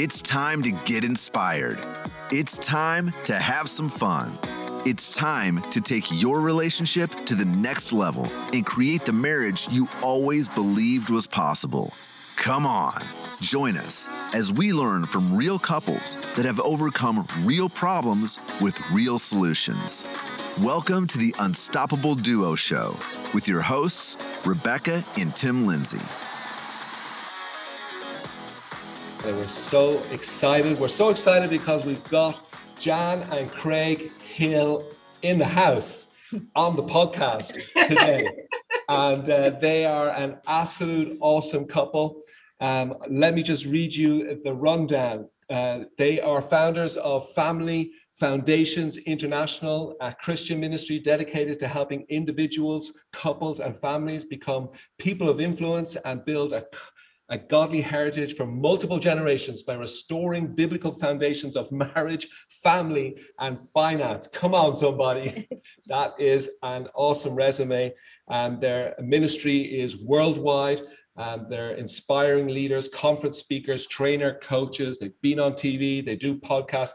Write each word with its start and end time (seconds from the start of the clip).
It's 0.00 0.22
time 0.22 0.62
to 0.62 0.70
get 0.70 1.02
inspired. 1.02 1.80
It's 2.30 2.56
time 2.56 3.12
to 3.24 3.34
have 3.34 3.68
some 3.68 3.88
fun. 3.88 4.30
It's 4.86 5.16
time 5.16 5.60
to 5.72 5.80
take 5.80 6.22
your 6.22 6.40
relationship 6.40 7.10
to 7.24 7.34
the 7.34 7.44
next 7.60 7.92
level 7.92 8.30
and 8.52 8.64
create 8.64 9.04
the 9.04 9.12
marriage 9.12 9.66
you 9.72 9.88
always 10.00 10.48
believed 10.48 11.10
was 11.10 11.26
possible. 11.26 11.92
Come 12.36 12.64
on, 12.64 13.00
join 13.40 13.76
us 13.76 14.08
as 14.32 14.52
we 14.52 14.72
learn 14.72 15.04
from 15.04 15.36
real 15.36 15.58
couples 15.58 16.14
that 16.36 16.46
have 16.46 16.60
overcome 16.60 17.26
real 17.42 17.68
problems 17.68 18.38
with 18.60 18.80
real 18.92 19.18
solutions. 19.18 20.06
Welcome 20.60 21.08
to 21.08 21.18
the 21.18 21.34
Unstoppable 21.40 22.14
Duo 22.14 22.54
Show 22.54 22.94
with 23.34 23.48
your 23.48 23.62
hosts, 23.62 24.16
Rebecca 24.46 25.02
and 25.18 25.34
Tim 25.34 25.66
Lindsay. 25.66 26.27
We're 29.24 29.44
so 29.44 30.00
excited. 30.12 30.78
We're 30.78 30.88
so 30.88 31.10
excited 31.10 31.50
because 31.50 31.84
we've 31.84 32.02
got 32.08 32.40
Jan 32.78 33.22
and 33.32 33.50
Craig 33.50 34.12
Hill 34.22 34.84
in 35.22 35.38
the 35.38 35.44
house 35.44 36.08
on 36.54 36.76
the 36.76 36.82
podcast 36.82 37.58
today. 37.86 38.28
and 38.88 39.28
uh, 39.28 39.50
they 39.60 39.84
are 39.84 40.10
an 40.10 40.38
absolute 40.46 41.18
awesome 41.20 41.64
couple. 41.64 42.20
Um, 42.60 42.94
let 43.08 43.34
me 43.34 43.42
just 43.42 43.66
read 43.66 43.94
you 43.94 44.40
the 44.42 44.54
rundown. 44.54 45.28
Uh, 45.50 45.84
they 45.96 46.20
are 46.20 46.42
founders 46.42 46.96
of 46.96 47.32
Family 47.32 47.92
Foundations 48.18 48.98
International, 48.98 49.96
a 50.00 50.12
Christian 50.12 50.60
ministry 50.60 50.98
dedicated 50.98 51.58
to 51.60 51.68
helping 51.68 52.04
individuals, 52.08 52.92
couples, 53.12 53.60
and 53.60 53.76
families 53.78 54.24
become 54.24 54.68
people 54.98 55.28
of 55.28 55.40
influence 55.40 55.96
and 56.04 56.24
build 56.24 56.52
a 56.52 56.64
a 57.30 57.38
godly 57.38 57.82
heritage 57.82 58.34
for 58.34 58.46
multiple 58.46 58.98
generations 58.98 59.62
by 59.62 59.74
restoring 59.74 60.54
biblical 60.54 60.92
foundations 60.92 61.56
of 61.56 61.70
marriage, 61.72 62.28
family, 62.62 63.16
and 63.38 63.58
finance. 63.70 64.26
Come 64.28 64.54
on, 64.54 64.76
somebody. 64.76 65.48
that 65.86 66.14
is 66.18 66.50
an 66.62 66.88
awesome 66.94 67.34
resume. 67.34 67.92
And 68.28 68.60
their 68.60 68.94
ministry 69.00 69.58
is 69.80 69.96
worldwide. 70.02 70.82
And 71.16 71.50
they're 71.50 71.72
inspiring 71.72 72.48
leaders, 72.48 72.88
conference 72.88 73.38
speakers, 73.38 73.86
trainer, 73.86 74.38
coaches. 74.40 74.98
They've 74.98 75.20
been 75.20 75.40
on 75.40 75.52
TV, 75.52 76.04
they 76.04 76.16
do 76.16 76.36
podcasts. 76.36 76.92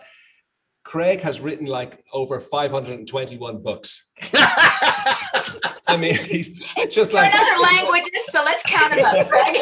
Craig 0.84 1.22
has 1.22 1.40
written 1.40 1.66
like 1.66 2.04
over 2.12 2.40
521 2.40 3.64
books. 3.64 4.12
I 4.34 5.98
mean, 5.98 6.16
he's 6.16 6.50
just 6.90 7.14
like 7.14 7.34
other 7.34 7.62
languages, 7.62 8.26
so 8.28 8.44
let's 8.44 8.64
count 8.64 8.96
them 8.96 9.06
up, 9.06 9.30
Craig. 9.30 9.58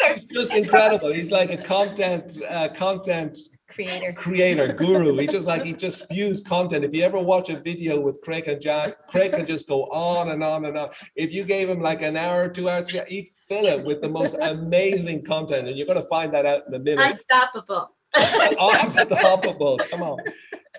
It's 0.00 0.22
just 0.22 0.54
incredible. 0.54 1.12
He's 1.12 1.30
like 1.30 1.50
a 1.50 1.56
content 1.56 2.38
uh, 2.48 2.68
content 2.74 3.38
creator 3.68 4.12
creator 4.12 4.72
guru. 4.72 5.16
He 5.18 5.26
just 5.26 5.46
like 5.46 5.64
he 5.64 5.72
just 5.84 6.04
spews 6.04 6.40
content. 6.40 6.84
If 6.84 6.94
you 6.94 7.02
ever 7.02 7.18
watch 7.18 7.50
a 7.50 7.58
video 7.60 8.00
with 8.00 8.20
Craig 8.22 8.48
and 8.48 8.60
Jan, 8.60 8.94
Craig 9.08 9.32
can 9.32 9.46
just 9.46 9.68
go 9.68 9.84
on 9.84 10.30
and 10.30 10.42
on 10.42 10.64
and 10.64 10.76
on. 10.76 10.90
If 11.14 11.32
you 11.32 11.44
gave 11.44 11.68
him 11.68 11.80
like 11.80 12.02
an 12.02 12.16
hour, 12.16 12.48
two 12.48 12.68
hours, 12.68 12.90
he'd 12.90 13.28
fill 13.48 13.66
it 13.66 13.84
with 13.84 14.00
the 14.00 14.08
most 14.08 14.34
amazing 14.40 15.24
content, 15.24 15.68
and 15.68 15.76
you're 15.76 15.86
going 15.86 16.00
to 16.00 16.08
find 16.08 16.32
that 16.34 16.46
out 16.46 16.62
in 16.66 16.74
a 16.74 16.78
minute. 16.78 17.06
Unstoppable. 17.06 17.94
Unstoppable. 18.14 19.78
Come 19.90 20.02
on. 20.02 20.18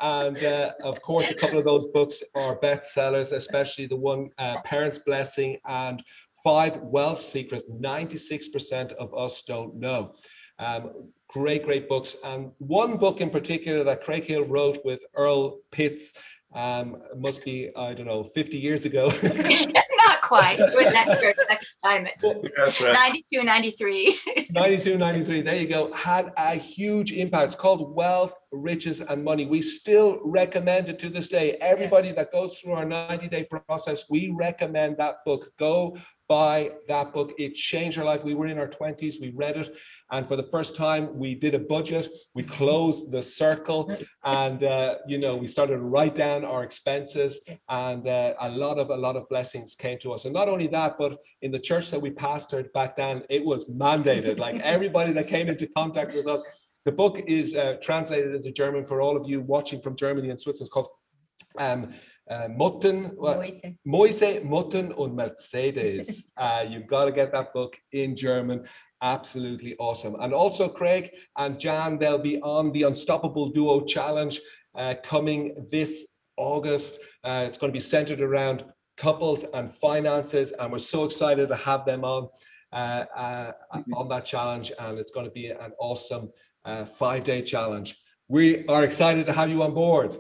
And 0.02 0.42
uh, 0.44 0.72
of 0.84 1.02
course, 1.02 1.30
a 1.30 1.34
couple 1.34 1.60
of 1.60 1.66
those 1.66 1.88
books 1.88 2.24
are 2.34 2.58
bestsellers, 2.58 3.34
especially 3.34 3.86
the 3.86 3.98
one 3.98 4.30
uh, 4.38 4.62
Parents' 4.62 5.00
Blessing 5.00 5.58
and 5.68 6.02
Five 6.44 6.78
Wealth 6.78 7.22
Secrets 7.22 7.66
96% 7.70 8.94
of 8.94 9.14
us 9.14 9.44
don't 9.44 9.76
know. 9.76 10.14
Um, 10.58 11.12
great, 11.28 11.64
great 11.64 11.88
books. 11.88 12.16
And 12.24 12.52
one 12.58 12.98
book 12.98 13.22
in 13.22 13.30
particular 13.30 13.84
that 13.86 14.04
Craig 14.04 14.26
Hill 14.26 14.44
wrote 14.44 14.80
with 14.84 15.02
Earl 15.16 15.60
Pitts 15.72 16.14
um, 16.54 16.98
must 17.16 17.46
be, 17.46 17.70
I 17.76 17.94
don't 17.94 18.08
know, 18.08 18.24
50 18.24 18.58
years 18.58 18.86
ago. 18.86 19.12
Not 20.06 20.22
quite. 20.22 20.58
When 20.60 20.92
that 20.92 21.62
time, 21.84 22.08
That's 22.58 22.82
right. 22.82 22.94
92, 22.94 23.44
93. 23.44 24.16
92, 24.50 24.98
93. 24.98 25.42
There 25.42 25.56
you 25.56 25.68
go. 25.68 25.94
Had 25.94 26.34
a 26.38 26.56
huge 26.56 27.12
impact. 27.12 27.46
It's 27.46 27.56
called 27.56 27.96
Wealth, 27.96 28.34
Riches, 28.52 29.02
and 29.02 29.24
Money. 29.24 29.46
We 29.46 29.62
still 29.62 30.20
recommend 30.24 30.90
it 30.90 30.98
to 31.00 31.10
this 31.10 31.30
day. 31.30 31.54
Everybody 31.62 32.12
that 32.14 32.32
goes 32.32 32.58
through 32.58 32.74
our 32.74 32.86
90 32.86 33.28
day 33.28 33.48
process, 33.68 34.06
we 34.10 34.34
recommend 34.36 34.98
that 34.98 35.18
book. 35.26 35.52
Go 35.58 35.98
buy 36.30 36.72
that 36.88 37.12
book. 37.12 37.34
It 37.40 37.56
changed 37.56 37.98
our 37.98 38.06
life. 38.06 38.24
We 38.24 38.36
were 38.36 38.46
in 38.46 38.60
our 38.60 38.68
20s, 38.68 39.16
we 39.20 39.32
read 39.32 39.58
it, 39.58 39.76
and 40.12 40.28
for 40.28 40.36
the 40.36 40.44
first 40.44 40.76
time, 40.76 41.18
we 41.18 41.36
did 41.36 41.56
a 41.56 41.60
budget. 41.60 42.08
We 42.36 42.44
closed 42.44 43.12
the 43.12 43.24
circle, 43.24 43.92
and 44.24 44.64
uh, 44.64 44.96
you 45.08 45.18
know, 45.18 45.36
we 45.36 45.48
started 45.48 45.74
to 45.74 45.80
write 45.80 46.16
down 46.16 46.46
our 46.46 46.64
expenses, 46.64 47.42
and 47.68 48.08
uh, 48.08 48.36
a 48.40 48.50
lot 48.50 48.78
of 48.80 48.92
a 48.92 48.96
lot 48.96 49.16
of 49.18 49.28
blessings 49.28 49.76
came 49.76 49.98
to 50.00 50.14
us. 50.14 50.26
And 50.26 50.34
not 50.34 50.48
only 50.48 50.68
that, 50.68 50.98
but 50.98 51.18
in 51.42 51.52
the 51.52 51.60
church 51.60 51.90
that 51.92 52.02
we 52.02 52.12
pastored 52.12 52.72
back 52.74 52.96
then, 52.96 53.24
it 53.30 53.44
was 53.44 53.68
mandated. 53.70 54.38
Like 54.38 54.62
everybody 54.64 55.12
that 55.14 55.28
came 55.28 55.50
into 55.50 55.68
contact 55.68 56.14
with 56.14 56.28
us. 56.28 56.44
The 56.86 56.94
book 56.94 57.22
is 57.28 57.56
uh, 57.56 57.76
translated 57.82 58.34
into 58.34 58.52
German 58.52 58.86
for 58.86 59.02
all 59.02 59.18
of 59.18 59.28
you 59.28 59.42
watching 59.42 59.82
from 59.82 59.98
Germany 59.98 60.30
and 60.30 60.40
Switzerland. 60.40 60.68
It's 60.68 60.74
called 60.74 60.88
um, 61.58 61.94
uh, 62.30 62.48
Motten, 62.48 63.16
Moise. 63.18 63.76
Mäuse, 63.86 64.44
Motten 64.44 64.92
und 64.92 65.16
Mercedes. 65.16 66.30
uh, 66.38 66.64
you've 66.68 66.88
got 66.88 67.06
to 67.06 67.12
get 67.12 67.32
that 67.32 67.54
book 67.54 67.78
in 67.92 68.16
German. 68.16 68.66
Absolutely 69.02 69.76
awesome. 69.78 70.16
And 70.20 70.34
also, 70.34 70.70
Craig 70.70 71.12
and 71.38 71.60
Jan, 71.60 71.98
they'll 71.98 72.18
be 72.18 72.40
on 72.42 72.72
the 72.72 72.84
Unstoppable 72.84 73.50
Duo 73.50 73.82
Challenge 73.86 74.40
uh, 74.76 74.96
coming 75.04 75.68
this 75.72 76.18
August. 76.38 77.00
Uh, 77.24 77.46
it's 77.48 77.58
going 77.58 77.72
to 77.72 77.76
be 77.76 77.82
centered 77.82 78.22
around 78.22 78.64
couples 78.98 79.46
and 79.54 79.74
finances, 79.74 80.52
and 80.52 80.72
we're 80.72 80.80
so 80.80 81.06
excited 81.06 81.48
to 81.48 81.56
have 81.56 81.86
them 81.86 82.04
on 82.04 82.28
uh, 82.72 83.06
uh, 83.16 83.52
on 83.96 84.08
that 84.10 84.26
challenge. 84.26 84.72
And 84.78 85.00
it's 85.00 85.12
going 85.12 85.26
to 85.26 85.32
be 85.32 85.48
an 85.48 85.72
awesome 85.80 86.32
five 86.98 87.24
day 87.24 87.42
challenge. 87.42 87.98
We 88.28 88.68
are 88.68 88.84
excited 88.84 89.26
to 89.26 89.34
have 89.34 89.50
you 89.50 89.64
on 89.64 89.74
board. 89.74 90.16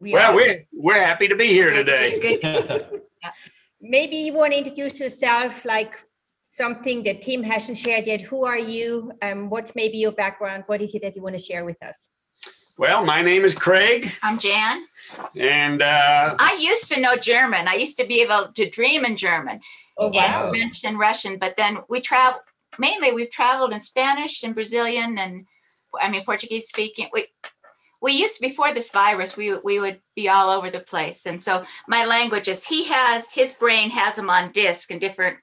We 0.00 0.12
well, 0.12 0.32
are. 0.32 0.34
we're 0.34 0.66
we're 0.72 1.00
happy 1.00 1.28
to 1.28 1.36
be 1.36 1.46
here 1.46 1.72
today. 1.72 2.38
yeah. 2.42 3.30
Maybe 3.80 4.16
you 4.16 4.34
want 4.34 4.52
to 4.52 4.58
introduce 4.58 5.00
yourself, 5.00 5.64
like 5.64 6.04
something 6.42 7.02
that 7.04 7.22
Tim 7.22 7.42
hasn't 7.42 7.78
shared 7.78 8.06
yet. 8.06 8.20
Who 8.22 8.44
are 8.44 8.58
you? 8.58 9.12
Um, 9.22 9.50
what's 9.50 9.74
maybe 9.74 9.98
your 9.98 10.12
background? 10.12 10.64
What 10.66 10.80
is 10.80 10.94
it 10.94 11.02
that 11.02 11.16
you 11.16 11.22
want 11.22 11.36
to 11.36 11.42
share 11.42 11.64
with 11.64 11.82
us? 11.82 12.08
Well, 12.78 13.06
my 13.06 13.22
name 13.22 13.44
is 13.44 13.54
Craig. 13.54 14.10
I'm 14.22 14.38
Jan. 14.38 14.84
And 15.34 15.80
uh, 15.80 16.36
I 16.38 16.58
used 16.60 16.92
to 16.92 17.00
know 17.00 17.16
German. 17.16 17.68
I 17.68 17.74
used 17.74 17.98
to 17.98 18.06
be 18.06 18.20
able 18.20 18.52
to 18.54 18.68
dream 18.68 19.06
in 19.06 19.16
German 19.16 19.60
oh, 19.96 20.08
wow. 20.08 20.44
and 20.44 20.50
French 20.50 20.84
and 20.84 20.98
Russian. 20.98 21.38
But 21.38 21.56
then 21.56 21.78
we 21.88 22.00
travel 22.00 22.40
mainly 22.78 23.12
we've 23.12 23.30
traveled 23.30 23.72
in 23.72 23.80
Spanish 23.80 24.42
and 24.42 24.54
Brazilian 24.54 25.18
and 25.18 25.46
I 26.00 26.10
mean 26.10 26.24
Portuguese 26.24 26.68
speaking. 26.68 27.08
We 27.12 27.28
we 28.06 28.12
used 28.12 28.40
before 28.40 28.72
this 28.72 28.90
virus 28.92 29.36
we 29.36 29.58
we 29.58 29.80
would 29.80 30.00
be 30.14 30.28
all 30.28 30.48
over 30.48 30.70
the 30.70 30.78
place. 30.78 31.26
And 31.26 31.42
so 31.42 31.64
my 31.88 32.04
languages 32.04 32.64
he 32.64 32.84
has 32.84 33.32
his 33.32 33.52
brain 33.52 33.90
has 33.90 34.14
them 34.14 34.30
on 34.30 34.52
disk 34.52 34.92
in 34.92 35.00
different 35.00 35.38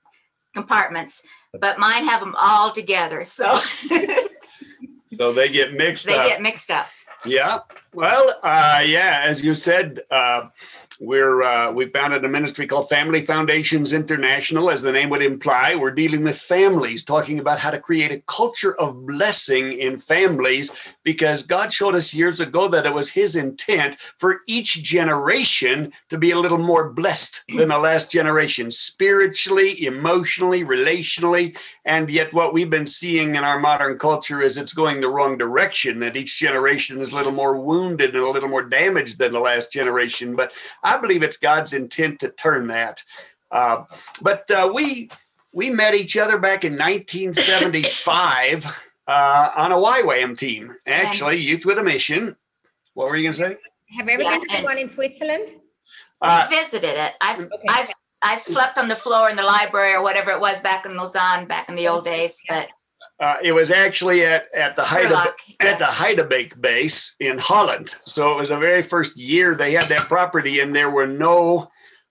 compartments 0.53 1.23
but 1.59 1.77
mine 1.77 2.05
have 2.05 2.21
them 2.21 2.35
all 2.37 2.71
together 2.71 3.23
so. 3.23 3.59
So 5.07 5.31
they 5.31 5.49
get 5.49 5.73
mixed 5.73 6.07
they 6.07 6.15
up. 6.15 6.23
they 6.23 6.29
get 6.29 6.41
mixed 6.41 6.71
up. 6.71 6.87
Yeah 7.25 7.59
well 7.93 8.39
uh 8.43 8.83
yeah 8.85 9.21
as 9.23 9.43
you 9.43 9.53
said 9.53 10.01
uh 10.11 10.47
we're 11.03 11.41
uh, 11.41 11.71
we 11.71 11.87
founded 11.87 12.23
a 12.23 12.29
ministry 12.29 12.65
called 12.65 12.87
Family 12.87 13.21
Foundations 13.21 13.93
International, 13.93 14.69
as 14.69 14.81
the 14.81 14.91
name 14.91 15.09
would 15.09 15.21
imply. 15.21 15.75
We're 15.75 15.91
dealing 15.91 16.23
with 16.23 16.37
families, 16.37 17.03
talking 17.03 17.39
about 17.39 17.59
how 17.59 17.71
to 17.71 17.79
create 17.79 18.11
a 18.11 18.21
culture 18.21 18.75
of 18.79 19.05
blessing 19.05 19.73
in 19.73 19.97
families, 19.97 20.71
because 21.03 21.43
God 21.43 21.73
showed 21.73 21.95
us 21.95 22.13
years 22.13 22.39
ago 22.39 22.67
that 22.69 22.85
it 22.85 22.93
was 22.93 23.09
His 23.09 23.35
intent 23.35 23.97
for 24.17 24.41
each 24.47 24.83
generation 24.83 25.91
to 26.09 26.17
be 26.17 26.31
a 26.31 26.39
little 26.39 26.57
more 26.57 26.89
blessed 26.89 27.43
than 27.55 27.69
the 27.69 27.77
last 27.77 28.11
generation, 28.11 28.71
spiritually, 28.71 29.85
emotionally, 29.85 30.63
relationally. 30.63 31.57
And 31.85 32.09
yet, 32.09 32.33
what 32.33 32.53
we've 32.53 32.69
been 32.69 32.87
seeing 32.87 33.35
in 33.35 33.43
our 33.43 33.59
modern 33.59 33.97
culture 33.97 34.41
is 34.41 34.57
it's 34.57 34.73
going 34.73 35.01
the 35.01 35.09
wrong 35.09 35.37
direction. 35.37 35.99
That 35.99 36.15
each 36.15 36.39
generation 36.39 37.01
is 37.01 37.11
a 37.11 37.15
little 37.15 37.31
more 37.31 37.59
wounded 37.59 37.82
and 37.87 38.01
a 38.01 38.29
little 38.29 38.49
more 38.49 38.63
damaged 38.63 39.17
than 39.17 39.31
the 39.31 39.39
last 39.39 39.71
generation. 39.71 40.35
But 40.35 40.53
I 40.83 40.97
believe 40.97 41.23
it's 41.23 41.37
God's 41.37 41.73
intent 41.73 42.19
to 42.21 42.29
turn 42.29 42.67
that. 42.67 43.03
Uh, 43.51 43.83
but 44.21 44.49
uh, 44.51 44.71
we 44.73 45.09
we 45.53 45.69
met 45.69 45.93
each 45.93 46.17
other 46.17 46.39
back 46.39 46.63
in 46.65 46.73
1975 46.73 48.65
uh, 49.07 49.51
on 49.55 49.71
a 49.71 49.75
YWAM 49.75 50.35
team, 50.37 50.71
actually, 50.87 51.39
Youth 51.39 51.65
with 51.65 51.77
a 51.77 51.83
Mission. 51.83 52.35
What 52.95 53.07
were 53.07 53.15
you 53.15 53.23
going 53.23 53.33
to 53.33 53.37
say? 53.37 53.57
Have 53.97 54.07
you 54.07 54.13
ever 54.13 54.23
yeah, 54.23 54.39
been 54.39 54.47
to 54.49 54.63
one 54.63 54.77
in 54.79 54.89
Switzerland? 54.89 55.49
Uh, 56.21 56.47
visited 56.49 56.97
it. 56.97 57.13
I've 57.21 57.39
okay. 57.41 57.51
I've 57.67 57.91
I've 58.21 58.41
slept 58.41 58.77
on 58.77 58.87
the 58.87 58.95
floor 58.95 59.29
in 59.29 59.35
the 59.35 59.43
library 59.43 59.93
or 59.93 60.01
whatever 60.01 60.31
it 60.31 60.39
was 60.39 60.61
back 60.61 60.85
in 60.85 60.95
Lausanne 60.95 61.45
back 61.45 61.67
in 61.69 61.75
the 61.75 61.89
old 61.89 62.05
days, 62.05 62.41
but 62.47 62.69
Uh, 63.19 63.37
it 63.43 63.51
was 63.53 63.71
actually 63.71 64.25
at, 64.25 64.47
at 64.55 64.75
the 64.75 64.83
height 64.83 65.11
of 65.11 65.27
at 65.59 65.79
the 65.79 65.85
Heidebeek 65.85 66.59
base 66.59 67.15
in 67.19 67.37
Holland. 67.37 67.95
So 68.05 68.33
it 68.33 68.37
was 68.37 68.49
the 68.49 68.57
very 68.57 68.81
first 68.81 69.15
year 69.17 69.55
they 69.55 69.71
had 69.71 69.85
that 69.85 70.01
property, 70.01 70.59
and 70.59 70.75
there 70.75 70.89
were 70.89 71.07
no 71.07 71.69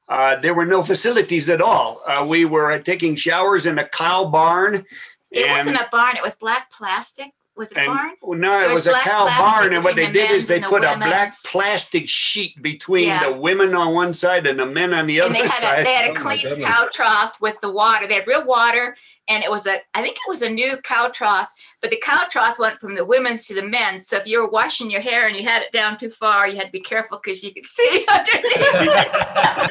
uh, 0.08 0.37
there 0.37 0.54
were 0.54 0.66
no 0.66 0.82
facilities 0.82 1.50
at 1.50 1.60
all. 1.60 2.00
Uh, 2.06 2.25
we 2.28 2.44
were 2.44 2.78
taking 2.78 3.16
showers 3.16 3.66
in 3.66 3.78
a 3.78 3.84
cow 3.88 4.25
barn. 4.26 4.84
It 5.31 5.46
and, 5.46 5.58
wasn't 5.58 5.76
a 5.76 5.88
barn, 5.90 6.16
it 6.16 6.22
was 6.22 6.34
black 6.37 6.70
plastic. 6.70 7.32
Was 7.54 7.70
it 7.72 7.76
a 7.78 7.81
and 7.81 7.87
barn? 7.88 8.40
no, 8.40 8.60
it 8.60 8.66
There 8.66 8.75
was 8.75 8.87
was 8.87 8.96
a 8.96 9.00
cow 9.00 9.26
barn, 9.38 9.75
and 9.75 9.84
what 9.84 9.94
they 9.94 10.06
the 10.06 10.12
did 10.12 10.31
is 10.31 10.49
they 10.49 10.56
and 10.56 10.64
the 10.64 10.69
put 10.69 10.84
a 10.84 10.96
black 10.96 11.34
plastic 11.44 12.08
sheet 12.08 12.60
between 12.62 13.08
Yeah. 13.08 13.28
the 13.28 13.37
women 13.37 13.75
on 13.75 13.93
one 13.93 14.14
side 14.14 14.46
and 14.46 14.58
the 14.58 14.64
men 14.66 14.94
on 14.94 15.06
the 15.06 15.19
And 15.19 15.26
other 15.26 15.34
they 15.34 15.49
had 15.49 15.60
side. 15.60 15.78
a, 15.81 15.84
they 15.84 15.93
had 15.93 16.06
a 16.06 16.10
Oh 16.12 16.14
clean 16.22 16.62
cow 16.62 16.88
trough 16.93 17.38
with 17.43 17.60
the 17.60 17.70
water. 17.70 18.06
They 18.06 18.14
had 18.14 18.26
real 18.26 18.46
water, 18.46 18.96
and 19.29 19.43
it 19.45 19.51
was 19.51 19.67
a 19.67 19.77
I 19.95 20.03
think 20.03 20.17
it 20.17 20.29
was 20.29 20.43
a 20.43 20.51
new 20.51 20.77
cow 20.79 21.09
trough, 21.09 21.51
but 21.82 21.90
the 21.90 21.96
cow 22.02 22.23
trough 22.31 22.58
went 22.61 22.79
from 22.81 22.94
the 22.94 23.05
women's 23.05 23.44
to 23.46 23.55
the 23.55 23.62
men's. 23.62 24.06
So 24.08 24.17
if 24.17 24.26
you 24.26 24.40
were 24.40 24.49
washing 24.49 24.90
your 24.90 25.00
hair 25.00 25.26
and 25.26 25.37
you 25.37 25.43
had 25.43 25.62
it 25.62 25.73
down 25.73 25.99
too 25.99 26.11
far, 26.11 26.49
you 26.49 26.55
had 26.56 26.67
to 26.67 26.73
be 26.73 26.81
careful 26.81 27.20
because 27.23 27.43
you 27.43 27.52
could 27.52 27.67
see 27.67 28.06
underneath. 28.14 29.70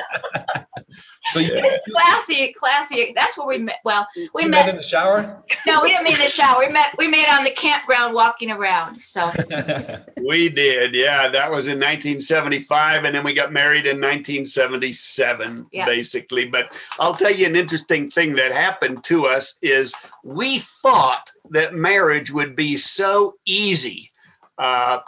so 1.31 1.39
you, 1.39 1.61
classy, 1.89 2.51
classy. 2.53 3.13
That's 3.15 3.37
where 3.37 3.47
we 3.47 3.57
met. 3.59 3.79
Well, 3.85 4.05
we 4.33 4.43
met 4.43 4.65
met. 4.65 4.69
in 4.69 4.75
the 4.75 4.83
shower. 4.83 5.41
No, 5.65 5.81
we 5.81 5.89
didn't 5.89 6.03
meet 6.03 6.15
in 6.15 6.19
the 6.19 6.27
shower. 6.27 6.59
We 6.59 6.67
met. 6.67 6.93
We 6.97 7.07
met 7.07 7.29
on 7.33 7.45
the 7.45 7.51
campground 7.51 8.13
walking 8.13 8.51
around. 8.51 8.97
So 8.97 9.31
We 10.17 10.49
did, 10.49 10.93
yeah. 10.93 11.29
That 11.29 11.49
was 11.49 11.67
in 11.67 11.77
1975, 11.79 13.05
and 13.05 13.15
then 13.15 13.23
we 13.23 13.33
got 13.33 13.51
married 13.53 13.85
in 13.87 13.97
1977, 14.01 15.67
Yeah. 15.71 15.85
basically. 15.85 16.45
But 16.45 16.73
I'll 16.99 17.15
tell 17.15 17.31
you 17.31 17.45
an 17.47 17.55
interesting 17.55 18.09
thing 18.09 18.35
that 18.35 18.51
happened 18.51 19.03
to 19.05 19.25
us 19.25 19.57
is 19.61 19.93
we 20.23 20.59
thought 20.59 21.31
that 21.51 21.73
marriage 21.73 22.31
would 22.31 22.55
be 22.55 22.77
so 22.77 23.35
easy. 23.45 24.11
Uh, 24.57 24.99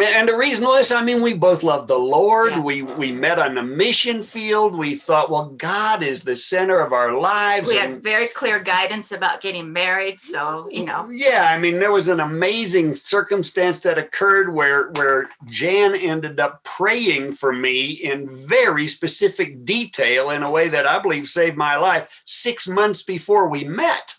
and 0.00 0.28
the 0.28 0.36
reason 0.36 0.64
was, 0.64 0.92
I 0.92 1.02
mean, 1.02 1.22
we 1.22 1.34
both 1.34 1.62
loved 1.62 1.88
the 1.88 1.98
Lord. 1.98 2.52
Yeah. 2.52 2.60
We 2.60 2.82
we 2.82 3.10
met 3.10 3.38
on 3.38 3.54
the 3.54 3.62
mission 3.62 4.22
field. 4.22 4.76
We 4.76 4.94
thought, 4.94 5.30
well, 5.30 5.50
God 5.50 6.02
is 6.02 6.22
the 6.22 6.36
center 6.36 6.78
of 6.78 6.92
our 6.92 7.18
lives. 7.18 7.68
we 7.68 7.78
and- 7.78 7.94
had 7.94 8.02
very 8.02 8.28
clear 8.28 8.60
guidance 8.60 9.10
about 9.10 9.40
getting 9.40 9.72
married. 9.72 10.20
So 10.20 10.68
you 10.70 10.84
know, 10.84 11.08
yeah, 11.10 11.48
I 11.50 11.58
mean, 11.58 11.80
there 11.80 11.92
was 11.92 12.08
an 12.08 12.20
amazing 12.20 12.94
circumstance 12.94 13.80
that 13.80 13.98
occurred 13.98 14.54
where 14.54 14.90
where 14.92 15.28
Jan 15.48 15.94
ended 15.94 16.38
up 16.38 16.62
praying 16.64 17.32
for 17.32 17.52
me 17.52 17.90
in 17.90 18.28
very 18.28 18.86
specific 18.86 19.64
detail 19.64 20.30
in 20.30 20.42
a 20.44 20.50
way 20.50 20.68
that 20.68 20.86
I 20.86 21.00
believe 21.00 21.28
saved 21.28 21.56
my 21.56 21.76
life 21.76 22.22
six 22.24 22.68
months 22.68 23.02
before 23.02 23.48
we 23.48 23.64
met. 23.64 24.14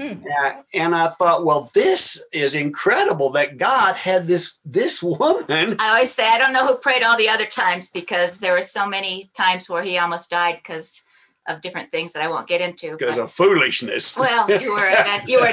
Hmm. 0.00 0.24
Uh, 0.42 0.62
and 0.72 0.94
I 0.94 1.08
thought, 1.08 1.44
well, 1.44 1.70
this 1.74 2.24
is 2.32 2.54
incredible 2.54 3.28
that 3.32 3.58
God 3.58 3.96
had 3.96 4.26
this 4.26 4.58
this 4.64 5.02
woman. 5.02 5.76
I 5.78 5.88
always 5.90 6.14
say 6.14 6.26
I 6.26 6.38
don't 6.38 6.54
know 6.54 6.66
who 6.66 6.76
prayed 6.78 7.02
all 7.02 7.18
the 7.18 7.28
other 7.28 7.44
times 7.44 7.88
because 7.88 8.40
there 8.40 8.54
were 8.54 8.62
so 8.62 8.86
many 8.86 9.30
times 9.36 9.68
where 9.68 9.82
he 9.82 9.98
almost 9.98 10.30
died 10.30 10.56
because 10.62 11.02
of 11.48 11.60
different 11.60 11.90
things 11.90 12.12
that 12.14 12.22
I 12.22 12.28
won't 12.28 12.46
get 12.46 12.62
into. 12.62 12.92
Because 12.92 13.18
of 13.18 13.30
foolishness. 13.30 14.16
well, 14.16 14.50
you 14.60 14.72
were 14.72 14.86
a- 14.88 15.22
you 15.26 15.40
were 15.40 15.52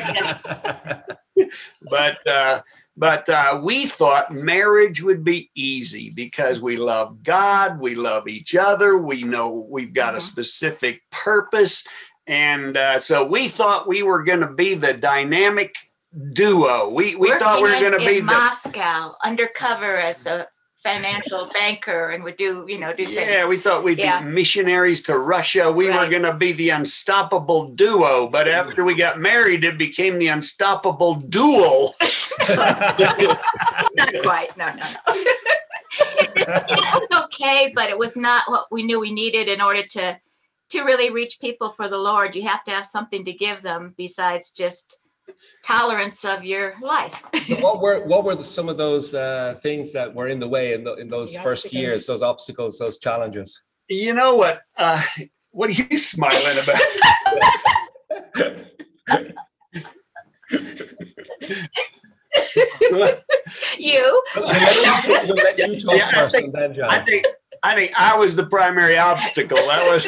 but 1.81 2.25
uh, 2.27 2.61
but 2.95 3.27
uh, 3.29 3.59
we 3.63 3.85
thought 3.85 4.33
marriage 4.33 5.01
would 5.03 5.23
be 5.23 5.49
easy 5.55 6.11
because 6.15 6.61
we 6.61 6.77
love 6.77 7.21
God, 7.23 7.79
we 7.79 7.95
love 7.95 8.27
each 8.27 8.55
other, 8.55 8.97
we 8.97 9.23
know 9.23 9.67
we've 9.69 9.93
got 9.93 10.13
a 10.13 10.17
Mhm. 10.17 10.21
specific 10.21 11.01
purpose, 11.11 11.85
and 12.27 12.75
uh, 12.77 12.99
so 12.99 13.25
we 13.25 13.47
thought 13.47 13.87
we 13.87 14.03
were 14.03 14.23
going 14.23 14.41
to 14.41 14.51
be 14.51 14.75
the 14.75 14.93
dynamic 14.93 15.75
duo. 16.33 16.89
We 16.89 17.15
we 17.15 17.37
thought 17.39 17.61
we 17.61 17.71
were 17.71 17.79
going 17.79 17.93
to 17.93 17.99
be 17.99 18.19
in 18.19 18.25
the 18.25 18.33
Moscow 18.33 19.13
undercover 19.23 19.97
as 19.97 20.25
a 20.25 20.47
financial 20.83 21.49
banker 21.53 22.09
and 22.09 22.23
would 22.23 22.37
do 22.37 22.65
you 22.67 22.77
know 22.77 22.93
do 22.93 23.05
things. 23.05 23.17
yeah, 23.17 23.47
we 23.47 23.57
thought 23.57 23.83
we'd 23.83 23.97
Yeah. 23.97 24.21
be 24.21 24.29
missionaries 24.29 25.01
to 25.03 25.17
Russia. 25.17 25.71
We 25.71 25.87
were 25.87 26.09
going 26.09 26.21
to 26.23 26.33
be 26.33 26.53
the 26.53 26.69
unstoppable 26.69 27.69
duo, 27.69 28.27
but 28.27 28.47
after 28.47 28.83
we 28.83 28.95
got 28.95 29.19
married, 29.19 29.63
it 29.63 29.77
became 29.77 30.17
the 30.19 30.27
unstoppable 30.27 31.15
duel. 31.15 31.95
not 32.49 34.13
quite. 34.23 34.55
No, 34.57 34.67
no, 34.67 34.75
no. 34.75 34.85
it 36.35 36.47
was 37.09 37.23
okay, 37.25 37.71
but 37.75 37.89
it 37.89 37.97
was 37.97 38.15
not 38.15 38.43
what 38.47 38.67
we 38.71 38.83
knew 38.83 38.99
we 38.99 39.11
needed 39.11 39.47
in 39.47 39.61
order 39.61 39.83
to 39.85 40.19
to 40.69 40.81
really 40.83 41.09
reach 41.09 41.39
people 41.39 41.69
for 41.71 41.87
the 41.87 41.97
Lord. 41.97 42.35
You 42.35 42.43
have 42.47 42.63
to 42.65 42.71
have 42.71 42.85
something 42.85 43.23
to 43.25 43.33
give 43.33 43.61
them 43.61 43.93
besides 43.97 44.51
just 44.51 44.99
tolerance 45.63 46.23
of 46.25 46.43
your 46.45 46.73
life. 46.81 47.23
What 47.59 47.81
were 47.81 48.05
what 48.05 48.23
were 48.23 48.35
the, 48.35 48.43
some 48.43 48.69
of 48.69 48.77
those 48.77 49.13
uh, 49.13 49.55
things 49.61 49.91
that 49.93 50.13
were 50.13 50.27
in 50.27 50.39
the 50.39 50.47
way 50.47 50.73
in, 50.73 50.83
the, 50.83 50.95
in 50.95 51.07
those 51.09 51.33
The 51.33 51.39
first 51.39 51.65
obstacles. 51.65 51.81
years, 51.81 52.05
those 52.05 52.21
obstacles, 52.21 52.79
those 52.79 52.97
challenges? 52.97 53.63
You 53.89 54.13
know 54.13 54.35
what? 54.35 54.61
Uh, 54.77 55.01
what 55.51 55.69
are 55.69 55.73
you 55.73 55.97
smiling 56.11 56.59
about? 56.63 56.81
you, 63.77 64.21
We'll 64.35 64.45
let 64.47 64.75
you, 65.05 65.27
we'll 65.27 65.35
let 65.35 65.59
you 65.59 65.79
talk 65.79 65.95
Yeah, 65.97 66.07
I 66.07 66.11
first, 66.13 66.35
think- 66.35 66.45
and 66.45 66.53
then 66.53 66.71
I 66.71 66.97
John. 66.99 67.05
think 67.05 67.25
I 67.63 67.75
think 67.75 67.99
I 67.99 68.15
was 68.15 68.35
the 68.35 68.45
primary 68.45 68.97
obstacle. 68.97 69.57
That 69.57 69.85
was 69.85 70.07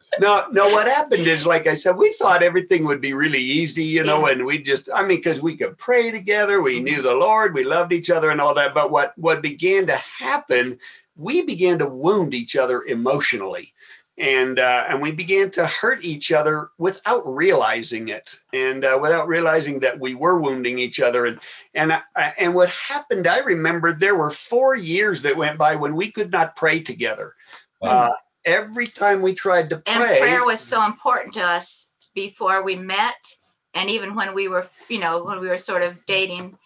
no, 0.20 0.46
no. 0.50 0.68
What 0.68 0.86
happened 0.86 1.26
is, 1.26 1.46
like 1.46 1.66
I 1.66 1.74
said, 1.74 1.96
we 1.96 2.12
thought 2.12 2.42
everything 2.42 2.84
would 2.84 3.00
be 3.00 3.12
really 3.12 3.40
easy, 3.40 3.84
you 3.84 4.04
know, 4.04 4.26
and 4.26 4.44
we 4.44 4.58
just, 4.58 4.88
I 4.94 5.02
mean, 5.02 5.18
because 5.18 5.40
we 5.40 5.56
could 5.56 5.76
pray 5.78 6.10
together, 6.10 6.62
we 6.62 6.76
mm-hmm. 6.76 6.84
knew 6.84 7.02
the 7.02 7.14
Lord, 7.14 7.54
we 7.54 7.64
loved 7.64 7.92
each 7.92 8.10
other, 8.10 8.30
and 8.30 8.40
all 8.40 8.54
that. 8.54 8.74
But 8.74 8.90
what 8.90 9.12
what 9.16 9.42
began 9.42 9.86
to 9.86 9.96
happen, 9.96 10.78
we 11.16 11.42
began 11.42 11.78
to 11.78 11.86
wound 11.86 12.34
each 12.34 12.56
other 12.56 12.82
emotionally. 12.82 13.72
And 14.18 14.58
uh, 14.58 14.84
and 14.88 15.00
we 15.00 15.12
began 15.12 15.50
to 15.52 15.66
hurt 15.66 16.04
each 16.04 16.32
other 16.32 16.70
without 16.78 17.22
realizing 17.24 18.08
it, 18.08 18.36
and 18.52 18.84
uh, 18.84 18.98
without 19.00 19.28
realizing 19.28 19.78
that 19.80 20.00
we 20.00 20.16
were 20.16 20.40
wounding 20.40 20.78
each 20.78 21.00
other. 21.00 21.26
And 21.26 21.38
and 21.74 21.92
I, 21.92 22.02
and 22.36 22.52
what 22.52 22.68
happened, 22.70 23.28
I 23.28 23.38
remember 23.38 23.92
there 23.92 24.16
were 24.16 24.32
four 24.32 24.74
years 24.74 25.22
that 25.22 25.36
went 25.36 25.56
by 25.56 25.76
when 25.76 25.94
we 25.94 26.10
could 26.10 26.32
not 26.32 26.56
pray 26.56 26.80
together. 26.80 27.34
Uh, 27.80 28.10
every 28.44 28.86
time 28.86 29.22
we 29.22 29.34
tried 29.34 29.70
to 29.70 29.76
and 29.76 30.02
pray, 30.02 30.18
prayer 30.18 30.44
was 30.44 30.60
so 30.60 30.84
important 30.84 31.34
to 31.34 31.40
us 31.40 31.92
before 32.12 32.64
we 32.64 32.74
met, 32.74 33.36
and 33.74 33.88
even 33.88 34.16
when 34.16 34.34
we 34.34 34.48
were, 34.48 34.66
you 34.88 34.98
know, 34.98 35.22
when 35.22 35.38
we 35.38 35.46
were 35.46 35.58
sort 35.58 35.82
of 35.82 36.04
dating 36.06 36.58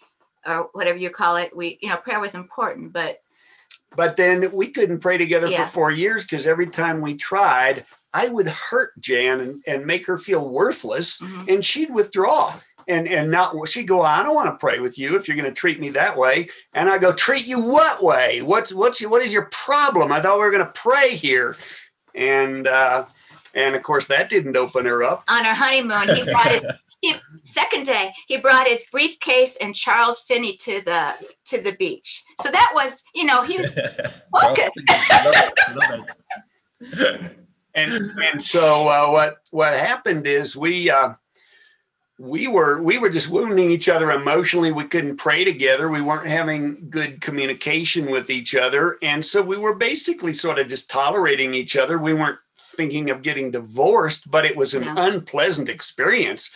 or 0.45 0.69
whatever 0.73 0.97
you 0.97 1.09
call 1.09 1.37
it. 1.37 1.55
We, 1.55 1.77
you 1.81 1.89
know, 1.89 1.97
prayer 1.97 2.19
was 2.19 2.35
important, 2.35 2.93
but 2.93 3.19
but 3.95 4.17
then 4.17 4.51
we 4.51 4.67
couldn't 4.67 4.99
pray 4.99 5.17
together 5.17 5.47
Yeah. 5.47 5.65
for 5.65 5.71
four 5.71 5.91
years 5.91 6.23
because 6.25 6.47
every 6.47 6.67
time 6.67 7.01
we 7.01 7.15
tried, 7.15 7.85
I 8.13 8.27
would 8.27 8.47
hurt 8.47 8.99
Jan 8.99 9.39
and, 9.41 9.63
and 9.67 9.85
make 9.85 10.05
her 10.05 10.17
feel 10.17 10.49
worthless, 10.49 11.19
Mhm. 11.21 11.53
and 11.53 11.65
she'd 11.65 11.93
withdraw. 11.93 12.53
And 12.85 13.07
and 13.07 13.31
not 13.31 13.55
she'd 13.69 13.87
go, 13.87 14.01
I 14.01 14.21
don't 14.23 14.35
want 14.35 14.49
to 14.49 14.57
pray 14.57 14.79
with 14.79 14.99
you 14.99 15.15
if 15.15 15.25
you're 15.27 15.37
going 15.37 15.49
to 15.49 15.57
treat 15.57 15.79
me 15.79 15.89
that 15.91 16.17
way. 16.17 16.49
And 16.73 16.89
I 16.89 16.97
go, 16.97 17.13
treat 17.13 17.45
you 17.47 17.61
what 17.61 18.03
way? 18.03 18.41
What's 18.41 18.73
what's 18.73 18.99
your, 18.99 19.09
what 19.09 19.21
is 19.21 19.31
your 19.31 19.45
problem? 19.53 20.11
I 20.11 20.19
thought 20.21 20.35
we 20.35 20.41
were 20.43 20.51
going 20.51 20.65
to 20.65 20.73
pray 20.75 21.11
here, 21.15 21.55
and 22.13 22.67
uh, 22.67 23.05
and 23.53 23.75
of 23.75 23.83
course 23.83 24.07
that 24.07 24.27
didn't 24.27 24.57
open 24.57 24.85
her 24.85 25.01
up. 25.01 25.23
on 25.29 25.45
our 25.45 25.55
honeymoon, 25.55 26.13
he 26.13 26.23
brought 26.25 26.47
his 26.51 26.63
he, 27.03 27.13
second 27.43 27.85
day. 27.85 28.13
He 28.27 28.37
brought 28.37 28.65
his 28.65 28.85
briefcase 28.89 29.57
and 29.57 29.75
Charles 29.75 30.21
Finney 30.21 30.55
to 30.57 30.81
the 30.85 31.13
to 31.47 31.61
the 31.61 31.73
beach. 31.73 32.23
So 32.41 32.49
that 32.49 32.71
was, 32.73 33.03
you 33.13 33.25
know, 33.25 33.41
he 33.43 33.57
was 33.57 33.73
focused. 34.41 34.71
Love 35.11 35.35
it, 35.35 35.53
love 35.75 36.05
it. 36.81 37.37
and 37.75 38.11
and 38.31 38.41
so 38.41 38.87
uh, 38.87 39.09
what 39.11 39.39
what 39.51 39.73
happened 39.73 40.27
is 40.27 40.55
we 40.55 40.89
uh, 40.89 41.13
we 42.19 42.47
were 42.47 42.81
we 42.81 42.97
were 42.97 43.09
just 43.09 43.29
wounding 43.29 43.69
each 43.69 43.89
other 43.89 44.11
emotionally. 44.11 44.71
We 44.71 44.85
couldn't 44.85 45.17
pray 45.17 45.43
together. 45.43 45.89
We 45.89 46.01
weren't 46.01 46.27
having 46.27 46.89
good 46.89 47.19
communication 47.19 48.09
with 48.09 48.29
each 48.29 48.55
other, 48.55 48.97
and 49.01 49.25
so 49.25 49.41
we 49.41 49.57
were 49.57 49.75
basically 49.75 50.31
sort 50.31 50.57
of 50.57 50.69
just 50.69 50.89
tolerating 50.89 51.53
each 51.53 51.75
other. 51.75 51.97
We 51.99 52.13
weren't 52.13 52.39
thinking 52.75 53.09
of 53.09 53.21
getting 53.21 53.51
divorced, 53.51 54.29
but 54.29 54.45
it 54.45 54.55
was 54.55 54.73
an 54.73 54.83
No. 54.83 54.93
unpleasant 54.97 55.69
experience. 55.69 56.53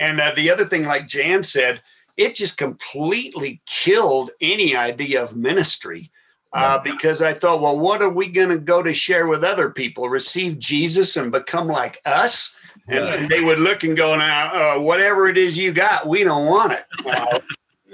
And 0.00 0.18
uh, 0.18 0.32
the 0.34 0.50
other 0.50 0.64
thing, 0.64 0.84
like 0.84 1.06
Jan 1.06 1.44
said, 1.44 1.82
it 2.16 2.34
just 2.34 2.56
completely 2.56 3.60
killed 3.66 4.30
any 4.40 4.74
idea 4.74 5.22
of 5.22 5.36
ministry 5.36 6.10
uh, 6.52 6.78
because 6.78 7.22
I 7.22 7.32
thought, 7.32 7.60
well, 7.60 7.78
what 7.78 8.02
are 8.02 8.08
we 8.08 8.28
going 8.28 8.48
to 8.48 8.58
go 8.58 8.82
to 8.82 8.92
share 8.92 9.26
with 9.26 9.44
other 9.44 9.70
people? 9.70 10.08
Receive 10.08 10.58
Jesus 10.58 11.16
and 11.16 11.30
become 11.30 11.68
like 11.68 12.00
us? 12.06 12.56
And, 12.88 13.30
they 13.30 13.40
would 13.40 13.60
look 13.60 13.84
and 13.84 13.96
go, 13.96 14.16
now, 14.16 14.78
uh, 14.78 14.80
whatever 14.80 15.28
it 15.28 15.38
is 15.38 15.56
you 15.56 15.72
got, 15.72 16.08
we 16.08 16.24
don't 16.24 16.46
want 16.46 16.72
it. 16.72 16.84
Uh, 17.06 17.38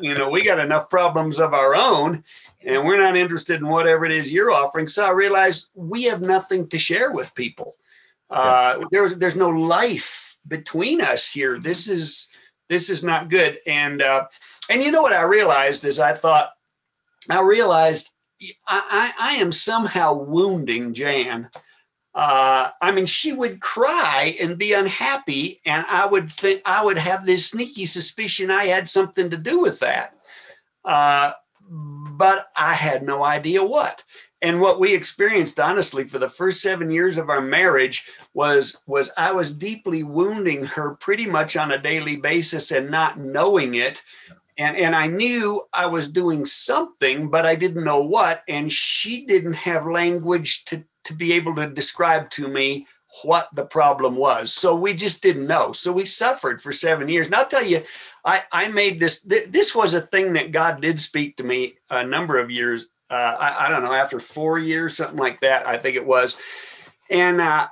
you 0.01 0.15
know, 0.15 0.31
we 0.31 0.43
got 0.43 0.59
enough 0.59 0.89
problems 0.89 1.39
of 1.39 1.53
our 1.53 1.75
own, 1.75 2.23
and 2.63 2.85
we're 2.85 2.99
not 2.99 3.17
interested 3.17 3.61
in 3.61 3.69
whatever 3.69 4.07
it 4.07 4.13
is 4.13 4.33
you're 4.33 4.51
offering. 4.51 4.87
So 4.87 5.05
I 5.05 5.11
realized 5.11 5.69
we 5.75 6.05
have 6.05 6.23
nothing 6.23 6.69
to 6.69 6.79
share 6.79 7.13
with 7.13 7.35
people. 7.35 7.75
Uh, 8.31 8.81
there's 8.91 9.15
there's 9.17 9.37
no 9.37 9.51
life 9.51 10.26
between 10.49 11.01
us 11.01 11.31
here. 11.31 11.59
This 11.59 11.89
is 11.89 12.29
this 12.69 12.91
is 12.91 13.05
not 13.05 13.29
good. 13.29 13.59
And 13.67 14.03
uh, 14.03 14.27
and 14.71 14.83
you 14.83 14.91
know 14.91 15.03
what 15.03 15.13
I 15.13 15.23
realized 15.23 15.85
is 15.85 16.01
I 16.01 16.13
thought 16.13 16.51
I 17.31 17.41
realized 17.41 18.13
I, 18.67 19.13
I, 19.19 19.33
I 19.33 19.37
am 19.37 19.53
somehow 19.53 20.15
wounding 20.15 20.95
Jan. 20.95 21.51
Uh, 22.15 22.71
I 22.81 22.93
mean, 22.93 23.05
she 23.05 23.35
would 23.35 23.61
cry 23.61 24.35
and 24.41 24.57
be 24.57 24.73
unhappy, 24.73 25.61
and 25.67 25.85
I 25.87 26.07
would 26.07 26.33
think 26.33 26.63
I 26.65 26.83
would 26.83 26.97
have 26.97 27.27
this 27.27 27.51
sneaky 27.51 27.85
suspicion 27.85 28.51
I 28.51 28.67
had 28.67 28.89
something 28.89 29.29
to 29.29 29.37
do 29.37 29.61
with 29.61 29.81
that. 29.81 30.15
Uh, 30.83 31.33
but 32.17 32.49
I 32.57 32.75
had 32.75 33.03
no 33.03 33.25
idea 33.25 33.63
what. 33.63 34.03
And 34.43 34.61
what 34.61 34.79
we 34.79 34.95
experienced, 34.95 35.59
honestly, 35.59 36.05
for 36.05 36.19
the 36.19 36.29
first 36.29 36.61
seven 36.61 36.91
years 36.91 37.17
of 37.19 37.31
our 37.31 37.41
marriage 37.41 38.07
was 38.35 38.83
was 38.87 39.11
I 39.17 39.33
was 39.33 39.51
deeply 39.51 40.03
wounding 40.03 40.65
her 40.67 40.95
pretty 40.97 41.27
much 41.27 41.57
on 41.57 41.73
a 41.73 41.79
daily 41.79 42.17
basis 42.17 42.71
and 42.71 42.91
not 42.91 43.19
knowing 43.19 43.77
it. 43.77 44.03
And, 44.59 44.77
and 44.77 44.95
I 44.95 45.07
knew 45.07 45.63
I 45.73 45.87
was 45.87 46.11
doing 46.11 46.45
something, 46.45 47.29
but 47.29 47.45
I 47.45 47.55
didn't 47.55 47.85
know 47.85 48.01
what. 48.01 48.43
And 48.49 48.73
she 48.73 49.27
didn't 49.27 49.55
have 49.55 49.87
language 49.87 50.65
to, 50.67 50.83
to 51.05 51.15
be 51.15 51.33
able 51.33 51.55
to 51.57 51.69
describe 51.69 52.31
to 52.31 52.49
me 52.49 52.87
what 53.23 53.49
the 53.55 53.65
problem 53.65 54.17
was. 54.17 54.53
So 54.53 54.75
we 54.75 54.95
just 54.95 55.23
didn't 55.23 55.47
know. 55.47 55.73
So 55.73 55.93
we 55.93 56.05
suffered 56.05 56.61
for 56.61 56.73
seven 56.73 57.09
years. 57.09 57.27
And 57.27 57.35
I'll 57.35 57.47
tell 57.47 57.65
you, 57.65 57.83
I, 58.25 58.43
I 58.53 58.69
made 58.69 59.01
this, 59.01 59.23
th- 59.23 59.51
this 59.51 59.75
was 59.75 59.95
a 59.95 60.01
thing 60.01 60.33
that 60.35 60.53
God 60.53 60.81
did 60.81 61.01
speak 61.01 61.37
to 61.37 61.45
me 61.45 61.77
a 61.91 62.05
number 62.05 62.39
of 62.39 62.51
years. 62.51 62.87
Uh, 63.09 63.37
I, 63.39 63.67
I, 63.67 63.71
don't 63.71 63.85
know, 63.85 63.93
after 63.93 64.19
four 64.19 64.59
years, 64.59 64.97
something 64.97 65.19
like 65.19 65.41
that, 65.41 65.67
I 65.67 65.79
think 65.79 65.97
it 65.97 66.07
was. 66.07 66.37
And, 67.09 67.41
uh, 67.41 67.69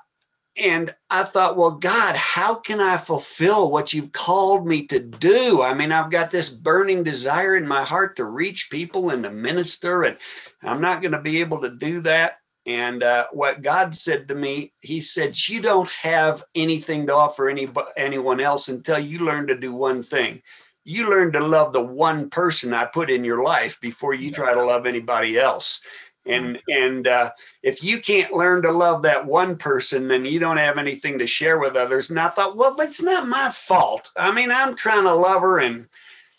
and 0.56 0.94
I 1.10 1.24
thought, 1.24 1.56
well, 1.56 1.72
God, 1.72 2.14
how 2.14 2.54
can 2.54 2.80
I 2.80 2.96
fulfill 2.96 3.72
what 3.72 3.92
you've 3.92 4.12
called 4.12 4.68
me 4.68 4.86
to 4.86 5.00
do? 5.00 5.62
I 5.62 5.74
mean, 5.74 5.90
I've 5.90 6.12
got 6.12 6.30
this 6.30 6.48
burning 6.48 7.02
desire 7.02 7.56
in 7.56 7.66
my 7.66 7.82
heart 7.82 8.16
to 8.16 8.24
reach 8.24 8.70
people 8.70 9.10
and 9.10 9.24
to 9.24 9.30
minister, 9.30 10.04
and 10.04 10.16
I'm 10.62 10.80
not 10.80 11.02
going 11.02 11.12
to 11.12 11.20
be 11.20 11.40
able 11.40 11.60
to 11.62 11.70
do 11.70 12.00
that. 12.02 12.38
And 12.66 13.02
uh, 13.02 13.26
what 13.32 13.62
God 13.62 13.94
said 13.94 14.28
to 14.28 14.34
me, 14.34 14.72
He 14.80 15.00
said, 15.00 15.36
"You 15.48 15.60
don't 15.60 15.90
have 15.90 16.42
anything 16.54 17.06
to 17.06 17.14
offer 17.14 17.48
any 17.48 17.68
anyone 17.96 18.40
else 18.40 18.68
until 18.68 18.98
you 18.98 19.18
learn 19.18 19.46
to 19.48 19.56
do 19.56 19.74
one 19.74 20.02
thing. 20.02 20.42
You 20.84 21.10
learn 21.10 21.32
to 21.32 21.40
love 21.40 21.72
the 21.72 21.82
one 21.82 22.30
person 22.30 22.72
I 22.72 22.86
put 22.86 23.10
in 23.10 23.24
your 23.24 23.42
life 23.42 23.80
before 23.80 24.14
you 24.14 24.30
try 24.30 24.54
to 24.54 24.64
love 24.64 24.86
anybody 24.86 25.38
else." 25.38 25.84
And 26.26 26.58
and 26.68 27.06
uh, 27.06 27.30
if 27.62 27.84
you 27.84 28.00
can't 28.00 28.32
learn 28.32 28.62
to 28.62 28.72
love 28.72 29.02
that 29.02 29.26
one 29.26 29.56
person, 29.56 30.08
then 30.08 30.24
you 30.24 30.38
don't 30.38 30.56
have 30.56 30.78
anything 30.78 31.18
to 31.18 31.26
share 31.26 31.58
with 31.58 31.76
others. 31.76 32.08
And 32.08 32.18
I 32.18 32.28
thought, 32.28 32.56
well, 32.56 32.80
it's 32.80 33.02
not 33.02 33.28
my 33.28 33.50
fault. 33.50 34.10
I 34.16 34.32
mean, 34.32 34.50
I'm 34.50 34.74
trying 34.74 35.04
to 35.04 35.14
love 35.14 35.42
her 35.42 35.58
and 35.58 35.86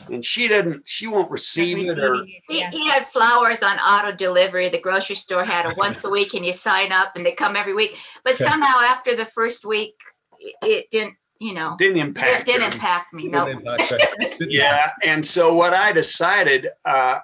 and 0.10 0.24
she 0.24 0.48
didn't 0.48 0.88
she 0.88 1.08
won't 1.08 1.30
receive 1.32 1.78
it 1.78 2.00
or 2.00 2.24
he, 2.26 2.42
he, 2.48 2.88
had 2.88 3.08
flowers 3.08 3.64
on 3.64 3.78
auto 3.80 4.16
delivery. 4.16 4.70
The 4.70 4.80
grocery 4.80 5.16
store 5.16 5.44
had 5.44 5.66
it 5.66 5.78
once 5.86 6.04
a 6.04 6.10
week 6.10 6.34
and 6.34 6.46
you 6.46 6.54
sign 6.54 6.92
up 6.92 7.16
and 7.16 7.26
they 7.26 7.34
come 7.34 7.56
every 7.56 7.74
week. 7.74 7.98
But 8.24 8.36
somehow 8.36 8.80
after 8.82 9.16
the 9.16 9.26
first 9.26 9.66
week 9.66 9.96
it 10.62 10.90
didn't 10.92 11.16
you 11.40 11.54
know 11.54 11.76
didn't 11.78 11.98
impact 11.98 12.42
it 12.42 12.46
didn't 12.46 12.74
impact 12.74 13.14
me 13.14 13.28
no. 13.28 13.62
yeah 14.40 14.92
and 15.04 15.26
so 15.26 15.54
what 15.54 15.74
i 15.74 15.92
decided 15.92 16.70
uh 16.86 17.20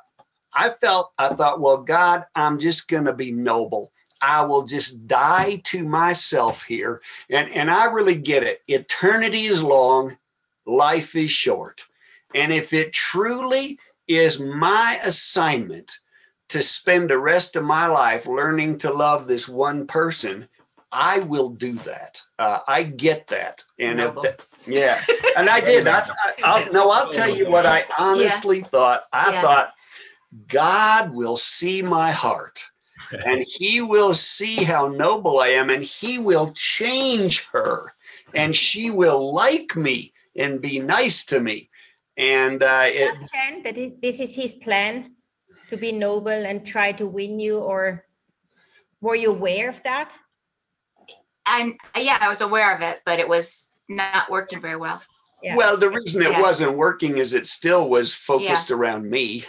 i 0.53 0.69
felt 0.69 1.13
i 1.17 1.29
thought 1.29 1.61
well 1.61 1.77
god 1.77 2.25
i'm 2.35 2.59
just 2.59 2.89
gonna 2.89 3.13
be 3.13 3.31
noble. 3.31 3.91
I 4.21 4.43
will 4.43 4.63
just 4.63 5.07
die 5.07 5.61
to 5.65 5.83
myself 5.83 6.63
here. 6.63 7.01
And, 7.29 7.49
and 7.51 7.71
I 7.71 7.85
really 7.85 8.15
get 8.15 8.43
it. 8.43 8.61
Eternity 8.67 9.45
is 9.45 9.63
long, 9.63 10.17
life 10.65 11.15
is 11.15 11.31
short. 11.31 11.87
And 12.35 12.51
if 12.53 12.73
it 12.73 12.93
truly 12.93 13.79
is 14.07 14.39
my 14.39 14.99
assignment 15.03 15.97
to 16.49 16.61
spend 16.61 17.09
the 17.09 17.17
rest 17.17 17.55
of 17.55 17.63
my 17.63 17.85
life 17.87 18.27
learning 18.27 18.77
to 18.79 18.91
love 18.91 19.27
this 19.27 19.47
one 19.47 19.87
person, 19.87 20.47
I 20.91 21.19
will 21.19 21.49
do 21.49 21.73
that. 21.73 22.21
Uh, 22.37 22.59
I 22.67 22.83
get 22.83 23.27
that, 23.27 23.63
and 23.79 24.01
if 24.01 24.13
that, 24.15 24.45
yeah, 24.67 25.01
and 25.37 25.49
I 25.49 25.61
did. 25.61 25.87
I, 25.87 26.05
I, 26.43 26.63
will 26.65 26.73
no, 26.73 26.89
I'll 26.91 27.09
tell 27.09 27.33
you 27.33 27.49
what 27.49 27.65
I 27.65 27.85
honestly 27.97 28.59
yeah. 28.59 28.65
thought. 28.65 29.03
I 29.13 29.31
yeah. 29.31 29.41
thought 29.41 29.73
God 30.47 31.13
will 31.13 31.37
see 31.37 31.81
my 31.81 32.11
heart, 32.11 32.65
and 33.25 33.45
He 33.47 33.79
will 33.79 34.13
see 34.13 34.63
how 34.63 34.89
noble 34.89 35.39
I 35.39 35.49
am, 35.49 35.69
and 35.69 35.83
He 35.83 36.17
will 36.17 36.51
change 36.55 37.47
her, 37.53 37.93
and 38.33 38.53
she 38.53 38.91
will 38.91 39.33
like 39.33 39.77
me 39.77 40.11
and 40.35 40.61
be 40.61 40.79
nice 40.79 41.23
to 41.25 41.39
me. 41.39 41.69
And 42.17 42.61
uh, 42.61 42.83
it, 42.85 43.15
that 43.63 43.77
is, 43.77 43.93
this 44.01 44.19
is 44.19 44.35
his 44.35 44.55
plan 44.55 45.15
to 45.69 45.77
be 45.77 45.91
noble 45.91 46.29
and 46.29 46.65
try 46.65 46.91
to 46.93 47.07
win 47.07 47.39
you, 47.39 47.59
or 47.59 48.05
were 48.99 49.15
you 49.15 49.31
aware 49.31 49.69
of 49.69 49.81
that? 49.83 50.13
And 51.47 51.75
yeah, 51.97 52.17
I 52.21 52.29
was 52.29 52.41
aware 52.41 52.75
of 52.75 52.81
it, 52.81 53.01
but 53.05 53.19
it 53.19 53.27
was 53.27 53.71
not 53.89 54.29
working 54.29 54.61
very 54.61 54.75
well. 54.75 55.01
Yeah. 55.41 55.55
Well, 55.55 55.77
the 55.77 55.89
reason 55.89 56.21
it 56.21 56.31
yeah. 56.31 56.41
wasn't 56.41 56.77
working 56.77 57.17
is 57.17 57.33
it 57.33 57.47
still 57.47 57.89
was 57.89 58.13
focused 58.13 58.69
yeah. 58.69 58.75
around 58.75 59.09
me. 59.09 59.45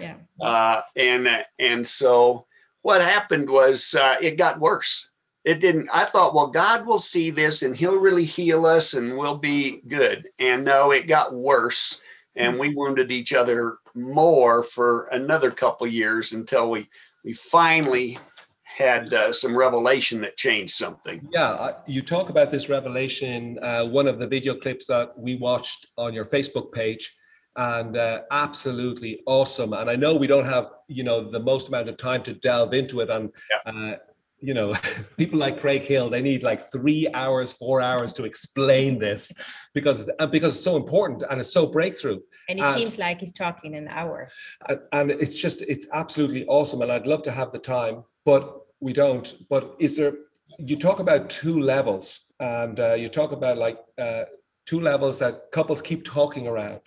Yeah. 0.00 0.16
Uh, 0.40 0.82
and 0.96 1.28
and 1.58 1.86
so 1.86 2.46
what 2.82 3.00
happened 3.00 3.48
was 3.48 3.94
uh, 3.94 4.16
it 4.20 4.38
got 4.38 4.60
worse. 4.60 5.10
It 5.44 5.60
didn't. 5.60 5.88
I 5.92 6.04
thought, 6.04 6.34
well, 6.34 6.48
God 6.48 6.84
will 6.84 6.98
see 6.98 7.30
this 7.30 7.62
and 7.62 7.76
He'll 7.76 7.98
really 7.98 8.24
heal 8.24 8.66
us 8.66 8.94
and 8.94 9.16
we'll 9.16 9.38
be 9.38 9.82
good. 9.86 10.26
And 10.40 10.64
no, 10.64 10.90
it 10.90 11.06
got 11.06 11.32
worse 11.32 12.02
and 12.36 12.58
we 12.58 12.74
wounded 12.74 13.10
each 13.10 13.32
other 13.32 13.78
more 13.94 14.62
for 14.62 15.06
another 15.06 15.50
couple 15.50 15.86
years 15.86 16.32
until 16.32 16.70
we 16.70 16.88
we 17.24 17.32
finally 17.32 18.18
had 18.62 19.12
uh, 19.14 19.32
some 19.32 19.56
revelation 19.56 20.20
that 20.20 20.36
changed 20.36 20.74
something. 20.74 21.26
Yeah, 21.32 21.48
uh, 21.48 21.78
you 21.86 22.02
talk 22.02 22.28
about 22.28 22.50
this 22.50 22.68
revelation. 22.68 23.58
Uh, 23.62 23.86
one 23.86 24.06
of 24.06 24.18
the 24.18 24.26
video 24.26 24.54
clips 24.54 24.86
that 24.86 25.18
we 25.18 25.36
watched 25.36 25.86
on 25.96 26.12
your 26.12 26.26
Facebook 26.26 26.72
page, 26.72 27.16
and 27.56 27.96
uh, 27.96 28.22
absolutely 28.30 29.22
awesome. 29.26 29.72
And 29.72 29.88
I 29.88 29.96
know 29.96 30.14
we 30.14 30.26
don't 30.26 30.44
have 30.44 30.68
you 30.88 31.04
know 31.04 31.30
the 31.30 31.40
most 31.40 31.68
amount 31.68 31.88
of 31.88 31.96
time 31.96 32.22
to 32.24 32.34
delve 32.34 32.74
into 32.74 33.00
it, 33.00 33.10
and 33.10 33.32
yeah. 33.66 33.96
Uh, 34.36 34.46
you 34.46 34.54
know, 34.54 34.74
people 35.16 35.38
like 35.38 35.60
Craig 35.60 35.82
Hill, 35.82 36.10
they 36.10 36.22
need 36.22 36.42
like 36.42 36.70
three 36.72 37.08
hours, 37.14 37.52
four 37.52 37.80
hours 37.80 38.12
to 38.14 38.24
explain 38.24 38.98
this 38.98 39.32
because 39.74 40.10
uh, 40.18 40.26
because 40.26 40.56
it's 40.56 40.64
so 40.64 40.76
important 40.76 41.24
and 41.30 41.40
it's 41.40 41.52
so 41.52 41.66
breakthrough. 41.66 42.20
And 42.48 42.58
it 42.58 42.62
and, 42.62 42.74
seems 42.74 42.98
like 42.98 43.20
he's 43.20 43.32
talking 43.32 43.74
an 43.74 43.88
hour. 43.88 44.30
And, 44.68 44.80
and 44.92 45.10
it's 45.10 45.38
just 45.38 45.62
it's 45.62 45.86
absolutely 45.92 46.46
awesome, 46.46 46.82
and 46.82 46.92
I'd 46.92 47.06
love 47.06 47.22
to 47.22 47.32
have 47.32 47.52
the 47.52 47.58
time, 47.58 48.04
but 48.24 48.60
we 48.80 48.92
don't. 48.92 49.34
But 49.48 49.74
is 49.78 49.96
there? 49.96 50.14
You 50.58 50.76
talk 50.76 51.00
about 51.00 51.28
two 51.28 51.60
levels, 51.60 52.20
and 52.38 52.78
uh, 52.78 52.94
you 52.94 53.08
talk 53.08 53.32
about 53.32 53.58
like 53.58 53.78
uh, 53.98 54.24
two 54.64 54.80
levels 54.80 55.18
that 55.18 55.50
couples 55.52 55.82
keep 55.82 56.04
talking 56.04 56.46
around. 56.46 56.82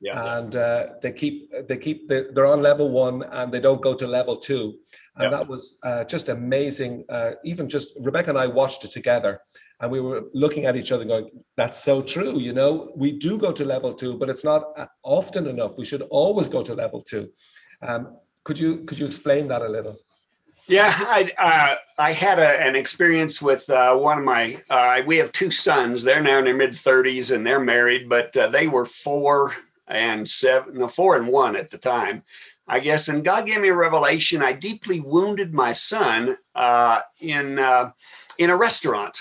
Yeah, 0.00 0.38
and 0.38 0.56
uh, 0.56 0.86
they 1.02 1.12
keep 1.12 1.52
they 1.68 1.76
keep 1.76 2.08
they're 2.08 2.46
on 2.46 2.60
level 2.60 2.90
one 2.90 3.22
and 3.22 3.52
they 3.52 3.60
don't 3.60 3.80
go 3.80 3.94
to 3.94 4.06
level 4.06 4.36
two 4.36 4.78
and 5.16 5.24
yep. 5.24 5.32
that 5.32 5.48
was 5.48 5.78
uh, 5.82 6.04
just 6.04 6.28
amazing. 6.28 7.04
Uh, 7.08 7.32
even 7.44 7.68
just 7.68 7.92
Rebecca 8.00 8.30
and 8.30 8.38
I 8.38 8.46
watched 8.46 8.84
it 8.84 8.90
together, 8.90 9.40
and 9.80 9.90
we 9.90 10.00
were 10.00 10.24
looking 10.32 10.64
at 10.64 10.76
each 10.76 10.92
other, 10.92 11.04
going, 11.04 11.30
"That's 11.56 11.82
so 11.82 12.02
true." 12.02 12.38
You 12.38 12.52
know, 12.52 12.92
we 12.96 13.12
do 13.12 13.36
go 13.36 13.52
to 13.52 13.64
level 13.64 13.92
two, 13.92 14.16
but 14.16 14.30
it's 14.30 14.44
not 14.44 14.62
uh, 14.76 14.86
often 15.02 15.46
enough. 15.46 15.76
We 15.76 15.84
should 15.84 16.02
always 16.02 16.48
go 16.48 16.62
to 16.62 16.74
level 16.74 17.02
two. 17.02 17.30
Um, 17.82 18.16
could 18.44 18.58
you 18.58 18.84
could 18.84 18.98
you 18.98 19.06
explain 19.06 19.48
that 19.48 19.62
a 19.62 19.68
little? 19.68 19.96
Yeah, 20.66 20.92
I 20.96 21.30
uh, 21.38 21.76
I 21.98 22.12
had 22.12 22.38
a, 22.38 22.60
an 22.60 22.76
experience 22.76 23.42
with 23.42 23.68
uh, 23.68 23.96
one 23.96 24.18
of 24.18 24.24
my. 24.24 24.56
Uh, 24.70 25.02
we 25.04 25.16
have 25.18 25.32
two 25.32 25.50
sons. 25.50 26.02
They're 26.02 26.22
now 26.22 26.38
in 26.38 26.44
their 26.44 26.54
mid 26.54 26.76
thirties 26.76 27.32
and 27.32 27.44
they're 27.44 27.60
married, 27.60 28.08
but 28.08 28.36
uh, 28.36 28.48
they 28.48 28.68
were 28.68 28.84
four 28.84 29.52
and 29.88 30.26
seven, 30.28 30.78
no, 30.78 30.88
four 30.88 31.16
and 31.16 31.26
one 31.26 31.56
at 31.56 31.70
the 31.70 31.78
time. 31.78 32.22
I 32.72 32.80
guess, 32.80 33.08
and 33.08 33.22
God 33.22 33.44
gave 33.44 33.60
me 33.60 33.68
a 33.68 33.74
revelation. 33.74 34.42
I 34.42 34.54
deeply 34.54 35.00
wounded 35.00 35.52
my 35.52 35.72
son 35.72 36.34
uh, 36.54 37.00
in 37.20 37.58
uh, 37.58 37.90
in 38.38 38.48
a 38.48 38.56
restaurant 38.56 39.20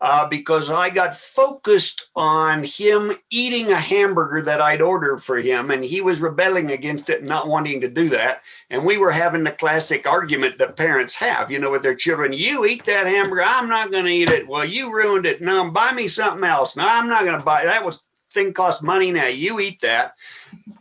uh, 0.00 0.26
because 0.26 0.68
I 0.68 0.90
got 0.90 1.14
focused 1.14 2.08
on 2.16 2.64
him 2.64 3.12
eating 3.30 3.70
a 3.70 3.78
hamburger 3.78 4.42
that 4.42 4.60
I'd 4.60 4.82
ordered 4.82 5.18
for 5.18 5.36
him, 5.36 5.70
and 5.70 5.84
he 5.84 6.00
was 6.00 6.20
rebelling 6.20 6.72
against 6.72 7.08
it, 7.08 7.22
not 7.22 7.46
wanting 7.46 7.80
to 7.82 7.88
do 7.88 8.08
that. 8.08 8.42
And 8.68 8.84
we 8.84 8.98
were 8.98 9.12
having 9.12 9.44
the 9.44 9.52
classic 9.52 10.08
argument 10.08 10.58
that 10.58 10.76
parents 10.76 11.14
have, 11.14 11.52
you 11.52 11.60
know, 11.60 11.70
with 11.70 11.84
their 11.84 11.94
children: 11.94 12.32
"You 12.32 12.64
eat 12.64 12.84
that 12.86 13.06
hamburger, 13.06 13.44
I'm 13.44 13.68
not 13.68 13.92
going 13.92 14.06
to 14.06 14.10
eat 14.10 14.30
it. 14.30 14.48
Well, 14.48 14.64
you 14.64 14.92
ruined 14.92 15.24
it. 15.24 15.40
No, 15.40 15.70
buy 15.70 15.92
me 15.92 16.08
something 16.08 16.42
else. 16.42 16.76
No, 16.76 16.84
I'm 16.84 17.06
not 17.06 17.24
going 17.24 17.38
to 17.38 17.44
buy 17.44 17.62
it. 17.62 17.66
That 17.66 17.84
was 17.84 18.02
thing 18.30 18.52
costs 18.52 18.82
money 18.82 19.10
now. 19.10 19.26
You 19.26 19.60
eat 19.60 19.80
that. 19.82 20.14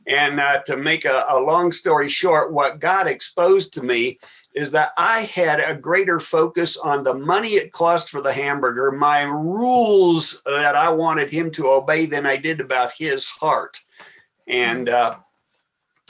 And 0.07 0.39
uh, 0.39 0.59
to 0.63 0.77
make 0.77 1.05
a, 1.05 1.25
a 1.29 1.39
long 1.39 1.71
story 1.71 2.09
short, 2.09 2.51
what 2.51 2.79
God 2.79 3.07
exposed 3.07 3.73
to 3.73 3.83
me 3.83 4.19
is 4.55 4.71
that 4.71 4.91
I 4.97 5.21
had 5.21 5.59
a 5.59 5.75
greater 5.75 6.19
focus 6.19 6.77
on 6.77 7.03
the 7.03 7.13
money 7.13 7.55
it 7.55 7.71
cost 7.71 8.09
for 8.09 8.21
the 8.21 8.33
hamburger, 8.33 8.91
my 8.91 9.23
rules 9.23 10.41
that 10.45 10.75
I 10.75 10.89
wanted 10.89 11.29
him 11.29 11.51
to 11.51 11.69
obey 11.69 12.05
than 12.05 12.25
I 12.25 12.37
did 12.37 12.59
about 12.59 12.93
his 12.93 13.25
heart. 13.25 13.79
And 14.47 14.89
uh, 14.89 15.17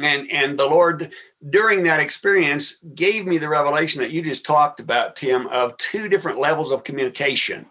and 0.01 0.31
and 0.31 0.57
the 0.57 0.67
Lord 0.67 1.11
during 1.49 1.83
that 1.83 1.99
experience 1.99 2.83
gave 2.95 3.25
me 3.25 3.37
the 3.37 3.49
revelation 3.49 4.01
that 4.01 4.11
you 4.11 4.21
just 4.21 4.45
talked 4.45 4.79
about, 4.79 5.15
Tim, 5.15 5.47
of 5.47 5.77
two 5.77 6.07
different 6.07 6.39
levels 6.39 6.71
of 6.71 6.83
communication. 6.83 7.65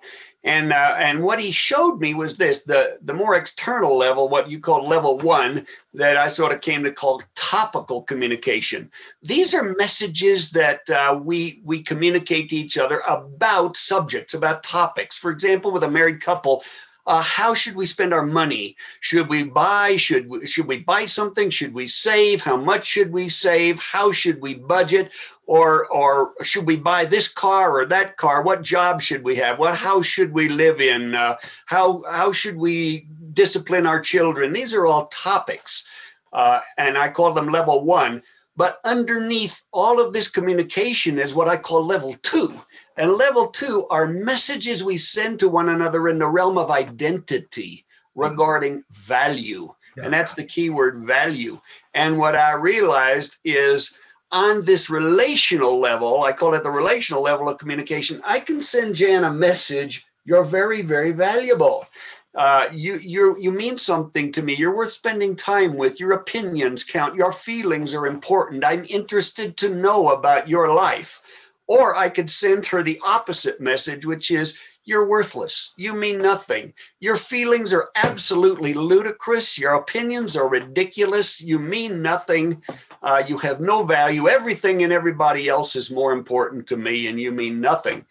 And 0.44 0.72
uh, 0.72 0.94
and 0.98 1.24
what 1.24 1.40
he 1.40 1.50
showed 1.50 2.00
me 2.00 2.14
was 2.14 2.36
this: 2.36 2.62
the 2.62 2.98
the 3.02 3.14
more 3.14 3.34
external 3.34 3.96
level, 3.96 4.28
what 4.28 4.48
you 4.48 4.60
call 4.60 4.86
level 4.86 5.18
one, 5.18 5.66
that 5.94 6.16
I 6.16 6.28
sort 6.28 6.52
of 6.52 6.60
came 6.60 6.84
to 6.84 6.92
call 6.92 7.22
topical 7.34 8.02
communication. 8.02 8.90
These 9.22 9.54
are 9.54 9.74
messages 9.76 10.50
that 10.50 10.88
uh, 10.88 11.18
we 11.20 11.60
we 11.64 11.82
communicate 11.82 12.48
to 12.50 12.56
each 12.56 12.78
other 12.78 13.02
about 13.08 13.76
subjects, 13.76 14.34
about 14.34 14.62
topics. 14.62 15.18
For 15.18 15.32
example, 15.32 15.72
with 15.72 15.82
a 15.82 15.90
married 15.90 16.20
couple, 16.20 16.62
uh, 17.06 17.22
how 17.22 17.54
should 17.54 17.76
we 17.76 17.86
spend 17.86 18.12
our 18.12 18.26
money? 18.26 18.76
Should 19.00 19.28
we 19.28 19.44
buy? 19.44 19.96
Should 19.96 20.28
we, 20.28 20.46
should 20.46 20.66
we 20.66 20.78
buy 20.78 21.06
something? 21.06 21.50
Should 21.50 21.72
we 21.72 21.86
save? 21.86 22.42
How 22.42 22.56
much 22.56 22.84
should 22.84 23.12
we 23.12 23.28
save? 23.28 23.78
How 23.78 24.10
should 24.10 24.40
we 24.42 24.54
budget? 24.54 25.12
Or 25.46 25.86
or 25.86 26.32
should 26.42 26.66
we 26.66 26.74
buy 26.74 27.04
this 27.04 27.28
car 27.28 27.78
or 27.78 27.86
that 27.86 28.16
car? 28.16 28.42
What 28.42 28.62
job 28.62 29.00
should 29.00 29.22
we 29.22 29.36
have? 29.36 29.60
What 29.60 29.76
house 29.76 30.06
should 30.06 30.32
we 30.32 30.48
live 30.48 30.80
in? 30.80 31.14
Uh, 31.14 31.36
how 31.66 32.02
how 32.10 32.32
should 32.32 32.56
we 32.56 33.06
discipline 33.32 33.86
our 33.86 34.00
children? 34.00 34.52
These 34.52 34.74
are 34.74 34.86
all 34.86 35.06
topics, 35.06 35.86
uh, 36.32 36.60
and 36.76 36.98
I 36.98 37.08
call 37.10 37.32
them 37.32 37.50
level 37.50 37.84
one. 37.84 38.22
But 38.56 38.80
underneath 38.84 39.62
all 39.70 40.00
of 40.00 40.12
this 40.12 40.28
communication 40.28 41.18
is 41.18 41.34
what 41.34 41.46
I 41.46 41.56
call 41.56 41.84
level 41.84 42.16
two. 42.22 42.58
And 42.96 43.12
level 43.12 43.48
two 43.48 43.86
are 43.90 44.06
messages 44.06 44.82
we 44.82 44.96
send 44.96 45.40
to 45.40 45.48
one 45.48 45.68
another 45.68 46.08
in 46.08 46.18
the 46.18 46.28
realm 46.28 46.56
of 46.56 46.70
identity 46.70 47.84
regarding 48.14 48.84
value. 48.90 49.68
Yeah. 49.96 50.04
And 50.04 50.12
that's 50.12 50.34
the 50.34 50.44
key 50.44 50.70
word 50.70 51.04
value. 51.04 51.60
And 51.94 52.18
what 52.18 52.34
I 52.34 52.52
realized 52.52 53.36
is 53.44 53.96
on 54.32 54.64
this 54.64 54.90
relational 54.90 55.78
level, 55.78 56.24
I 56.24 56.32
call 56.32 56.54
it 56.54 56.62
the 56.62 56.70
relational 56.70 57.22
level 57.22 57.48
of 57.48 57.58
communication, 57.58 58.20
I 58.24 58.40
can 58.40 58.60
send 58.60 58.96
Jan 58.96 59.24
a 59.24 59.32
message 59.32 60.06
you're 60.26 60.44
very, 60.44 60.82
very 60.82 61.12
valuable. 61.12 61.86
Uh, 62.34 62.68
you 62.70 62.96
you 62.96 63.34
you 63.38 63.50
mean 63.50 63.78
something 63.78 64.30
to 64.32 64.42
me. 64.42 64.54
You're 64.54 64.76
worth 64.76 64.92
spending 64.92 65.34
time 65.34 65.76
with. 65.76 65.98
Your 65.98 66.12
opinions 66.12 66.84
count. 66.84 67.14
Your 67.14 67.32
feelings 67.32 67.94
are 67.94 68.06
important. 68.06 68.64
I'm 68.64 68.84
interested 68.90 69.56
to 69.58 69.74
know 69.74 70.10
about 70.10 70.48
your 70.48 70.74
life. 70.74 71.22
Or 71.66 71.96
I 71.96 72.08
could 72.08 72.30
send 72.30 72.66
her 72.66 72.82
the 72.82 73.00
opposite 73.04 73.60
message, 73.60 74.06
which 74.06 74.30
is, 74.30 74.58
you're 74.86 75.08
worthless. 75.08 75.74
You 75.76 75.94
mean 75.94 76.18
nothing. 76.18 76.72
Your 77.00 77.16
feelings 77.16 77.74
are 77.74 77.88
absolutely 77.96 78.72
ludicrous. 78.72 79.58
Your 79.58 79.74
opinions 79.74 80.36
are 80.36 80.48
ridiculous. 80.48 81.42
You 81.42 81.58
mean 81.58 82.00
nothing. 82.00 82.62
Uh, 83.02 83.24
you 83.26 83.36
have 83.38 83.60
no 83.60 83.82
value. 83.82 84.28
Everything 84.28 84.84
and 84.84 84.92
everybody 84.92 85.48
else 85.48 85.74
is 85.74 85.90
more 85.90 86.12
important 86.12 86.68
to 86.68 86.76
me, 86.76 87.08
and 87.08 87.20
you 87.20 87.32
mean 87.32 87.60
nothing. 87.60 88.06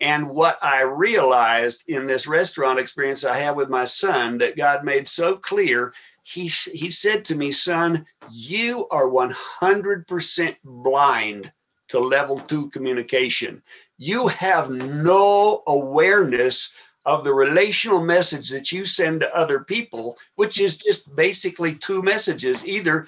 And 0.00 0.28
what 0.28 0.58
I 0.62 0.82
realized 0.82 1.88
in 1.88 2.06
this 2.06 2.26
restaurant 2.26 2.80
experience 2.80 3.24
I 3.24 3.36
had 3.36 3.56
with 3.56 3.70
my 3.70 3.84
son 3.84 4.38
that 4.38 4.56
God 4.56 4.84
made 4.84 5.06
so 5.06 5.36
clear, 5.36 5.94
he, 6.24 6.48
he 6.48 6.90
said 6.90 7.24
to 7.26 7.36
me, 7.36 7.52
Son, 7.52 8.04
you 8.30 8.88
are 8.90 9.06
100% 9.06 10.56
blind 10.64 11.52
to 11.88 11.98
level 11.98 12.38
two 12.38 12.70
communication. 12.70 13.62
You 13.98 14.28
have 14.28 14.70
no 14.70 15.62
awareness 15.66 16.74
of 17.04 17.22
the 17.22 17.32
relational 17.32 18.04
message 18.04 18.50
that 18.50 18.72
you 18.72 18.84
send 18.84 19.20
to 19.20 19.36
other 19.36 19.60
people, 19.60 20.18
which 20.34 20.60
is 20.60 20.76
just 20.76 21.14
basically 21.14 21.74
two 21.74 22.02
messages 22.02 22.66
either 22.66 23.06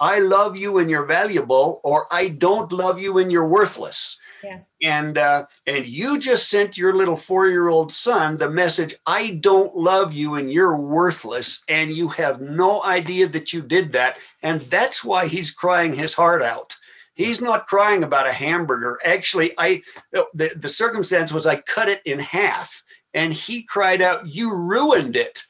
I 0.00 0.20
love 0.20 0.56
you 0.56 0.78
and 0.78 0.90
you're 0.90 1.04
valuable, 1.04 1.80
or 1.84 2.06
I 2.10 2.28
don't 2.28 2.72
love 2.72 2.98
you 2.98 3.18
and 3.18 3.30
you're 3.30 3.46
worthless. 3.46 4.18
Yeah. 4.42 4.60
And 4.82 5.18
uh, 5.18 5.44
and 5.66 5.84
you 5.84 6.18
just 6.18 6.48
sent 6.48 6.78
your 6.78 6.94
little 6.94 7.16
four-year-old 7.16 7.92
son 7.92 8.38
the 8.38 8.48
message, 8.48 8.94
I 9.06 9.38
don't 9.42 9.76
love 9.76 10.14
you 10.14 10.36
and 10.36 10.50
you're 10.50 10.78
worthless, 10.78 11.62
and 11.68 11.92
you 11.92 12.08
have 12.08 12.40
no 12.40 12.82
idea 12.82 13.28
that 13.28 13.52
you 13.52 13.60
did 13.60 13.92
that. 13.92 14.16
And 14.42 14.62
that's 14.62 15.04
why 15.04 15.26
he's 15.26 15.50
crying 15.50 15.92
his 15.92 16.14
heart 16.14 16.40
out. 16.40 16.74
He's 17.20 17.42
not 17.42 17.66
crying 17.66 18.02
about 18.02 18.26
a 18.26 18.32
hamburger. 18.32 18.98
Actually, 19.04 19.52
I 19.58 19.82
the, 20.12 20.52
the 20.56 20.68
circumstance 20.68 21.32
was 21.32 21.46
I 21.46 21.56
cut 21.56 21.88
it 21.88 22.00
in 22.06 22.18
half 22.18 22.82
and 23.12 23.32
he 23.32 23.62
cried 23.62 24.00
out, 24.00 24.26
You 24.26 24.56
ruined 24.56 25.16
it. 25.16 25.42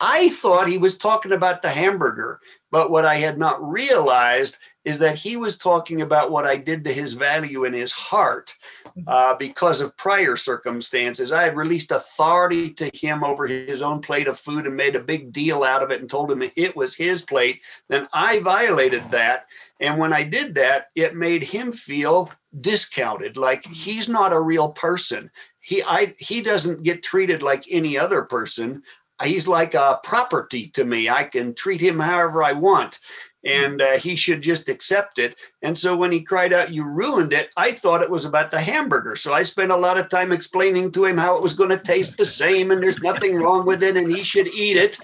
I 0.00 0.28
thought 0.30 0.68
he 0.68 0.76
was 0.76 0.98
talking 0.98 1.32
about 1.32 1.62
the 1.62 1.70
hamburger, 1.70 2.40
but 2.70 2.90
what 2.90 3.06
I 3.06 3.14
had 3.14 3.38
not 3.38 3.62
realized 3.66 4.58
is 4.84 4.98
that 4.98 5.16
he 5.16 5.36
was 5.36 5.56
talking 5.56 6.02
about 6.02 6.30
what 6.30 6.46
I 6.46 6.56
did 6.56 6.84
to 6.84 6.92
his 6.92 7.14
value 7.14 7.64
in 7.64 7.72
his 7.72 7.92
heart 7.92 8.54
mm-hmm. 8.86 9.08
uh, 9.08 9.34
because 9.34 9.80
of 9.80 9.96
prior 9.96 10.36
circumstances. 10.36 11.32
I 11.32 11.44
had 11.44 11.56
released 11.56 11.90
authority 11.90 12.70
to 12.74 12.90
him 12.94 13.24
over 13.24 13.46
his 13.46 13.82
own 13.82 14.00
plate 14.00 14.28
of 14.28 14.38
food 14.38 14.66
and 14.66 14.76
made 14.76 14.96
a 14.96 15.00
big 15.00 15.32
deal 15.32 15.62
out 15.62 15.82
of 15.82 15.90
it 15.90 16.00
and 16.00 16.10
told 16.10 16.30
him 16.30 16.42
it 16.54 16.76
was 16.76 16.94
his 16.94 17.22
plate. 17.22 17.62
Then 17.88 18.06
I 18.12 18.40
violated 18.40 19.10
that. 19.10 19.46
And 19.80 19.98
when 19.98 20.12
I 20.12 20.22
did 20.22 20.54
that, 20.54 20.88
it 20.94 21.16
made 21.16 21.42
him 21.42 21.72
feel 21.72 22.30
discounted, 22.60 23.36
like 23.36 23.64
he's 23.64 24.08
not 24.08 24.32
a 24.32 24.40
real 24.40 24.70
person. 24.70 25.30
He 25.60 25.82
I 25.82 26.14
he 26.18 26.42
doesn't 26.42 26.84
get 26.84 27.02
treated 27.02 27.42
like 27.42 27.64
any 27.70 27.98
other 27.98 28.22
person. 28.22 28.82
He's 29.22 29.48
like 29.48 29.74
a 29.74 30.00
property 30.04 30.68
to 30.70 30.84
me. 30.84 31.08
I 31.08 31.24
can 31.24 31.54
treat 31.54 31.80
him 31.80 31.98
however 31.98 32.42
I 32.42 32.52
want 32.52 33.00
and 33.44 33.82
uh, 33.82 33.92
he 33.92 34.16
should 34.16 34.42
just 34.42 34.68
accept 34.68 35.18
it. 35.18 35.36
And 35.62 35.78
so 35.78 35.96
when 35.96 36.12
he 36.12 36.22
cried 36.22 36.52
out, 36.52 36.72
You 36.72 36.84
ruined 36.84 37.32
it, 37.32 37.52
I 37.56 37.72
thought 37.72 38.02
it 38.02 38.10
was 38.10 38.24
about 38.24 38.50
the 38.50 38.60
hamburger. 38.60 39.16
So 39.16 39.32
I 39.32 39.42
spent 39.42 39.72
a 39.72 39.76
lot 39.76 39.98
of 39.98 40.08
time 40.08 40.32
explaining 40.32 40.92
to 40.92 41.04
him 41.04 41.18
how 41.18 41.36
it 41.36 41.42
was 41.42 41.54
going 41.54 41.70
to 41.70 41.78
taste 41.78 42.16
the 42.16 42.24
same 42.42 42.70
and 42.70 42.82
there's 42.82 43.02
nothing 43.02 43.36
wrong 43.36 43.66
with 43.66 43.82
it 43.82 43.96
and 43.96 44.10
he 44.10 44.22
should 44.22 44.48
eat 44.48 44.76
it 44.76 44.98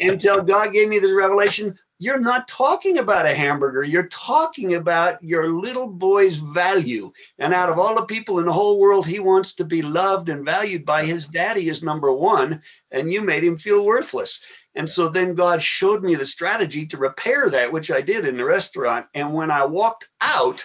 until 0.00 0.42
God 0.42 0.72
gave 0.72 0.88
me 0.88 0.98
this 0.98 1.14
revelation 1.14 1.78
you're 2.00 2.20
not 2.20 2.46
talking 2.46 2.98
about 2.98 3.26
a 3.26 3.34
hamburger. 3.34 3.82
You're 3.82 4.06
talking 4.06 4.74
about 4.74 5.22
your 5.22 5.50
little 5.50 5.88
boy's 5.88 6.36
value. 6.36 7.12
And 7.40 7.52
out 7.52 7.70
of 7.70 7.78
all 7.78 7.96
the 7.96 8.06
people 8.06 8.38
in 8.38 8.46
the 8.46 8.52
whole 8.52 8.78
world, 8.78 9.04
he 9.04 9.18
wants 9.18 9.54
to 9.54 9.64
be 9.64 9.82
loved 9.82 10.28
and 10.28 10.44
valued 10.44 10.86
by 10.86 11.04
his 11.04 11.26
daddy 11.26 11.68
is 11.68 11.82
number 11.82 12.12
one. 12.12 12.62
And 12.92 13.12
you 13.12 13.20
made 13.20 13.42
him 13.42 13.56
feel 13.56 13.84
worthless. 13.84 14.44
And 14.78 14.88
so 14.88 15.08
then 15.08 15.34
God 15.34 15.60
showed 15.60 16.02
me 16.02 16.14
the 16.14 16.24
strategy 16.24 16.86
to 16.86 16.96
repair 16.96 17.50
that, 17.50 17.70
which 17.70 17.90
I 17.90 18.00
did 18.00 18.24
in 18.24 18.36
the 18.36 18.44
restaurant. 18.44 19.06
And 19.14 19.34
when 19.34 19.50
I 19.50 19.64
walked 19.64 20.08
out, 20.20 20.64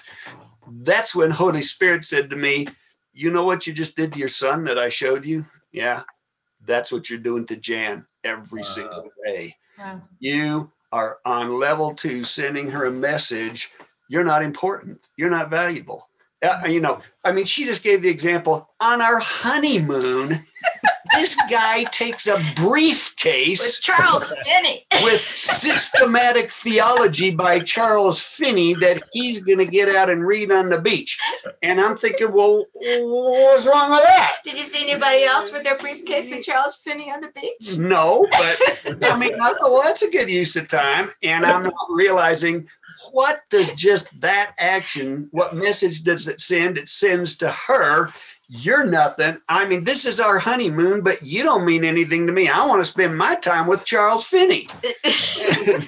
that's 0.83 1.13
when 1.13 1.31
Holy 1.31 1.61
Spirit 1.61 2.05
said 2.05 2.29
to 2.29 2.37
me, 2.37 2.67
You 3.11 3.31
know 3.31 3.43
what 3.43 3.67
you 3.67 3.73
just 3.73 3.95
did 3.97 4.13
to 4.13 4.19
your 4.19 4.29
son 4.29 4.63
that 4.65 4.79
I 4.79 4.89
showed 4.89 5.25
you? 5.25 5.43
Yeah, 5.71 6.03
that's 6.65 6.91
what 6.91 7.09
you're 7.09 7.19
doing 7.19 7.45
to 7.47 7.57
Jan 7.57 8.05
every 8.23 8.61
wow. 8.61 8.63
single 8.63 9.09
day. 9.25 9.55
Wow. 9.77 10.01
You 10.19 10.71
are 10.93 11.17
on 11.25 11.51
level 11.51 11.93
two 11.93 12.23
sending 12.23 12.69
her 12.69 12.85
a 12.85 12.91
message 12.91 13.71
you're 14.09 14.23
not 14.23 14.43
important 14.43 14.99
you're 15.17 15.29
not 15.29 15.49
valuable 15.49 16.07
uh, 16.43 16.61
you 16.67 16.79
know 16.79 16.99
i 17.25 17.31
mean 17.31 17.45
she 17.45 17.65
just 17.65 17.83
gave 17.83 18.01
the 18.03 18.09
example 18.09 18.69
on 18.79 19.01
our 19.01 19.17
honeymoon 19.17 20.39
this 21.13 21.35
guy 21.49 21.83
takes 21.85 22.27
a 22.27 22.43
briefcase 22.55 23.61
with 23.61 23.81
Charles 23.81 24.33
Finney 24.43 24.85
with 25.03 25.21
systematic 25.21 26.49
theology 26.51 27.31
by 27.31 27.59
Charles 27.59 28.21
Finney 28.21 28.73
that 28.75 29.01
he's 29.11 29.43
going 29.43 29.59
to 29.59 29.65
get 29.65 29.93
out 29.95 30.09
and 30.09 30.25
read 30.25 30.51
on 30.51 30.69
the 30.69 30.79
beach. 30.79 31.19
And 31.61 31.79
I'm 31.79 31.97
thinking, 31.97 32.31
well, 32.31 32.65
what's 32.73 33.65
wrong 33.65 33.91
with 33.91 34.03
that? 34.03 34.37
Did 34.43 34.57
you 34.57 34.63
see 34.63 34.83
anybody 34.83 35.23
else 35.23 35.51
with 35.51 35.63
their 35.63 35.77
briefcase 35.77 36.31
and 36.31 36.43
Charles 36.43 36.77
Finney 36.77 37.11
on 37.11 37.21
the 37.21 37.31
beach? 37.35 37.77
No, 37.77 38.27
but 38.31 38.59
I 39.03 39.17
mean, 39.17 39.33
I 39.35 39.53
thought, 39.53 39.71
well, 39.71 39.83
that's 39.83 40.03
a 40.03 40.09
good 40.09 40.29
use 40.29 40.55
of 40.55 40.67
time. 40.67 41.11
And 41.21 41.45
I'm 41.45 41.63
not 41.63 41.73
realizing 41.89 42.67
what 43.11 43.41
does 43.49 43.71
just 43.73 44.19
that 44.21 44.53
action, 44.57 45.27
what 45.31 45.55
message 45.55 46.03
does 46.03 46.27
it 46.27 46.39
send? 46.39 46.77
It 46.77 46.89
sends 46.89 47.35
to 47.37 47.49
her 47.49 48.09
you're 48.55 48.85
nothing. 48.85 49.39
I 49.49 49.65
mean, 49.65 49.83
this 49.83 50.05
is 50.05 50.19
our 50.19 50.37
honeymoon, 50.37 51.01
but 51.01 51.23
you 51.23 51.41
don't 51.41 51.65
mean 51.65 51.83
anything 51.83 52.27
to 52.27 52.33
me. 52.33 52.49
I 52.49 52.63
want 52.67 52.81
to 52.81 52.85
spend 52.85 53.17
my 53.17 53.33
time 53.33 53.65
with 53.65 53.83
Charles 53.83 54.25
Finney. 54.25 54.67
yeah, 55.03 55.79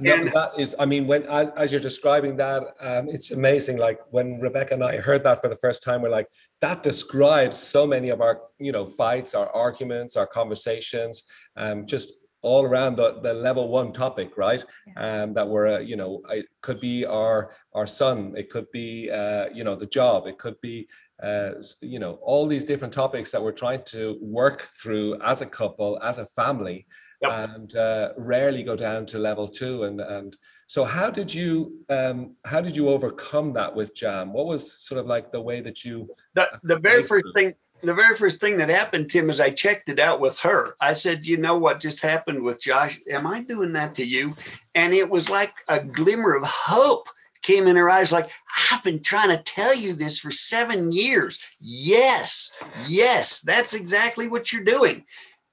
no, 0.00 0.24
that 0.26 0.52
is, 0.56 0.76
I 0.78 0.86
mean, 0.86 1.08
when 1.08 1.24
as 1.24 1.72
you're 1.72 1.80
describing 1.80 2.36
that, 2.36 2.62
um, 2.78 3.08
it's 3.08 3.32
amazing. 3.32 3.78
Like 3.78 3.98
when 4.10 4.38
Rebecca 4.38 4.74
and 4.74 4.84
I 4.84 4.98
heard 4.98 5.24
that 5.24 5.42
for 5.42 5.48
the 5.48 5.56
first 5.56 5.82
time, 5.82 6.02
we're 6.02 6.08
like, 6.10 6.28
that 6.60 6.84
describes 6.84 7.58
so 7.58 7.84
many 7.84 8.10
of 8.10 8.20
our, 8.20 8.42
you 8.60 8.70
know, 8.70 8.86
fights, 8.86 9.34
our 9.34 9.50
arguments, 9.50 10.16
our 10.16 10.26
conversations. 10.26 11.24
Um, 11.56 11.84
just 11.84 12.12
all 12.42 12.64
around 12.64 12.96
the, 12.96 13.20
the 13.22 13.32
level 13.32 13.68
one 13.68 13.92
topic, 13.92 14.36
right? 14.36 14.64
Um, 14.96 15.32
that 15.34 15.48
were, 15.48 15.68
uh, 15.68 15.78
you 15.78 15.96
know, 15.96 16.22
it 16.28 16.46
could 16.60 16.80
be 16.80 17.04
our 17.06 17.52
our 17.72 17.86
son, 17.86 18.34
it 18.36 18.50
could 18.50 18.70
be, 18.72 19.10
uh, 19.10 19.46
you 19.54 19.64
know, 19.64 19.76
the 19.76 19.86
job, 19.86 20.26
it 20.26 20.38
could 20.38 20.60
be, 20.60 20.88
uh, 21.22 21.52
you 21.80 21.98
know, 21.98 22.14
all 22.22 22.46
these 22.46 22.64
different 22.64 22.92
topics 22.92 23.30
that 23.30 23.42
we're 23.42 23.52
trying 23.52 23.82
to 23.84 24.18
work 24.20 24.68
through 24.82 25.20
as 25.22 25.40
a 25.40 25.46
couple, 25.46 25.98
as 26.02 26.18
a 26.18 26.26
family, 26.26 26.86
Yep. 27.22 27.50
and 27.50 27.76
uh, 27.76 28.08
rarely 28.16 28.64
go 28.64 28.74
down 28.74 29.06
to 29.06 29.18
level 29.18 29.46
two. 29.46 29.84
And 29.84 30.00
and 30.00 30.36
so, 30.66 30.84
how 30.84 31.08
did 31.08 31.32
you 31.32 31.72
um, 31.88 32.34
how 32.44 32.60
did 32.60 32.76
you 32.76 32.88
overcome 32.88 33.52
that 33.52 33.72
with 33.72 33.94
Jan? 33.94 34.32
What 34.32 34.46
was 34.46 34.72
sort 34.72 34.98
of 35.00 35.06
like 35.06 35.30
the 35.30 35.40
way 35.40 35.60
that 35.60 35.84
you? 35.84 36.08
the 36.34 36.50
the 36.64 36.78
very 36.80 37.02
first 37.04 37.26
thing 37.32 37.54
the 37.82 37.94
very 37.94 38.14
first 38.14 38.40
thing 38.40 38.56
that 38.56 38.68
happened 38.68 39.10
tim 39.10 39.28
is 39.28 39.40
i 39.40 39.50
checked 39.50 39.88
it 39.88 39.98
out 39.98 40.20
with 40.20 40.38
her 40.38 40.76
i 40.80 40.92
said 40.92 41.26
you 41.26 41.36
know 41.36 41.58
what 41.58 41.80
just 41.80 42.00
happened 42.00 42.40
with 42.40 42.60
josh 42.60 43.00
am 43.10 43.26
i 43.26 43.42
doing 43.42 43.72
that 43.72 43.92
to 43.94 44.04
you 44.06 44.32
and 44.76 44.94
it 44.94 45.08
was 45.08 45.28
like 45.28 45.52
a 45.68 45.80
glimmer 45.80 46.36
of 46.36 46.44
hope 46.44 47.08
came 47.42 47.66
in 47.66 47.76
her 47.76 47.90
eyes 47.90 48.12
like 48.12 48.30
i've 48.70 48.82
been 48.82 49.02
trying 49.02 49.28
to 49.28 49.42
tell 49.42 49.74
you 49.74 49.92
this 49.92 50.18
for 50.18 50.30
seven 50.30 50.92
years 50.92 51.38
yes 51.60 52.52
yes 52.88 53.40
that's 53.40 53.74
exactly 53.74 54.28
what 54.28 54.52
you're 54.52 54.64
doing 54.64 55.04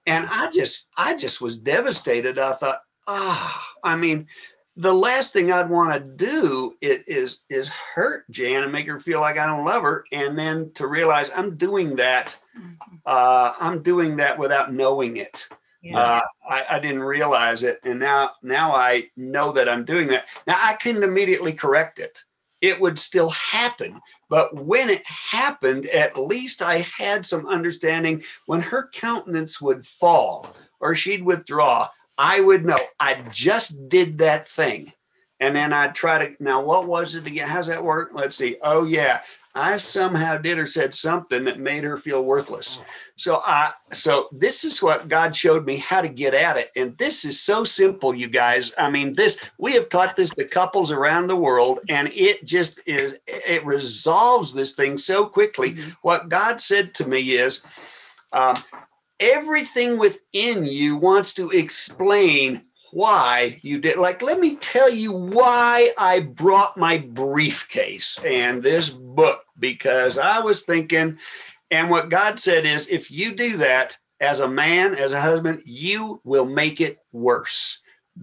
and 0.05 0.27
i 0.29 0.49
just 0.49 0.89
i 0.97 1.15
just 1.15 1.41
was 1.41 1.57
devastated 1.57 2.39
i 2.39 2.53
thought 2.53 2.81
ah 3.07 3.73
i 3.83 3.95
mean 3.95 4.27
the 4.79 4.93
last 4.93 5.33
thing 5.33 5.51
I'd 5.51 5.69
want 5.69 5.93
to 5.93 5.99
do 5.99 6.73
is 6.81 7.43
is 7.49 7.67
hurt 7.67 8.23
Jan 8.31 8.63
and 8.63 8.71
make 8.71 8.87
her 8.87 8.97
feel 8.97 9.19
like 9.19 9.37
I 9.37 9.45
don't 9.45 9.65
love 9.65 9.83
her, 9.83 10.05
and 10.13 10.39
then 10.39 10.71
to 10.75 10.87
realize 10.87 11.29
I'm 11.35 11.57
doing 11.57 11.97
that. 11.97 12.39
Uh, 13.05 13.53
I'm 13.59 13.83
doing 13.83 14.15
that 14.17 14.39
without 14.39 14.73
knowing 14.73 15.17
it. 15.17 15.49
Uh, 15.95 16.21
I, 16.49 16.65
I 16.71 16.79
didn't 16.79 17.03
realize 17.03 17.63
it, 17.63 17.79
and 17.83 17.99
now 17.99 18.31
now 18.43 18.73
I 18.73 19.09
know 19.15 19.51
that 19.53 19.69
I'm 19.69 19.85
doing 19.85 20.07
that. 20.07 20.25
Now 20.45 20.57
I 20.57 20.73
couldn't 20.73 21.03
immediately 21.03 21.53
correct 21.53 21.99
it. 21.99 22.21
It 22.59 22.81
would 22.81 22.99
still 22.99 23.29
happen, 23.29 23.99
but 24.29 24.53
when 24.53 24.89
it 24.89 25.05
happened, 25.07 25.85
at 25.85 26.19
least 26.19 26.61
I 26.61 26.79
had 26.97 27.25
some 27.25 27.47
understanding. 27.47 28.21
When 28.47 28.59
her 28.59 28.89
countenance 28.93 29.61
would 29.61 29.85
fall 29.85 30.53
or 30.81 30.95
she'd 30.95 31.23
withdraw, 31.23 31.87
I 32.17 32.41
would 32.41 32.65
know 32.65 32.77
I 32.99 33.23
just 33.31 33.87
did 33.87 34.17
that 34.17 34.45
thing. 34.45 34.91
And 35.39 35.55
then 35.55 35.71
I'd 35.71 35.95
try 35.95 36.17
to, 36.17 36.43
now 36.43 36.61
what 36.61 36.85
was 36.85 37.15
it 37.15 37.25
again? 37.25 37.47
How's 37.47 37.67
that 37.67 37.81
work? 37.81 38.11
Let's 38.13 38.35
see. 38.35 38.57
Oh, 38.61 38.83
yeah. 38.83 39.21
I 39.59 39.75
somehow 39.75 40.37
did 40.37 40.57
or 40.57 40.65
said 40.65 40.93
something 40.93 41.43
that 41.43 41.59
made 41.59 41.83
her 41.83 41.97
feel 41.97 42.23
worthless. 42.23 42.79
So 43.17 43.41
I, 43.45 43.73
so 43.91 44.29
this 44.31 44.63
is 44.63 44.81
what 44.81 45.09
God 45.09 45.35
showed 45.35 45.65
me 45.65 45.75
how 45.75 45.99
to 45.99 46.07
get 46.07 46.33
at 46.33 46.55
it. 46.55 46.71
And 46.77 46.97
this 46.97 47.25
is 47.25 47.41
so 47.41 47.65
simple, 47.65 48.15
you 48.15 48.29
guys. 48.29 48.73
I 48.77 48.89
mean, 48.89 49.13
this, 49.13 49.43
we 49.57 49.73
have 49.73 49.89
taught 49.89 50.15
this 50.15 50.29
to 50.35 50.45
couples 50.45 50.93
around 50.93 51.27
the 51.27 51.35
world 51.35 51.79
and 51.89 52.07
it 52.13 52.45
just 52.45 52.79
is, 52.87 53.19
it 53.27 53.65
resolves 53.65 54.53
this 54.53 54.71
thing 54.71 54.95
so 54.95 55.25
quickly. 55.25 55.75
What 56.03 56.29
God 56.29 56.61
said 56.61 56.93
to 56.95 57.07
me 57.07 57.31
is, 57.31 57.65
um, 58.31 58.55
everything 59.19 59.97
within 59.97 60.63
you 60.63 60.95
wants 60.95 61.33
to 61.33 61.49
explain 61.49 62.63
why 62.91 63.59
you 63.61 63.79
did 63.79 63.97
like 63.97 64.21
let 64.21 64.39
me 64.39 64.55
tell 64.57 64.89
you 64.89 65.11
why 65.11 65.91
i 65.97 66.19
brought 66.19 66.77
my 66.77 66.97
briefcase 66.97 68.19
and 68.25 68.63
this 68.63 68.89
book 68.89 69.43
because 69.59 70.17
i 70.17 70.39
was 70.39 70.63
thinking 70.63 71.17
and 71.71 71.89
what 71.89 72.09
god 72.09 72.39
said 72.39 72.65
is 72.65 72.87
if 72.87 73.11
you 73.11 73.33
do 73.35 73.57
that 73.57 73.97
as 74.21 74.39
a 74.39 74.47
man 74.47 74.95
as 74.95 75.13
a 75.13 75.21
husband 75.21 75.61
you 75.65 76.21
will 76.23 76.45
make 76.45 76.81
it 76.81 76.99
worse. 77.11 77.81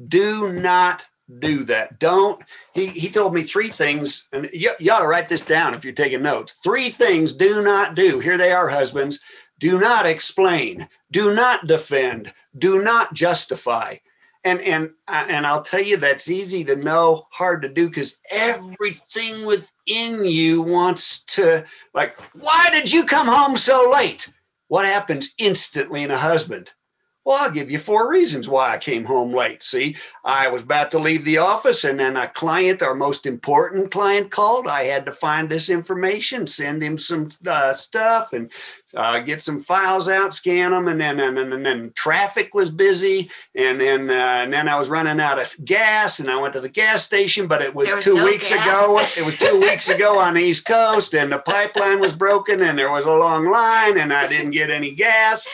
Do 0.08 0.52
not 0.52 1.04
do 1.38 1.64
that. 1.64 1.98
Don't 1.98 2.40
he, 2.74 2.86
he 2.86 3.08
told 3.08 3.34
me 3.34 3.42
three 3.42 3.68
things 3.68 4.28
and 4.32 4.48
you, 4.52 4.70
you 4.78 4.92
ought 4.92 5.00
to 5.00 5.06
write 5.06 5.28
this 5.28 5.42
down 5.42 5.74
if 5.74 5.84
you're 5.84 5.94
taking 5.94 6.22
notes. 6.22 6.60
Three 6.62 6.90
things 6.90 7.32
do 7.32 7.62
not 7.62 7.94
do. 7.94 8.20
Here 8.20 8.38
they 8.38 8.52
are 8.52 8.68
husbands. 8.68 9.20
Do 9.58 9.78
not 9.78 10.06
explain. 10.06 10.88
Do 11.10 11.34
not 11.34 11.66
defend. 11.66 12.32
Do 12.58 12.82
not 12.82 13.14
justify 13.14 13.96
and 14.46 14.60
and 14.60 14.90
uh, 15.08 15.26
and 15.28 15.44
I'll 15.44 15.62
tell 15.62 15.82
you 15.82 15.96
that's 15.96 16.30
easy 16.30 16.64
to 16.64 16.76
know, 16.76 17.26
hard 17.30 17.62
to 17.62 17.68
do 17.68 17.88
because 17.88 18.20
everything 18.30 19.44
within 19.44 20.24
you 20.24 20.62
wants 20.62 21.24
to 21.24 21.64
like, 21.94 22.16
why 22.32 22.68
did 22.70 22.92
you 22.92 23.04
come 23.04 23.26
home 23.26 23.56
so 23.56 23.90
late? 23.92 24.32
What 24.68 24.86
happens 24.86 25.34
instantly 25.38 26.04
in 26.04 26.12
a 26.12 26.16
husband? 26.16 26.70
Well, 27.26 27.38
I'll 27.40 27.50
give 27.50 27.72
you 27.72 27.78
four 27.78 28.08
reasons 28.08 28.48
why 28.48 28.72
I 28.72 28.78
came 28.78 29.02
home 29.02 29.34
late. 29.34 29.60
See, 29.60 29.96
I 30.24 30.46
was 30.46 30.62
about 30.62 30.92
to 30.92 31.00
leave 31.00 31.24
the 31.24 31.38
office, 31.38 31.82
and 31.82 31.98
then 31.98 32.16
a 32.16 32.28
client, 32.28 32.82
our 32.82 32.94
most 32.94 33.26
important 33.26 33.90
client, 33.90 34.30
called. 34.30 34.68
I 34.68 34.84
had 34.84 35.04
to 35.06 35.12
find 35.12 35.48
this 35.48 35.68
information, 35.68 36.46
send 36.46 36.80
him 36.84 36.96
some 36.96 37.30
uh, 37.44 37.72
stuff, 37.72 38.32
and 38.32 38.48
uh, 38.94 39.18
get 39.18 39.42
some 39.42 39.58
files 39.58 40.08
out, 40.08 40.34
scan 40.34 40.70
them, 40.70 40.86
and 40.86 41.00
then 41.00 41.18
and, 41.18 41.36
then- 41.36 41.52
and 41.52 41.66
then 41.66 41.92
traffic 41.96 42.54
was 42.54 42.70
busy, 42.70 43.28
and 43.56 43.80
then 43.80 44.08
uh, 44.08 44.42
and 44.44 44.52
then 44.52 44.68
I 44.68 44.78
was 44.78 44.88
running 44.88 45.18
out 45.18 45.40
of 45.42 45.52
gas, 45.64 46.20
and 46.20 46.30
I 46.30 46.36
went 46.36 46.54
to 46.54 46.60
the 46.60 46.68
gas 46.68 47.02
station, 47.02 47.48
but 47.48 47.60
it 47.60 47.74
was, 47.74 47.92
was 47.92 48.04
two 48.04 48.14
no 48.14 48.24
weeks 48.24 48.50
gas. 48.50 48.64
ago. 48.68 49.00
It 49.20 49.26
was 49.26 49.36
two 49.36 49.58
weeks 49.58 49.88
ago 49.88 50.16
on 50.16 50.34
the 50.34 50.42
East 50.42 50.64
Coast, 50.64 51.12
and 51.12 51.32
the 51.32 51.38
pipeline 51.40 51.98
was 51.98 52.14
broken, 52.14 52.62
and 52.62 52.78
there 52.78 52.92
was 52.92 53.04
a 53.04 53.10
long 53.12 53.46
line, 53.46 53.98
and 53.98 54.12
I 54.12 54.28
didn't 54.28 54.50
get 54.50 54.70
any 54.70 54.92
gas, 54.92 55.48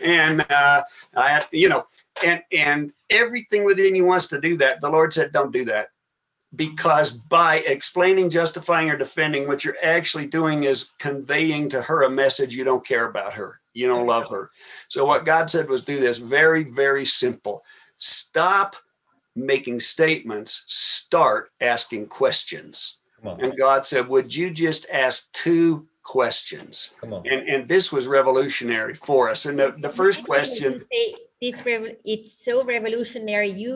and 0.00 0.46
uh, 0.48 0.82
I 1.18 1.40
you 1.52 1.68
know, 1.68 1.86
and 2.24 2.42
and 2.52 2.92
everything 3.10 3.64
within 3.64 3.94
you 3.94 4.04
wants 4.04 4.28
to 4.28 4.40
do 4.40 4.56
that. 4.58 4.80
The 4.80 4.90
Lord 4.90 5.12
said, 5.12 5.32
"Don't 5.32 5.52
do 5.52 5.64
that." 5.66 5.88
because 6.56 7.10
by 7.10 7.56
explaining, 7.60 8.30
justifying, 8.30 8.90
or 8.90 8.96
defending, 8.96 9.46
what 9.46 9.64
you're 9.64 9.76
actually 9.82 10.26
doing 10.26 10.64
is 10.64 10.90
conveying 10.98 11.68
to 11.68 11.82
her 11.82 12.04
a 12.04 12.10
message 12.10 12.56
you 12.56 12.64
don't 12.64 12.86
care 12.86 13.08
about 13.08 13.34
her, 13.34 13.60
you 13.74 13.86
don't 13.86 14.06
love 14.06 14.28
her. 14.30 14.50
So, 14.88 15.04
what 15.04 15.24
God 15.24 15.50
said 15.50 15.68
was 15.68 15.82
do 15.82 16.00
this 16.00 16.18
very, 16.18 16.64
very 16.64 17.04
simple 17.04 17.62
stop 17.96 18.76
making 19.34 19.80
statements, 19.80 20.64
start 20.66 21.50
asking 21.60 22.06
questions. 22.06 22.98
And 23.22 23.56
God 23.56 23.84
said, 23.84 24.08
Would 24.08 24.34
you 24.34 24.50
just 24.50 24.86
ask 24.90 25.30
two 25.32 25.86
questions? 26.08 26.94
come 27.00 27.12
on. 27.14 27.22
And, 27.32 27.48
and 27.52 27.68
this 27.68 27.92
was 27.92 28.06
revolutionary 28.08 28.94
for 28.94 29.28
us. 29.32 29.46
And 29.46 29.58
the, 29.58 29.74
the 29.86 29.90
first 29.90 30.24
question, 30.24 30.70
This 31.40 31.64
rev- 31.64 31.96
it's 32.04 32.32
so 32.44 32.54
revolutionary. 32.64 33.50
You 33.50 33.72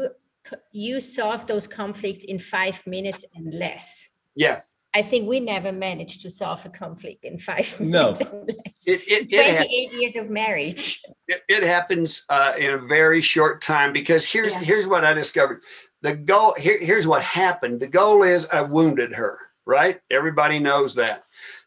you 0.73 1.01
solve 1.01 1.47
those 1.47 1.67
conflicts 1.69 2.25
in 2.25 2.39
five 2.41 2.77
minutes 2.87 3.25
and 3.37 3.45
less. 3.65 4.09
yeah, 4.35 4.59
I 4.95 5.03
think 5.11 5.29
we 5.29 5.39
never 5.55 5.71
managed 5.73 6.21
to 6.23 6.31
solve 6.31 6.67
a 6.67 6.69
conflict 6.85 7.25
in 7.25 7.39
five 7.39 7.69
No. 7.81 8.03
minutes 8.03 8.21
and 8.21 8.49
less. 8.49 8.79
it, 8.93 9.01
it, 9.15 9.33
it, 9.33 9.47
ha- 9.57 9.65
28 9.65 9.93
years 10.01 10.17
of 10.17 10.27
marriage. 10.43 11.01
it, 11.29 11.41
it 11.57 11.63
happens 11.63 12.25
uh, 12.29 12.53
in 12.59 12.71
a 12.75 12.79
very 12.99 13.21
short 13.35 13.63
time 13.63 13.93
because 13.93 14.23
here's 14.33 14.53
Yeah. 14.55 14.65
here's 14.71 14.87
what 14.93 15.05
I 15.05 15.13
discovered. 15.15 15.59
The 16.07 16.15
goal 16.17 16.55
here, 16.65 16.79
here's 16.81 17.07
what 17.07 17.23
happened. 17.23 17.79
The 17.79 17.93
goal 18.01 18.25
is 18.25 18.41
I 18.59 18.63
wounded 18.63 19.13
her, 19.15 19.39
right? 19.77 19.97
Everybody 20.11 20.59
knows 20.59 20.91
that. 20.97 21.23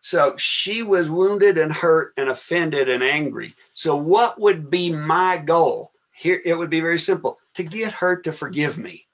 So 0.06 0.38
she 0.38 0.84
was 0.84 1.10
wounded 1.10 1.58
and 1.58 1.74
hurt 1.74 2.14
and 2.16 2.30
offended 2.30 2.90
and 2.90 3.02
angry. 3.02 3.56
So 3.74 3.96
what 3.96 4.40
would 4.40 4.70
be 4.70 4.92
my 4.92 5.42
goal? 5.44 5.94
Here 6.16 6.40
it 6.46 6.56
would 6.56 6.70
be 6.70 6.80
very 6.80 7.00
simple 7.00 7.40
to 7.56 7.64
get 7.64 7.92
her 7.92 8.22
to 8.22 8.32
forgive 8.32 8.78
me. 8.78 9.08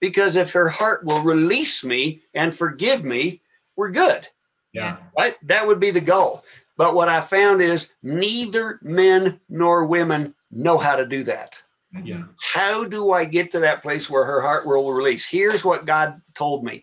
Because 0.00 0.34
if 0.34 0.50
her 0.50 0.68
heart 0.68 1.04
will 1.04 1.22
release 1.22 1.84
me 1.84 2.22
and 2.34 2.52
forgive 2.52 3.04
me, 3.04 3.40
we're 3.76 3.92
good 3.92 4.26
Yeah. 4.72 4.96
right? 5.16 5.36
That 5.46 5.64
would 5.64 5.78
be 5.78 5.92
the 5.92 6.00
goal. 6.00 6.44
But 6.76 6.96
what 6.96 7.08
I 7.08 7.20
found 7.20 7.62
is 7.62 7.92
neither 8.02 8.80
men 8.82 9.38
nor 9.48 9.84
women 9.84 10.34
know 10.50 10.76
how 10.76 10.96
to 10.96 11.06
do 11.06 11.22
that. 11.22 11.62
Yeah. 12.02 12.24
How 12.40 12.84
do 12.84 13.12
I 13.12 13.26
get 13.26 13.52
to 13.52 13.60
that 13.60 13.80
place 13.80 14.10
where 14.10 14.24
her 14.24 14.40
heart 14.40 14.66
will 14.66 14.92
release? 14.92 15.24
Here's 15.24 15.64
what 15.64 15.86
God 15.86 16.20
told 16.34 16.64
me. 16.64 16.82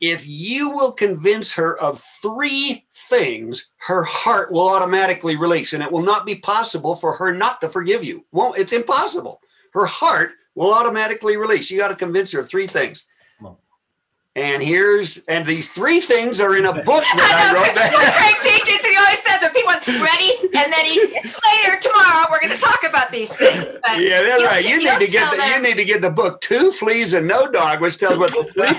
Yeah. 0.00 0.14
If 0.14 0.26
you 0.26 0.70
will 0.70 0.92
convince 0.92 1.52
her 1.52 1.78
of 1.78 2.02
three 2.22 2.86
things, 2.92 3.70
her 3.78 4.02
heart 4.02 4.52
will 4.52 4.68
automatically 4.68 5.36
release, 5.36 5.72
and 5.72 5.82
it 5.82 5.92
will 5.92 6.02
not 6.02 6.26
be 6.26 6.36
possible 6.36 6.94
for 6.94 7.14
her 7.16 7.32
not 7.32 7.60
to 7.60 7.68
forgive 7.68 8.02
you. 8.04 8.24
Well, 8.32 8.54
it's 8.54 8.72
impossible. 8.72 9.40
Her 9.72 9.86
heart 9.86 10.32
will 10.54 10.72
automatically 10.72 11.36
release. 11.36 11.70
You 11.70 11.78
got 11.78 11.88
to 11.88 11.96
convince 11.96 12.32
her 12.32 12.40
of 12.40 12.48
three 12.48 12.66
things. 12.66 13.06
And 14.36 14.62
here's 14.62 15.24
and 15.26 15.44
these 15.44 15.72
three 15.72 16.00
things 16.00 16.40
are 16.40 16.56
in 16.56 16.64
a 16.64 16.72
book 16.72 17.02
that 17.02 17.34
I 17.34 17.52
wrote. 17.54 17.74
Well, 17.74 18.12
Craig 18.14 18.36
teaches, 18.40 18.78
he 18.78 18.79
always 19.00 19.18
says 19.22 19.40
that 19.40 19.52
people 19.52 19.70
are 19.72 19.80
ready, 20.04 20.32
and 20.54 20.72
then 20.72 20.84
he 20.84 21.00
later 21.00 21.80
tomorrow 21.80 22.26
we're 22.30 22.40
going 22.40 22.52
to 22.54 22.60
talk 22.60 22.80
about 22.88 23.10
these 23.10 23.34
things. 23.34 23.64
But 23.82 23.98
Yeah, 24.00 24.22
that's 24.22 24.40
you'll- 24.40 24.48
right. 24.48 24.64
You 24.64 24.80
you'll 24.80 24.98
need 24.98 25.06
to 25.06 25.12
get 25.12 25.28
tell 25.30 25.36
the, 25.36 25.54
you 25.54 25.60
need 25.62 25.76
to 25.76 25.84
get 25.84 26.02
the 26.02 26.10
book 26.10 26.40
Two 26.40 26.70
Fleas 26.70 27.14
and 27.14 27.26
No 27.26 27.50
Dog, 27.50 27.80
which 27.80 27.98
tells 27.98 28.18
what 28.18 28.32
the 28.32 28.44
three. 28.52 28.70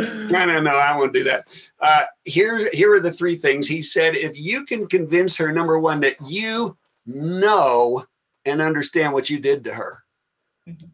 no, 0.30 0.44
no, 0.44 0.60
no, 0.60 0.76
I 0.76 0.96
won't 0.96 1.12
do 1.14 1.24
that. 1.24 1.48
Uh, 1.80 2.04
here, 2.24 2.68
here 2.72 2.92
are 2.92 3.00
the 3.00 3.12
three 3.12 3.36
things 3.36 3.66
he 3.66 3.82
said. 3.82 4.14
If 4.16 4.36
you 4.38 4.64
can 4.64 4.86
convince 4.86 5.36
her, 5.38 5.52
number 5.52 5.78
one, 5.78 6.00
that 6.00 6.14
you 6.26 6.76
know 7.06 8.04
and 8.44 8.60
understand 8.60 9.12
what 9.12 9.30
you 9.30 9.38
did 9.38 9.64
to 9.64 9.74
her. 9.74 9.98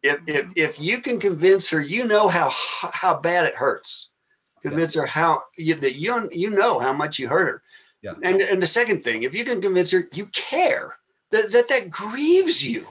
If 0.02 0.20
if 0.26 0.52
if 0.56 0.80
you 0.80 0.98
can 0.98 1.20
convince 1.20 1.68
her, 1.70 1.80
you 1.80 2.04
know 2.06 2.26
how 2.28 2.50
how 2.92 3.18
bad 3.20 3.44
it 3.44 3.54
hurts. 3.54 4.10
Convince 4.62 4.94
her 4.94 5.06
how 5.06 5.42
you, 5.56 5.74
that 5.76 5.94
you 5.94 6.28
you 6.32 6.50
know 6.50 6.78
how 6.78 6.92
much 6.92 7.18
you 7.18 7.28
hurt 7.28 7.46
her. 7.46 7.62
Yeah. 8.02 8.14
And 8.22 8.40
and 8.40 8.62
the 8.62 8.66
second 8.66 9.02
thing, 9.02 9.22
if 9.22 9.34
you 9.34 9.44
can 9.44 9.60
convince 9.60 9.90
her 9.90 10.08
you 10.12 10.26
care 10.26 10.96
that 11.30 11.52
that 11.52 11.68
that 11.68 11.90
grieves 11.90 12.66
you 12.66 12.86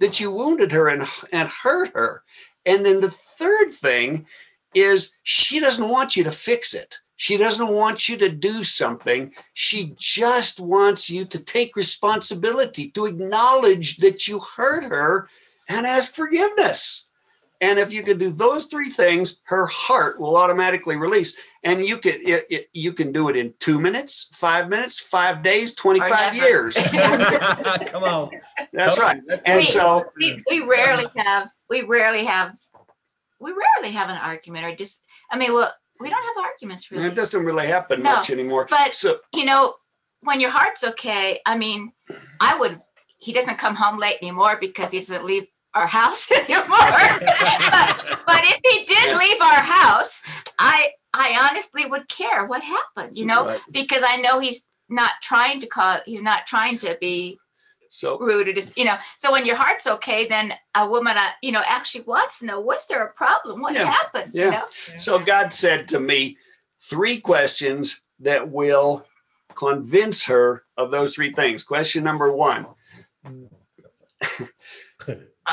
that 0.00 0.18
you 0.18 0.30
wounded 0.32 0.72
her 0.72 0.88
and 0.88 1.06
and 1.32 1.48
hurt 1.48 1.92
her. 1.94 2.24
And 2.66 2.84
then 2.84 3.00
the 3.00 3.10
third 3.10 3.72
thing 3.72 4.26
is 4.74 5.14
she 5.22 5.60
doesn't 5.60 5.88
want 5.88 6.16
you 6.16 6.24
to 6.24 6.30
fix 6.30 6.74
it. 6.74 6.98
She 7.16 7.36
doesn't 7.36 7.68
want 7.68 8.08
you 8.08 8.16
to 8.16 8.30
do 8.30 8.62
something. 8.62 9.34
She 9.52 9.94
just 9.98 10.58
wants 10.58 11.10
you 11.10 11.26
to 11.26 11.38
take 11.44 11.76
responsibility, 11.76 12.90
to 12.92 13.04
acknowledge 13.04 13.98
that 13.98 14.26
you 14.26 14.38
hurt 14.38 14.84
her 14.84 15.28
and 15.68 15.86
ask 15.86 16.14
forgiveness. 16.14 17.09
And 17.62 17.78
if 17.78 17.92
you 17.92 18.02
can 18.02 18.18
do 18.18 18.30
those 18.30 18.66
three 18.66 18.88
things, 18.90 19.36
her 19.44 19.66
heart 19.66 20.18
will 20.18 20.36
automatically 20.36 20.96
release. 20.96 21.36
And 21.62 21.84
you 21.84 21.98
can 21.98 22.14
it, 22.26 22.46
it, 22.48 22.64
you 22.72 22.92
can 22.92 23.12
do 23.12 23.28
it 23.28 23.36
in 23.36 23.52
two 23.60 23.78
minutes, 23.78 24.28
five 24.32 24.68
minutes, 24.70 24.98
five 24.98 25.42
days, 25.42 25.74
25 25.74 26.34
years. 26.34 26.76
Come 27.86 28.04
on. 28.04 28.30
That's 28.72 28.94
Come 28.94 29.04
right. 29.04 29.16
on. 29.16 29.22
That's 29.26 29.42
And 29.44 29.56
We- 29.58 29.62
so 29.64 30.04
we, 30.16 30.42
we 30.50 30.60
rarely 30.60 31.04
have 31.16 31.50
we 31.68 31.82
rarely 31.82 32.24
have 32.24 32.58
we 33.40 33.52
rarely 33.52 33.92
have 33.94 34.08
an 34.10 34.16
argument 34.16 34.66
or 34.66 34.74
just 34.76 35.02
i 35.30 35.38
mean 35.38 35.54
well 35.54 35.72
we 36.00 36.10
don't 36.10 36.22
have 36.36 36.44
arguments 36.44 36.90
really 36.90 37.06
it 37.06 37.14
doesn't 37.14 37.42
really 37.44 37.66
happen 37.66 38.02
No, 38.02 38.16
much 38.16 38.30
anymore. 38.30 38.66
but- 38.68 38.94
so 38.94 39.18
you 39.32 39.44
know 39.46 39.74
when 40.22 40.40
your 40.40 40.50
heart's 40.50 40.84
okay 40.84 41.40
i 41.46 41.56
mean 41.56 41.90
i 42.40 42.58
would 42.58 42.78
he 43.18 43.32
doesn't 43.32 43.56
come 43.56 43.74
home 43.74 43.98
late 43.98 44.16
anymore 44.20 44.58
because 44.60 44.90
he 44.90 44.98
doesn't 44.98 45.24
leave 45.24 45.46
our 45.74 45.86
house 45.86 46.30
anymore. 46.32 46.64
But, 46.70 48.20
but 48.26 48.42
if 48.44 48.60
he 48.64 48.84
did 48.86 49.16
leave 49.16 49.40
our 49.40 49.60
house 49.60 50.22
i 50.58 50.90
i 51.14 51.48
honestly 51.48 51.86
would 51.86 52.08
care 52.08 52.46
what 52.46 52.62
happened 52.62 53.16
you 53.16 53.26
know? 53.26 53.46
Right. 53.46 53.60
because 53.72 54.02
i 54.06 54.16
know 54.16 54.38
he's 54.40 54.66
not 54.88 55.12
trying 55.22 55.60
to 55.60 55.66
cause 55.66 56.00
he's 56.06 56.22
not 56.22 56.46
trying 56.46 56.78
to 56.78 56.96
be 57.00 57.38
so 57.88 58.18
rude 58.18 58.48
or 58.48 58.52
just 58.52 58.76
you 58.78 58.84
know? 58.84 58.96
So 59.16 59.32
when 59.32 59.46
your 59.46 59.56
heart's 59.56 59.86
okay 59.86 60.26
then 60.26 60.52
a 60.76 60.88
woman 60.88 61.16
uh, 61.16 61.28
you 61.42 61.52
know 61.52 61.62
actually 61.66 62.04
wants 62.04 62.38
to 62.40 62.46
know 62.46 62.60
was 62.60 62.86
there 62.86 63.04
a 63.04 63.12
problem? 63.12 63.60
What 63.60 63.74
Yeah, 63.74 63.90
happened? 63.90 64.32
Yeah. 64.34 64.44
you 64.44 64.50
know? 64.52 64.64
So 64.96 65.18
God 65.18 65.52
said 65.52 65.88
to 65.88 66.00
me 66.00 66.36
three 66.80 67.20
questions 67.20 68.04
that 68.20 68.48
will 68.48 69.06
convince 69.54 70.24
her 70.26 70.64
of 70.76 70.90
those 70.90 71.14
three 71.14 71.32
things. 71.32 71.62
Question 71.64 72.04
number 72.04 72.30
one 72.32 72.66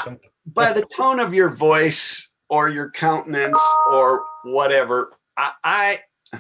Uh, 0.05 0.15
by 0.53 0.71
the 0.71 0.85
tone 0.85 1.19
of 1.19 1.33
your 1.33 1.49
voice 1.49 2.31
or 2.49 2.69
your 2.69 2.89
countenance 2.91 3.61
or 3.91 4.23
whatever, 4.43 5.13
I, 5.35 5.51
I 5.63 5.99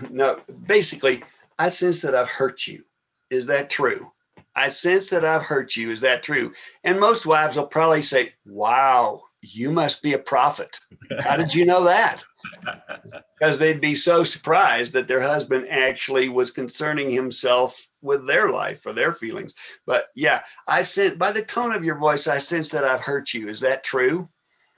no, 0.09 0.39
basically, 0.65 1.23
I 1.59 1.69
sense 1.69 2.01
that 2.01 2.15
I've 2.15 2.29
hurt 2.29 2.67
you. 2.67 2.83
Is 3.29 3.45
that 3.47 3.69
true? 3.69 4.11
I 4.55 4.69
sense 4.69 5.11
that 5.11 5.23
I've 5.23 5.43
hurt 5.43 5.75
you. 5.75 5.91
Is 5.91 6.01
that 6.01 6.23
true? 6.23 6.51
And 6.83 6.99
most 6.99 7.27
wives 7.27 7.57
will 7.57 7.67
probably 7.67 8.01
say, 8.01 8.33
Wow, 8.45 9.21
you 9.41 9.71
must 9.71 10.01
be 10.01 10.13
a 10.13 10.19
prophet. 10.19 10.79
How 11.19 11.37
did 11.37 11.53
you 11.53 11.65
know 11.65 11.83
that? 11.83 12.23
Because 13.39 13.59
they'd 13.59 13.79
be 13.79 13.93
so 13.93 14.23
surprised 14.23 14.93
that 14.93 15.07
their 15.07 15.21
husband 15.21 15.67
actually 15.69 16.27
was 16.27 16.49
concerning 16.49 17.11
himself 17.11 17.86
with 18.01 18.27
their 18.27 18.49
life 18.51 18.85
or 18.85 18.93
their 18.93 19.13
feelings. 19.13 19.55
But 19.85 20.07
yeah, 20.15 20.41
I 20.67 20.81
sense 20.81 21.15
by 21.15 21.31
the 21.31 21.41
tone 21.41 21.73
of 21.73 21.83
your 21.83 21.97
voice, 21.97 22.27
I 22.27 22.37
sense 22.37 22.69
that 22.69 22.83
I've 22.83 23.01
hurt 23.01 23.33
you. 23.33 23.49
Is 23.49 23.59
that 23.61 23.83
true? 23.83 24.27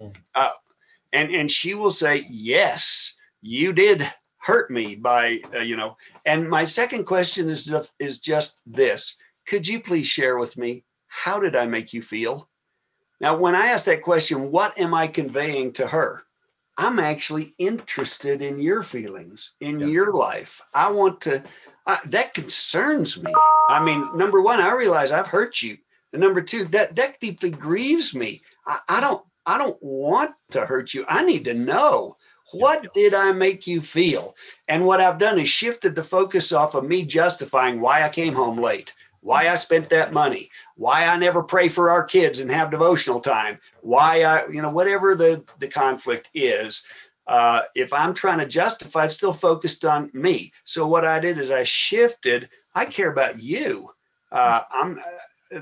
Mm. 0.01 0.15
Uh, 0.35 0.51
and 1.13 1.33
and 1.33 1.51
she 1.51 1.73
will 1.73 1.91
say, 1.91 2.25
Yes, 2.29 3.17
you 3.41 3.73
did 3.73 4.09
hurt 4.37 4.71
me 4.71 4.95
by 4.95 5.41
uh, 5.55 5.59
you 5.59 5.75
know. 5.75 5.97
And 6.25 6.49
my 6.49 6.63
second 6.63 7.05
question 7.05 7.49
is 7.49 7.65
just, 7.65 7.93
is 7.99 8.19
just 8.19 8.55
this: 8.65 9.17
Could 9.47 9.67
you 9.67 9.79
please 9.79 10.07
share 10.07 10.37
with 10.37 10.57
me 10.57 10.85
how 11.07 11.39
did 11.39 11.55
I 11.55 11.65
make 11.65 11.93
you 11.93 12.01
feel? 12.01 12.49
Now, 13.21 13.35
when 13.35 13.55
I 13.55 13.67
ask 13.67 13.85
that 13.85 14.01
question, 14.01 14.51
what 14.51 14.77
am 14.79 14.93
I 14.93 15.07
conveying 15.07 15.73
to 15.73 15.87
her? 15.87 16.23
I'm 16.77 16.99
actually 16.99 17.53
interested 17.57 18.41
in 18.41 18.61
your 18.61 18.81
feelings, 18.81 19.55
in 19.59 19.81
your 19.81 20.13
life. 20.13 20.61
I 20.73 20.89
want 20.89 21.19
to, 21.21 21.43
I, 21.89 21.97
that 22.05 22.35
concerns 22.35 23.21
me. 23.21 23.33
I 23.67 23.83
mean, 23.83 24.07
number 24.15 24.43
one, 24.43 24.61
I 24.61 24.73
realize 24.73 25.11
I've 25.11 25.25
hurt 25.25 25.63
you. 25.63 25.75
And 26.13 26.21
number 26.21 26.39
two, 26.39 26.65
that, 26.65 26.95
that 26.95 27.19
deeply 27.19 27.49
grieves 27.49 28.13
me. 28.13 28.43
I, 28.67 28.77
I 28.89 29.01
don't, 29.01 29.25
I 29.47 29.57
don't 29.57 29.81
want 29.81 30.35
to 30.51 30.67
hurt 30.67 30.93
you. 30.93 31.03
I 31.07 31.25
need 31.25 31.45
to 31.45 31.55
know 31.55 32.15
what 32.51 32.93
did 32.93 33.15
I 33.15 33.31
make 33.31 33.65
you 33.65 33.81
feel? 33.81 34.35
And 34.67 34.85
what 34.85 35.01
I've 35.01 35.17
done 35.17 35.39
is 35.39 35.49
shifted 35.49 35.95
the 35.95 36.03
focus 36.03 36.51
off 36.51 36.75
of 36.75 36.83
me 36.83 37.03
justifying 37.03 37.81
why 37.81 38.03
I 38.03 38.09
came 38.09 38.33
home 38.33 38.59
late, 38.59 38.93
why 39.21 39.49
I 39.49 39.55
spent 39.55 39.89
that 39.89 40.13
money, 40.13 40.49
why 40.75 41.07
I 41.07 41.17
never 41.17 41.41
pray 41.41 41.69
for 41.69 41.89
our 41.89 42.03
kids 42.03 42.39
and 42.39 42.51
have 42.51 42.69
devotional 42.69 43.19
time, 43.19 43.57
why 43.81 44.21
I, 44.21 44.47
you 44.47 44.61
know, 44.61 44.69
whatever 44.69 45.15
the, 45.15 45.43
the 45.57 45.67
conflict 45.67 46.29
is. 46.35 46.85
Uh, 47.29 47.61
if 47.75 47.93
I'm 47.93 48.15
trying 48.15 48.39
to 48.39 48.47
justify, 48.47 49.05
it's 49.05 49.13
still 49.13 49.33
focused 49.33 49.85
on 49.85 50.09
me. 50.13 50.51
So 50.65 50.87
what 50.87 51.05
I 51.05 51.19
did 51.19 51.37
is 51.37 51.51
I 51.51 51.63
shifted. 51.63 52.49
I 52.73 52.85
care 52.85 53.11
about 53.11 53.39
you. 53.39 53.89
Uh, 54.31 54.61
I'm. 54.71 54.99
Uh, 55.55 55.59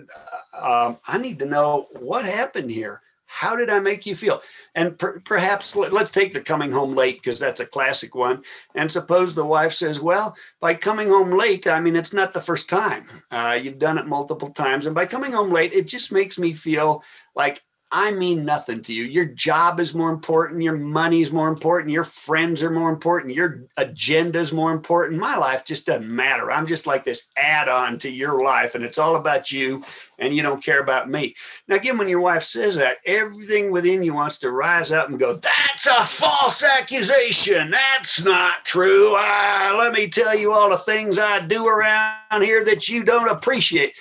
um, 0.53 0.97
I 1.07 1.17
need 1.17 1.39
to 1.39 1.45
know 1.45 1.87
what 1.99 2.23
happened 2.23 2.71
here. 2.71 3.01
How 3.25 3.57
did 3.57 3.69
I 3.69 3.79
make 3.79 4.05
you 4.05 4.15
feel? 4.15 4.41
And 4.75 4.97
per- 4.97 5.19
perhaps 5.19 5.75
let, 5.75 5.93
us 5.93 6.09
take 6.09 6.31
the 6.31 6.39
coming 6.39 6.71
home 6.71 6.93
late 6.93 7.21
because 7.21 7.39
that's 7.39 7.59
a 7.59 7.65
classic 7.65 8.15
one. 8.15 8.43
And 8.75 8.89
suppose 8.89 9.35
the 9.35 9.45
wife 9.45 9.73
says, 9.73 9.99
"Well, 9.99 10.37
by 10.61 10.73
coming 10.73 11.09
home 11.09 11.31
late, 11.31 11.67
I 11.67 11.81
mean 11.81 11.97
it's 11.97 12.13
not 12.13 12.33
the 12.33 12.39
first 12.39 12.69
time. 12.69 13.03
Uh, 13.29 13.59
you've 13.61 13.79
done 13.79 13.97
it 13.97 14.07
multiple 14.07 14.51
times, 14.51 14.85
and 14.85 14.95
by 14.95 15.05
coming 15.05 15.33
home 15.33 15.51
late, 15.51 15.73
it 15.73 15.87
just 15.87 16.13
makes 16.13 16.39
me 16.39 16.53
feel 16.53 17.03
like 17.35 17.61
I 17.89 18.11
mean 18.11 18.43
nothing 18.43 18.81
to 18.83 18.93
you. 18.93 19.05
Your 19.05 19.23
job 19.23 19.79
is 19.79 19.95
more 19.95 20.09
important. 20.09 20.61
Your 20.61 20.75
money 20.75 21.21
is 21.21 21.31
more 21.31 21.47
important. 21.47 21.93
Your 21.93 22.03
friends 22.03 22.61
are 22.61 22.69
more 22.69 22.89
important. 22.89 23.33
Your 23.33 23.61
agenda 23.77 24.39
is 24.39 24.51
more 24.51 24.73
important. 24.73 25.21
My 25.21 25.37
life 25.37 25.63
just 25.63 25.85
doesn't 25.85 26.13
matter. 26.13 26.51
I'm 26.51 26.67
just 26.67 26.85
like 26.85 27.05
this 27.05 27.29
add 27.37 27.69
on 27.69 27.97
to 27.99 28.11
your 28.11 28.43
life, 28.43 28.75
and 28.75 28.83
it's 28.83 28.97
all 28.97 29.15
about 29.15 29.53
you, 29.53 29.85
and 30.19 30.35
you 30.35 30.41
don't 30.41 30.63
care 30.63 30.81
about 30.81 31.09
me. 31.09 31.33
Now, 31.69 31.77
again, 31.77 31.97
when 31.97 32.09
your 32.09 32.19
wife 32.19 32.43
says 32.43 32.75
that, 32.75 32.97
everything 33.05 33.71
within 33.71 34.03
you 34.03 34.13
wants 34.13 34.37
to 34.39 34.51
rise 34.51 34.91
up 34.91 35.07
and 35.07 35.17
go, 35.17 35.33
That's 35.35 35.85
a 35.85 36.03
false 36.03 36.65
accusation. 36.65 37.71
That's 37.71 38.21
not 38.21 38.65
true. 38.65 39.13
Ah, 39.15 39.73
let 39.77 39.93
me 39.93 40.09
tell 40.09 40.37
you 40.37 40.51
all 40.51 40.69
the 40.69 40.77
things 40.77 41.17
I 41.17 41.39
do 41.39 41.65
around 41.65 42.41
here 42.41 42.65
that 42.65 42.89
you 42.89 43.05
don't 43.05 43.29
appreciate. 43.29 43.93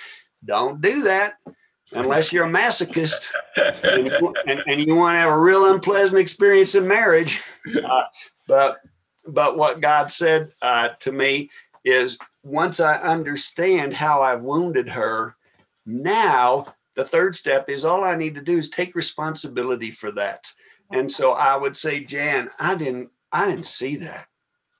Don't 0.43 0.81
do 0.81 1.03
that 1.03 1.37
unless 1.93 2.33
you're 2.33 2.45
a 2.45 2.49
masochist 2.49 3.31
and, 3.83 4.07
you, 4.07 4.35
and, 4.45 4.63
and 4.67 4.85
you 4.85 4.95
want 4.95 5.15
to 5.15 5.19
have 5.19 5.31
a 5.31 5.39
real 5.39 5.73
unpleasant 5.73 6.19
experience 6.19 6.75
in 6.75 6.87
marriage. 6.87 7.41
Uh, 7.85 8.03
but 8.47 8.77
but 9.27 9.57
what 9.57 9.81
God 9.81 10.09
said 10.09 10.51
uh, 10.61 10.89
to 10.99 11.11
me 11.11 11.49
is 11.83 12.17
once 12.43 12.79
I 12.79 12.95
understand 12.97 13.93
how 13.93 14.21
I've 14.21 14.43
wounded 14.43 14.89
her, 14.89 15.35
now 15.85 16.73
the 16.95 17.03
third 17.03 17.35
step 17.35 17.69
is 17.69 17.85
all 17.85 18.03
I 18.03 18.15
need 18.15 18.35
to 18.35 18.41
do 18.41 18.57
is 18.57 18.69
take 18.69 18.95
responsibility 18.95 19.91
for 19.91 20.11
that. 20.13 20.51
And 20.91 21.11
so 21.11 21.33
I 21.33 21.55
would 21.55 21.75
say, 21.75 22.03
Jan, 22.03 22.49
I 22.59 22.75
didn't 22.75 23.09
I 23.31 23.47
didn't 23.47 23.65
see 23.65 23.97
that. 23.97 24.27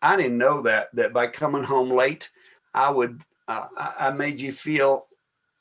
I 0.02 0.16
didn't 0.16 0.38
know 0.38 0.62
that 0.64 0.90
that 0.94 1.14
by 1.14 1.28
coming 1.28 1.64
home 1.64 1.90
late, 1.90 2.30
I 2.74 2.90
would 2.90 3.22
uh, 3.48 3.68
I, 3.78 3.94
I 4.08 4.12
made 4.12 4.40
you 4.40 4.52
feel 4.52 5.08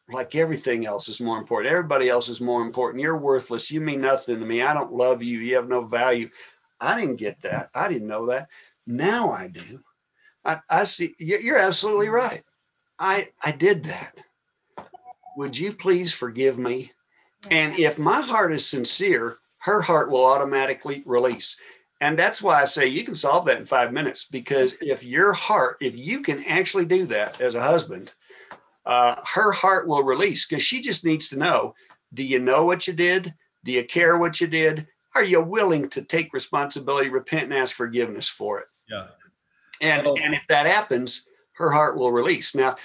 like 0.08 0.34
everything 0.34 0.86
else 0.86 1.08
is 1.08 1.20
more 1.20 1.38
important. 1.38 1.72
Everybody 1.72 2.08
else 2.08 2.28
is 2.28 2.40
more 2.40 2.62
important. 2.62 3.02
You're 3.02 3.16
worthless. 3.16 3.70
You 3.70 3.80
mean 3.80 4.00
nothing 4.00 4.38
to 4.38 4.46
me. 4.46 4.62
I 4.62 4.72
don't 4.72 4.92
love 4.92 5.22
you. 5.22 5.38
You 5.38 5.56
have 5.56 5.68
no 5.68 5.82
value. 5.82 6.30
I 6.80 7.00
didn't 7.00 7.16
get 7.16 7.40
that. 7.42 7.70
I 7.74 7.88
didn't 7.88 8.08
know 8.08 8.26
that. 8.26 8.48
Now 8.86 9.32
I 9.32 9.48
do. 9.48 9.80
I, 10.44 10.60
I 10.70 10.84
see. 10.84 11.14
you- 11.18 11.38
You're 11.38 11.58
absolutely 11.58 12.06
mm-hmm. 12.06 12.14
right. 12.14 12.42
I 12.98 13.28
I 13.42 13.52
did 13.52 13.84
that. 13.84 14.16
Would 15.36 15.58
you 15.58 15.72
please 15.72 16.12
forgive 16.12 16.58
me? 16.58 16.92
And 17.50 17.78
if 17.78 17.98
my 17.98 18.20
heart 18.20 18.52
is 18.52 18.66
sincere, 18.66 19.36
her 19.58 19.82
heart 19.82 20.10
will 20.10 20.24
automatically 20.24 21.02
release. 21.04 21.60
And 22.00 22.18
that's 22.18 22.42
why 22.42 22.60
I 22.60 22.64
say 22.66 22.86
you 22.86 23.04
can 23.04 23.14
solve 23.14 23.46
that 23.46 23.58
in 23.58 23.66
five 23.66 23.92
minutes 23.92 24.24
because 24.24 24.74
mm-hmm. 24.74 24.90
if 24.90 25.02
your 25.02 25.32
heart, 25.32 25.78
if 25.80 25.96
you 25.96 26.20
can 26.20 26.44
actually 26.44 26.84
do 26.84 27.06
that 27.06 27.40
as 27.40 27.54
a 27.54 27.62
husband, 27.62 28.14
uh, 28.86 29.16
her 29.34 29.52
heart 29.52 29.86
will 29.88 30.02
release 30.02 30.46
because 30.46 30.62
she 30.62 30.80
just 30.80 31.04
needs 31.04 31.28
to 31.28 31.36
know 31.38 31.74
do 32.14 32.22
you 32.22 32.38
know 32.38 32.64
what 32.64 32.86
you 32.86 32.94
did? 32.94 33.34
Do 33.64 33.72
you 33.72 33.84
care 33.84 34.16
what 34.16 34.40
you 34.40 34.46
did? 34.46 34.86
Are 35.14 35.24
you 35.24 35.40
willing 35.42 35.88
to 35.90 36.02
take 36.02 36.32
responsibility, 36.32 37.08
repent, 37.08 37.44
and 37.44 37.54
ask 37.54 37.74
forgiveness 37.74 38.28
for 38.28 38.60
it? 38.60 38.68
Yeah. 38.88 39.08
And, 39.82 40.06
Oh. 40.06 40.16
and 40.16 40.34
if 40.34 40.42
that 40.48 40.66
happens, 40.66 41.26
her 41.54 41.70
heart 41.70 41.96
will 41.96 42.12
release. 42.12 42.54
Now, 42.54 42.76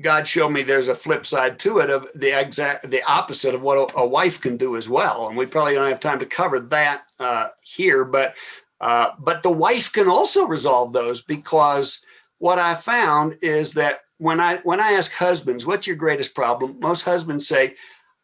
God 0.00 0.28
showed 0.28 0.50
me 0.50 0.62
there's 0.62 0.88
a 0.88 0.94
flip 0.94 1.26
side 1.26 1.58
to 1.60 1.78
it 1.78 1.90
of 1.90 2.06
the 2.14 2.38
exact 2.38 2.88
the 2.88 3.02
opposite 3.02 3.54
of 3.54 3.62
what 3.62 3.92
a, 3.92 3.98
a 3.98 4.06
wife 4.06 4.40
can 4.40 4.56
do 4.56 4.76
as 4.76 4.88
well. 4.88 5.26
And 5.28 5.36
we 5.36 5.44
probably 5.44 5.74
don't 5.74 5.88
have 5.88 5.98
time 5.98 6.20
to 6.20 6.26
cover 6.26 6.60
that 6.60 7.02
uh, 7.18 7.48
here, 7.62 8.04
but 8.04 8.34
uh, 8.80 9.10
but 9.18 9.42
the 9.42 9.50
wife 9.50 9.92
can 9.92 10.08
also 10.08 10.46
resolve 10.46 10.92
those 10.92 11.22
because 11.22 12.04
what 12.38 12.60
I 12.60 12.76
found 12.76 13.36
is 13.42 13.72
that 13.74 14.02
when 14.18 14.40
I 14.40 14.58
when 14.58 14.80
I 14.80 14.92
ask 14.92 15.12
husbands, 15.12 15.64
what's 15.64 15.86
your 15.86 15.96
greatest 15.96 16.34
problem? 16.34 16.78
Most 16.80 17.02
husbands 17.02 17.48
say, 17.48 17.76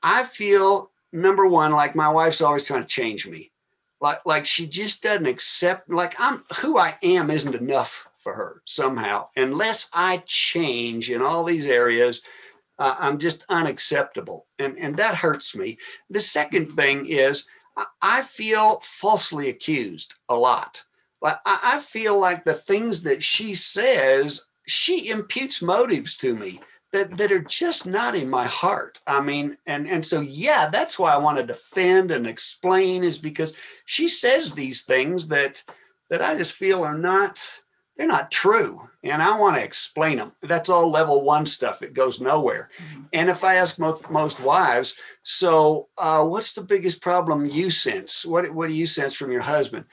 I 0.03 0.25
feel 0.25 0.91
number 1.13 1.47
one, 1.47 1.73
like 1.73 1.95
my 1.95 2.09
wife's 2.09 2.41
always 2.41 2.65
trying 2.65 2.83
to 2.83 2.89
change 2.89 3.27
me. 3.27 3.53
Like 4.01 4.25
like 4.27 4.47
she 4.47 4.67
just 4.67 5.03
doesn't 5.03 5.27
accept 5.27 5.89
like 5.89 6.15
I'm 6.19 6.45
who 6.61 6.79
I 6.79 6.97
am 7.03 7.31
isn't 7.31 7.55
enough 7.55 8.07
for 8.19 8.35
her 8.35 8.63
somehow. 8.65 9.29
Unless 9.37 9.89
I 9.93 10.23
change 10.27 11.11
in 11.11 11.23
all 11.23 11.45
these 11.45 11.67
areas, 11.67 12.23
uh, 12.79 12.97
I'm 12.99 13.19
just 13.19 13.45
unacceptable. 13.49 14.47
And, 14.59 14.77
and 14.79 14.97
that 14.97 15.15
hurts 15.15 15.57
me. 15.57 15.79
The 16.11 16.21
second 16.21 16.73
thing 16.73 17.07
is 17.07 17.47
I 18.03 18.23
feel 18.23 18.81
falsely 18.81 19.49
accused 19.49 20.15
a 20.29 20.37
lot. 20.37 20.83
But 21.21 21.41
I 21.47 21.79
feel 21.81 22.19
like 22.19 22.45
the 22.45 22.53
things 22.53 23.03
that 23.05 23.23
she 23.23 23.55
says, 23.55 24.49
she 24.67 25.09
imputes 25.09 25.63
motives 25.63 26.17
to 26.19 26.35
me 26.35 26.61
that, 26.93 27.17
that 27.17 27.33
are 27.33 27.43
just 27.43 27.87
not 27.87 28.15
in 28.15 28.29
my 28.31 28.47
heart. 28.47 29.01
I 29.07 29.21
mean, 29.21 29.57
and, 29.67 29.89
and 29.89 30.05
so, 30.05 30.21
yeah, 30.21 30.69
that's 30.71 30.99
why 30.99 31.13
I 31.13 31.19
want 31.19 31.39
to 31.39 31.47
defend 31.47 32.11
and 32.11 32.27
explain 32.27 33.03
is 33.03 33.19
because 33.19 33.55
she 33.85 34.09
says 34.09 34.53
these 34.53 34.83
things 34.83 35.29
that, 35.29 35.63
that 36.11 36.23
I 36.23 36.37
just 36.37 36.53
feel 36.53 36.85
are 36.85 36.97
not, 36.97 37.41
they're 37.97 38.07
not 38.07 38.31
true 38.31 38.89
and 39.05 39.23
i 39.23 39.39
want 39.39 39.57
to 39.57 39.63
explain 39.63 40.17
them 40.17 40.33
that's 40.43 40.69
all 40.69 40.91
level 40.91 41.23
one 41.23 41.47
stuff. 41.47 41.83
It 41.83 41.93
goes 41.93 42.21
nowhere. 42.21 42.71
Mm-hmm. 42.79 43.03
and 43.13 43.31
if 43.31 43.45
i 43.45 43.55
ask 43.57 43.79
most 43.79 44.11
most 44.11 44.41
wives 44.41 44.99
so 45.23 45.89
uh, 45.97 46.25
what's 46.25 46.55
the 46.55 46.63
biggest 46.63 47.01
problem 47.01 47.47
you 47.47 47.71
sense? 47.71 48.27
What, 48.27 48.53
what 48.53 48.69
do 48.69 48.75
you 48.75 48.87
sense 48.87 49.17
from 49.17 49.33
your 49.33 49.41
husband 49.41 49.87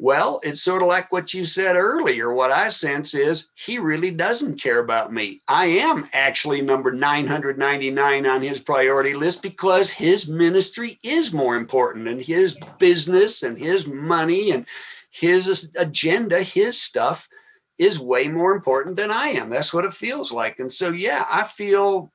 well 0.00 0.40
it's 0.42 0.62
sort 0.62 0.82
of 0.82 0.88
like 0.88 1.12
what 1.12 1.32
you 1.32 1.44
said 1.44 1.76
earlier 1.76 2.32
what 2.32 2.50
i 2.50 2.68
sense 2.68 3.14
is 3.14 3.48
he 3.54 3.78
really 3.78 4.10
doesn't 4.10 4.60
care 4.60 4.80
about 4.80 5.12
me 5.12 5.40
i 5.46 5.66
am 5.66 6.04
actually 6.12 6.60
number 6.60 6.90
999 6.90 8.26
on 8.26 8.42
his 8.42 8.60
priority 8.60 9.14
list 9.14 9.42
because 9.42 9.90
his 9.90 10.26
ministry 10.26 10.98
is 11.02 11.32
more 11.32 11.56
important 11.56 12.08
and 12.08 12.20
his 12.20 12.58
business 12.78 13.42
and 13.42 13.56
his 13.56 13.86
money 13.86 14.50
and 14.50 14.66
his 15.14 15.70
agenda, 15.76 16.42
his 16.42 16.80
stuff 16.80 17.28
is 17.78 18.00
way 18.00 18.26
more 18.26 18.52
important 18.52 18.96
than 18.96 19.12
I 19.12 19.28
am. 19.28 19.48
That's 19.48 19.72
what 19.72 19.84
it 19.84 19.94
feels 19.94 20.32
like. 20.32 20.58
And 20.58 20.70
so, 20.70 20.90
yeah, 20.90 21.24
I 21.30 21.44
feel 21.44 22.12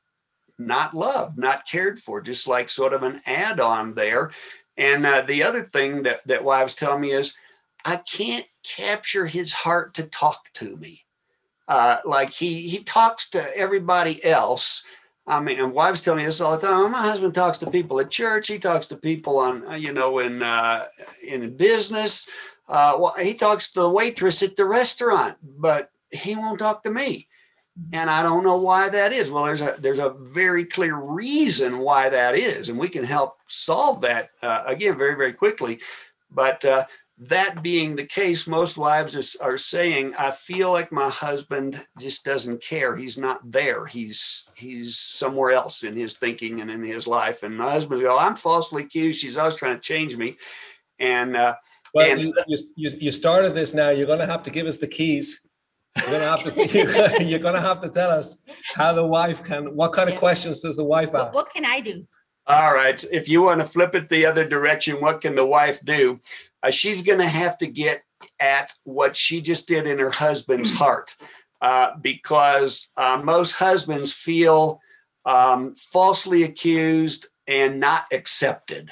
not 0.58 0.94
loved, 0.94 1.38
not 1.38 1.66
cared 1.66 2.00
for, 2.00 2.20
just 2.20 2.46
like 2.46 2.68
sort 2.68 2.94
of 2.94 3.04
an 3.04 3.22
add 3.26 3.62
on 3.62 3.94
there. 3.94 4.32
And 4.76 5.06
uh, 5.06 5.22
the 5.22 5.44
other 5.44 5.64
thing 5.64 6.04
that, 6.04 6.28
that 6.28 6.44
wives 6.44 6.76
tell 6.76 7.00
me 7.00 7.14
is, 7.14 7.38
I 7.86 7.98
can't 7.98 8.46
capture 8.64 9.26
his 9.26 9.54
heart 9.54 9.94
to 9.96 10.04
talk 10.04 10.52
to 10.56 10.76
me. 10.78 11.02
Uh, 11.68 11.98
like 12.04 12.32
he 12.32 12.68
he 12.68 12.84
talks 12.84 13.30
to 13.30 13.58
everybody 13.58 14.24
else. 14.26 14.86
I 15.28 15.40
mean, 15.40 15.60
and 15.60 15.72
wives 15.72 16.02
tell 16.02 16.16
me 16.16 16.26
this 16.26 16.42
all 16.42 16.58
the 16.58 16.68
time. 16.68 16.92
My 16.92 17.04
husband 17.04 17.36
talks 17.36 17.60
to 17.60 17.70
people 17.70 18.00
at 18.00 18.10
church. 18.10 18.48
He 18.48 18.58
talks 18.58 18.88
to 18.88 18.96
people 18.96 19.38
on, 19.38 19.80
you 19.80 19.94
know, 19.94 20.18
in 20.20 20.42
uh, 20.42 20.86
in 21.26 21.56
business. 21.56 22.28
Uh, 22.68 22.96
well, 23.00 23.14
he 23.20 23.36
talks 23.36 23.72
to 23.72 23.82
the 23.82 23.90
waitress 23.90 24.42
at 24.42 24.56
the 24.56 24.66
restaurant, 24.66 25.38
but 25.60 25.92
he 26.12 26.36
won't 26.36 26.60
talk 26.60 26.82
to 26.84 26.92
me. 26.92 27.28
And 27.94 28.10
I 28.10 28.24
don't 28.24 28.44
know 28.44 28.58
why 28.58 28.90
that 28.90 29.14
is. 29.14 29.30
Well, 29.30 29.46
there's 29.46 29.62
a 29.62 29.76
there's 29.80 30.00
a 30.00 30.10
very 30.10 30.66
clear 30.66 30.96
reason 30.96 31.78
why 31.78 32.10
that 32.10 32.36
is, 32.36 32.70
and 32.70 32.78
we 32.78 32.90
can 32.90 33.04
help 33.04 33.38
solve 33.48 34.02
that 34.02 34.30
uh, 34.42 34.64
again 34.66 34.98
very 34.98 35.16
very 35.16 35.34
quickly. 35.34 35.80
But 36.32 36.66
uh, 36.66 36.86
that 37.20 37.62
being 37.62 37.96
the 37.96 38.06
case, 38.06 38.48
most 38.48 38.78
wives 38.78 39.38
are, 39.42 39.52
are 39.52 39.58
saying, 39.58 40.16
"I 40.16 40.32
feel 40.32 40.72
like 40.72 40.92
my 40.92 41.10
husband 41.10 41.86
just 42.00 42.24
doesn't 42.24 42.64
care. 42.64 42.96
He's 42.96 43.18
not 43.18 43.40
there. 43.52 43.86
He's 43.86 44.50
he's 44.56 44.98
somewhere 44.98 45.52
else 45.52 45.84
in 45.84 45.96
his 45.96 46.18
thinking 46.18 46.62
and 46.62 46.72
in 46.72 46.82
his 46.84 47.08
life." 47.08 47.44
And 47.44 47.58
my 47.58 47.72
husband 47.72 48.02
go, 48.02 48.18
"I'm 48.18 48.36
falsely 48.36 48.84
accused. 48.84 49.20
She's 49.20 49.38
always 49.38 49.56
trying 49.56 49.76
to 49.76 49.82
change 49.82 50.16
me," 50.16 50.38
and 51.00 51.36
uh, 51.36 51.56
well, 51.94 52.10
and, 52.10 52.22
you, 52.22 52.34
you, 52.76 52.90
you 53.00 53.12
started 53.12 53.54
this 53.54 53.74
now. 53.74 53.90
You're 53.90 54.08
going 54.08 54.20
to 54.20 54.26
have 54.26 54.44
to 54.44 54.52
give 54.52 54.68
us 54.68 54.78
the 54.78 54.88
keys. 54.88 55.42
You're 55.98 56.06
going 56.06 56.22
to 56.22 56.28
have 56.28 56.44
to 56.44 57.24
you're 57.26 57.40
going 57.40 57.56
to 57.56 57.62
have 57.62 57.82
to 57.82 57.90
tell 57.90 58.12
us 58.12 58.38
how 58.76 58.94
the 58.94 59.06
wife 59.06 59.44
can. 59.44 59.76
What 59.76 59.92
kind 59.92 60.10
of 60.10 60.18
questions 60.18 60.62
does 60.62 60.78
the 60.78 60.86
wife 60.86 61.10
ask? 61.10 61.34
What, 61.34 61.36
what 61.36 61.54
can 61.54 61.66
I 61.66 61.82
do? 61.82 62.08
All 62.50 62.74
right. 62.74 63.04
If 63.12 63.30
you 63.30 63.44
want 63.44 63.62
to 63.62 63.68
flip 63.68 63.94
it 63.94 64.10
the 64.10 64.26
other 64.26 64.44
direction, 64.44 65.00
what 65.00 65.22
can 65.22 65.36
the 65.36 65.46
wife 65.46 65.80
do? 65.86 66.20
Uh, 66.64 66.72
she's 66.72 67.04
going 67.04 67.20
to 67.20 67.28
have 67.28 67.60
to 67.60 67.68
get 67.68 68.02
at 68.40 68.74
what 68.86 69.16
she 69.16 69.40
just 69.40 69.68
did 69.68 69.86
in 69.86 70.00
her 70.00 70.10
husband's 70.10 70.72
heart, 70.74 71.16
uh, 71.62 71.96
because 72.02 72.90
uh, 72.98 73.22
most 73.24 73.54
husbands 73.54 74.12
feel 74.12 74.82
um, 75.26 75.76
falsely 75.76 76.42
accused 76.42 77.28
and 77.48 77.80
not 77.80 78.06
accepted. 78.12 78.90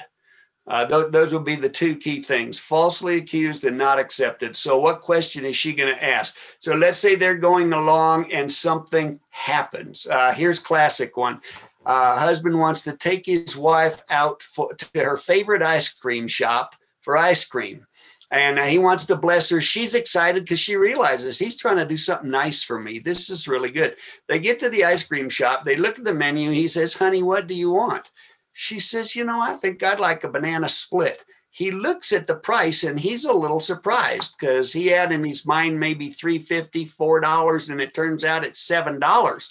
Uh, 0.68 0.86
th- 0.86 1.10
those 1.10 1.32
will 1.32 1.40
be 1.40 1.56
the 1.56 1.68
two 1.68 1.96
key 1.96 2.20
things 2.20 2.60
falsely 2.60 3.16
accused 3.16 3.64
and 3.64 3.76
not 3.76 3.98
accepted. 3.98 4.54
So, 4.54 4.78
what 4.78 5.00
question 5.00 5.44
is 5.44 5.56
she 5.56 5.72
going 5.72 5.92
to 5.92 6.04
ask? 6.04 6.36
So, 6.60 6.76
let's 6.76 6.98
say 6.98 7.16
they're 7.16 7.34
going 7.34 7.72
along 7.72 8.30
and 8.32 8.52
something 8.52 9.18
happens. 9.30 10.06
Uh, 10.06 10.32
here's 10.32 10.60
classic 10.60 11.16
one. 11.16 11.40
Uh, 11.88 12.18
husband 12.18 12.58
wants 12.58 12.82
to 12.82 12.94
take 12.98 13.24
his 13.24 13.56
wife 13.56 14.02
out 14.10 14.42
for, 14.42 14.74
to 14.74 15.02
her 15.02 15.16
favorite 15.16 15.62
ice 15.62 15.90
cream 15.90 16.28
shop 16.28 16.74
for 17.00 17.16
ice 17.16 17.46
cream. 17.46 17.86
And 18.30 18.58
he 18.58 18.76
wants 18.76 19.06
to 19.06 19.16
bless 19.16 19.48
her. 19.48 19.62
She's 19.62 19.94
excited 19.94 20.44
because 20.44 20.60
she 20.60 20.76
realizes 20.76 21.38
he's 21.38 21.56
trying 21.56 21.78
to 21.78 21.86
do 21.86 21.96
something 21.96 22.28
nice 22.30 22.62
for 22.62 22.78
me. 22.78 22.98
This 22.98 23.30
is 23.30 23.48
really 23.48 23.70
good. 23.70 23.96
They 24.28 24.38
get 24.38 24.60
to 24.60 24.68
the 24.68 24.84
ice 24.84 25.02
cream 25.02 25.30
shop. 25.30 25.64
They 25.64 25.76
look 25.76 25.98
at 25.98 26.04
the 26.04 26.12
menu. 26.12 26.50
He 26.50 26.68
says, 26.68 26.92
Honey, 26.92 27.22
what 27.22 27.46
do 27.46 27.54
you 27.54 27.70
want? 27.70 28.10
She 28.52 28.78
says, 28.78 29.16
You 29.16 29.24
know, 29.24 29.40
I 29.40 29.54
think 29.54 29.82
I'd 29.82 29.98
like 29.98 30.24
a 30.24 30.28
banana 30.28 30.68
split. 30.68 31.24
He 31.48 31.70
looks 31.70 32.12
at 32.12 32.26
the 32.26 32.34
price 32.34 32.84
and 32.84 33.00
he's 33.00 33.24
a 33.24 33.32
little 33.32 33.60
surprised 33.60 34.34
because 34.38 34.74
he 34.74 34.88
had 34.88 35.10
in 35.10 35.24
his 35.24 35.46
mind 35.46 35.80
maybe 35.80 36.10
$3.50, 36.10 36.94
$4, 36.94 37.70
and 37.70 37.80
it 37.80 37.94
turns 37.94 38.26
out 38.26 38.44
it's 38.44 38.68
$7. 38.68 39.48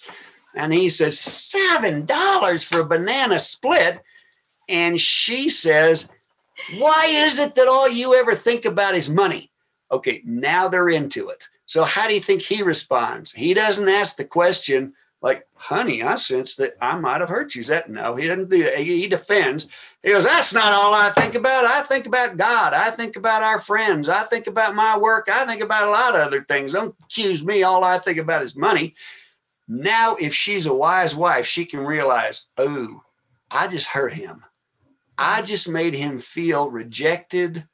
And 0.58 0.74
he 0.74 0.90
says, 0.90 1.18
$7 1.18 2.66
for 2.66 2.80
a 2.82 2.86
banana 2.86 3.38
split. 3.38 4.02
And 4.68 5.00
she 5.00 5.50
says, 5.50 6.10
Why 6.78 7.06
is 7.10 7.40
it 7.40 7.54
that 7.56 7.68
all 7.68 7.88
you 7.88 8.16
ever 8.16 8.34
think 8.34 8.66
about 8.66 8.96
is 8.96 9.10
money? 9.10 9.52
Okay, 9.92 10.22
now 10.26 10.68
they're 10.68 10.90
into 10.90 11.30
it. 11.30 11.48
So, 11.68 11.84
how 11.84 12.08
do 12.08 12.16
you 12.16 12.20
think 12.20 12.42
he 12.42 12.64
responds? 12.64 13.32
He 13.32 13.54
doesn't 13.54 13.88
ask 13.88 14.18
the 14.18 14.26
question, 14.26 14.94
like, 15.22 15.48
honey, 15.54 16.02
I 16.02 16.16
sense 16.16 16.56
that 16.56 16.76
I 16.82 17.00
might 17.00 17.22
have 17.22 17.30
hurt 17.30 17.54
you. 17.54 17.62
Is 17.62 17.68
that 17.68 17.90
no? 17.90 18.16
He 18.16 18.28
doesn't 18.28 18.50
do 18.50 18.64
that. 18.64 18.80
He 18.80 19.08
defends. 19.08 19.68
He 20.02 20.12
goes, 20.12 20.26
that's 20.26 20.54
not 20.54 20.74
all 20.74 20.94
I 20.94 21.12
think 21.12 21.36
about. 21.36 21.66
I 21.66 21.82
think 21.82 22.08
about 22.08 22.38
God. 22.38 22.74
I 22.74 22.90
think 22.90 23.16
about 23.16 23.44
our 23.44 23.60
friends. 23.60 24.10
I 24.10 24.24
think 24.24 24.48
about 24.48 24.76
my 24.76 24.98
work. 24.98 25.28
I 25.32 25.46
think 25.46 25.62
about 25.62 25.88
a 25.88 25.92
lot 25.92 26.16
of 26.16 26.22
other 26.22 26.44
things. 26.44 26.72
Don't 26.72 26.96
accuse 27.04 27.46
me. 27.46 27.64
All 27.64 27.84
I 27.84 28.00
think 28.00 28.18
about 28.18 28.44
is 28.44 28.56
money. 28.56 28.96
Now, 29.68 30.16
if 30.16 30.34
she's 30.34 30.66
a 30.66 30.74
wise 30.74 31.16
wife, 31.16 31.46
she 31.46 31.66
can 31.66 31.82
realize, 31.82 32.48
oh, 32.58 33.02
I 33.52 33.68
just 33.68 33.88
hurt 33.88 34.14
him. 34.14 34.44
I 35.18 35.42
just 35.42 35.68
made 35.68 35.96
him 35.96 36.20
feel 36.20 36.70
rejected, 36.70 37.66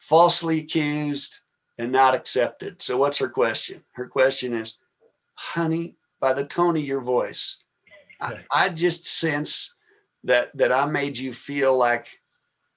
falsely 0.00 0.60
accused, 0.60 1.40
and 1.78 1.90
not 1.90 2.14
accepted. 2.14 2.80
So, 2.82 2.96
what's 2.96 3.18
her 3.18 3.28
question? 3.28 3.82
Her 3.92 4.06
question 4.06 4.54
is, 4.54 4.78
honey, 5.34 5.96
by 6.20 6.32
the 6.32 6.46
tone 6.46 6.76
of 6.76 6.82
your 6.82 7.00
voice. 7.00 7.62
I, 8.20 8.40
I 8.50 8.68
just 8.70 9.06
sense 9.06 9.74
that 10.24 10.56
that 10.56 10.72
I 10.72 10.86
made 10.86 11.18
you 11.18 11.32
feel 11.32 11.76
like 11.76 12.08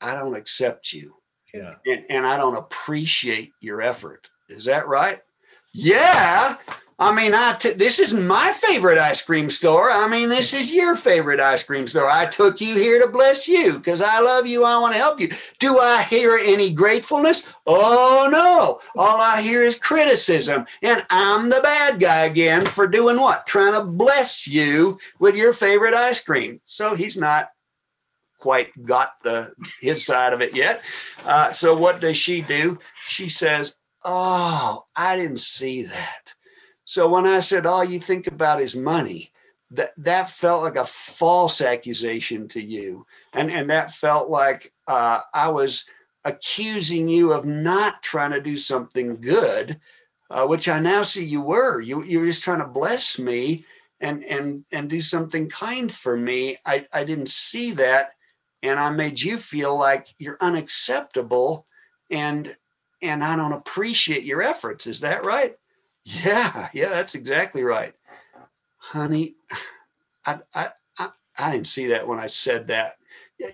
I 0.02 0.14
don't 0.16 0.36
accept 0.36 0.94
you. 0.94 1.16
Yeah. 1.54 1.76
And, 1.86 2.04
and 2.10 2.28
I 2.28 2.38
don't 2.38 2.58
appreciate 2.58 3.52
your 3.62 3.82
effort. 3.82 4.30
Is 4.50 4.66
that 4.66 4.88
right? 4.88 5.22
Yeah. 5.74 6.58
I 7.02 7.16
mean, 7.16 7.34
I 7.34 7.54
t- 7.54 7.72
this 7.72 7.98
is 7.98 8.14
my 8.14 8.52
favorite 8.52 8.98
ice 8.98 9.22
cream 9.22 9.50
store. 9.50 9.90
I 9.90 10.10
mean, 10.10 10.28
this 10.28 10.54
is 10.54 10.74
your 10.74 10.98
favorite 10.98 11.40
ice 11.40 11.64
cream 11.64 11.88
store. 11.88 12.10
I 12.10 12.26
took 12.26 12.60
you 12.60 12.76
here 12.76 13.02
to 13.02 13.10
bless 13.10 13.48
you 13.48 13.78
because 13.78 14.02
I 14.02 14.20
love 14.20 14.46
you. 14.46 14.66
I 14.66 14.78
want 14.80 14.94
to 14.94 15.00
help 15.00 15.18
you. 15.22 15.32
Do 15.60 15.80
I 15.80 16.04
hear 16.04 16.38
any 16.38 16.74
gratefulness? 16.74 17.48
Oh, 17.66 18.28
no. 18.30 18.82
All 19.02 19.22
I 19.22 19.42
hear 19.42 19.64
is 19.64 19.80
criticism. 19.80 20.66
And 20.82 21.02
I'm 21.10 21.50
the 21.50 21.62
bad 21.64 22.02
guy 22.02 22.26
again 22.26 22.66
for 22.66 22.86
doing 22.86 23.18
what? 23.18 23.48
Trying 23.48 23.74
to 23.74 23.86
bless 23.86 24.46
you 24.46 25.00
with 25.20 25.36
your 25.36 25.54
favorite 25.54 25.94
ice 25.94 26.22
cream. 26.22 26.60
So 26.66 26.96
he's 26.96 27.16
not 27.16 27.50
quite 28.40 28.70
got 28.86 29.22
the 29.24 29.54
his 29.80 30.06
side 30.06 30.34
of 30.34 30.42
it 30.42 30.54
yet. 30.54 30.82
Uh, 31.26 31.52
so 31.52 31.78
what 31.78 32.02
does 32.02 32.18
she 32.18 32.42
do? 32.42 32.80
She 33.06 33.30
says, 33.30 33.78
"Oh, 34.04 34.86
I 34.96 35.16
didn't 35.16 35.42
see 35.42 35.84
that." 35.84 36.36
So 36.90 37.08
when 37.08 37.28
I 37.28 37.38
said 37.38 37.68
all 37.68 37.84
you 37.84 38.00
think 38.00 38.26
about 38.26 38.60
is 38.60 38.76
money, 38.76 39.32
that 39.70 39.94
that 39.98 40.28
felt 40.28 40.64
like 40.64 40.76
a 40.76 40.88
false 40.88 41.62
accusation 41.62 42.48
to 42.48 42.60
you. 42.60 43.06
And 43.32 43.52
and 43.52 43.70
that 43.70 43.92
felt 43.92 44.32
like 44.32 44.74
uh, 44.88 45.20
i 45.32 45.50
was 45.50 45.86
accusing 46.26 47.08
you 47.08 47.32
of 47.32 47.46
not 47.46 48.02
trying 48.02 48.32
to 48.32 48.42
do 48.42 48.58
something 48.58 49.22
good 49.22 49.80
uh, 50.32 50.48
which 50.48 50.68
i 50.68 50.80
now 50.80 51.04
see 51.04 51.24
you 51.24 51.42
were. 51.42 51.80
You, 51.80 52.04
you 52.04 52.22
were 52.22 52.26
just 52.26 52.42
trying 52.44 52.58
to 52.58 52.66
bless 52.66 53.20
me 53.20 53.66
and 54.02 54.24
and 54.24 54.66
and 54.72 54.90
do 54.90 55.00
something 55.00 55.48
kind 55.48 55.94
for 55.94 56.18
me. 56.18 56.58
I 56.66 56.88
i 56.92 57.04
didn't 57.04 57.30
see 57.30 57.70
that 57.74 58.14
and 58.64 58.80
i 58.80 58.90
made 58.90 59.22
you 59.22 59.38
feel 59.38 59.78
like 59.78 60.08
you're 60.18 60.42
unacceptable 60.42 61.68
and 62.10 62.52
and 63.04 63.24
i 63.24 63.36
don't 63.36 63.54
appreciate 63.54 64.24
your 64.24 64.42
efforts. 64.42 64.88
Is 64.88 65.02
that 65.02 65.24
right 65.24 65.56
yeah 66.24 66.70
yeah 66.74 66.90
that's 66.90 67.16
exactly 67.16 67.64
right 67.64 67.94
honey, 68.80 69.36
I, 70.26 70.40
I, 70.56 70.70
I, 70.98 71.10
I 71.38 71.52
didn't 71.52 71.68
see 71.68 71.88
that 71.88 72.08
when 72.08 72.20
I 72.20 72.28
said 72.28 72.68
that. 72.68 72.96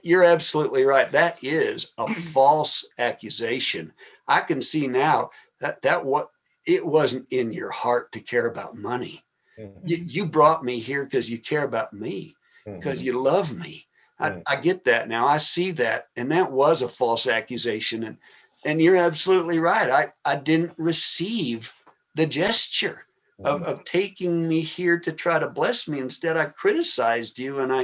You're 0.01 0.23
absolutely 0.23 0.85
right. 0.85 1.11
That 1.11 1.43
is 1.43 1.91
a 1.97 2.07
false 2.13 2.87
accusation. 2.97 3.91
I 4.27 4.41
can 4.41 4.61
see 4.61 4.87
now 4.87 5.31
that 5.59 5.81
that 5.83 6.03
what 6.03 6.29
it 6.65 6.85
wasn't 6.85 7.27
in 7.29 7.51
your 7.51 7.69
heart 7.69 8.11
to 8.13 8.19
care 8.19 8.47
about 8.47 8.77
money. 8.77 9.23
Mm-hmm. 9.59 9.87
You, 9.87 9.97
you, 9.97 10.25
brought 10.25 10.65
me 10.65 10.79
here 10.79 11.03
because 11.03 11.29
you 11.29 11.37
care 11.37 11.63
about 11.63 11.93
me, 11.93 12.35
because 12.65 12.97
mm-hmm. 12.97 13.05
you 13.05 13.21
love 13.21 13.57
me. 13.57 13.85
I, 14.19 14.29
mm-hmm. 14.29 14.39
I, 14.47 14.55
get 14.55 14.83
that 14.85 15.07
now. 15.07 15.27
I 15.27 15.37
see 15.37 15.71
that, 15.71 16.07
and 16.15 16.31
that 16.31 16.51
was 16.51 16.81
a 16.81 16.89
false 16.89 17.27
accusation. 17.27 18.03
And 18.03 18.17
and 18.65 18.81
you're 18.81 18.95
absolutely 18.95 19.59
right. 19.59 19.89
I 19.89 20.11
I 20.25 20.37
didn't 20.37 20.73
receive 20.77 21.71
the 22.16 22.26
gesture 22.26 23.05
of, 23.43 23.61
mm. 23.61 23.66
of 23.66 23.86
taking 23.86 24.47
me 24.47 24.61
here 24.61 24.99
to 24.99 25.11
try 25.11 25.38
to 25.38 25.49
bless 25.49 25.88
me. 25.88 25.99
Instead, 25.99 26.38
I 26.38 26.45
criticized 26.45 27.38
you 27.38 27.59
and 27.59 27.72
I, 27.72 27.82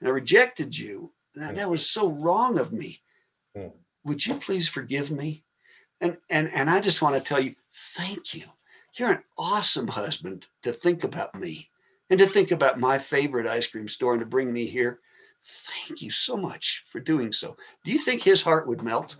and 0.00 0.08
I 0.08 0.10
rejected 0.10 0.76
you. 0.76 1.10
That, 1.34 1.54
mm. 1.54 1.56
that 1.56 1.70
was 1.70 1.88
so 1.88 2.08
wrong 2.08 2.58
of 2.58 2.72
me. 2.72 3.00
Mm. 3.56 3.72
Would 4.04 4.24
you 4.26 4.34
please 4.34 4.68
forgive 4.68 5.10
me? 5.10 5.42
And, 6.00 6.16
and, 6.30 6.52
and 6.52 6.70
I 6.70 6.80
just 6.80 7.02
want 7.02 7.16
to 7.16 7.20
tell 7.20 7.40
you, 7.40 7.54
thank 7.72 8.34
you. 8.34 8.44
You're 8.96 9.12
an 9.12 9.24
awesome 9.36 9.88
husband 9.88 10.46
to 10.62 10.72
think 10.72 11.02
about 11.02 11.34
me 11.34 11.68
and 12.10 12.18
to 12.18 12.26
think 12.26 12.52
about 12.52 12.78
my 12.78 12.98
favorite 12.98 13.46
ice 13.46 13.66
cream 13.66 13.88
store 13.88 14.12
and 14.12 14.20
to 14.20 14.26
bring 14.26 14.52
me 14.52 14.66
here. 14.66 14.98
Thank 15.42 16.00
you 16.00 16.10
so 16.10 16.36
much 16.36 16.84
for 16.86 17.00
doing 17.00 17.32
so. 17.32 17.56
Do 17.84 17.90
you 17.90 17.98
think 17.98 18.22
his 18.22 18.42
heart 18.42 18.68
would 18.68 18.82
melt? 18.82 19.16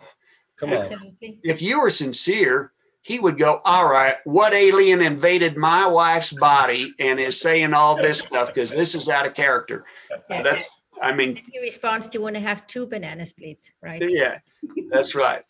Come 0.56 0.72
on. 0.72 1.16
If 1.20 1.60
you 1.60 1.80
were 1.80 1.90
sincere, 1.90 2.72
he 3.04 3.18
would 3.18 3.38
go, 3.38 3.60
All 3.64 3.88
right, 3.88 4.16
what 4.24 4.52
alien 4.52 5.00
invaded 5.02 5.56
my 5.56 5.86
wife's 5.86 6.32
body 6.32 6.92
and 6.98 7.20
is 7.20 7.38
saying 7.38 7.74
all 7.74 7.96
this 7.96 8.20
stuff? 8.20 8.48
Because 8.48 8.70
this 8.70 8.94
is 8.94 9.08
out 9.08 9.26
of 9.26 9.34
character. 9.34 9.84
Yeah. 10.30 10.42
That's, 10.42 10.70
I 11.00 11.14
mean, 11.14 11.40
he 11.52 11.60
responds 11.60 12.08
you 12.12 12.22
want 12.22 12.34
to 12.36 12.40
have 12.40 12.66
two 12.66 12.86
banana 12.86 13.26
splits, 13.26 13.70
right? 13.82 14.02
Yeah, 14.02 14.38
that's 14.90 15.14
right. 15.14 15.44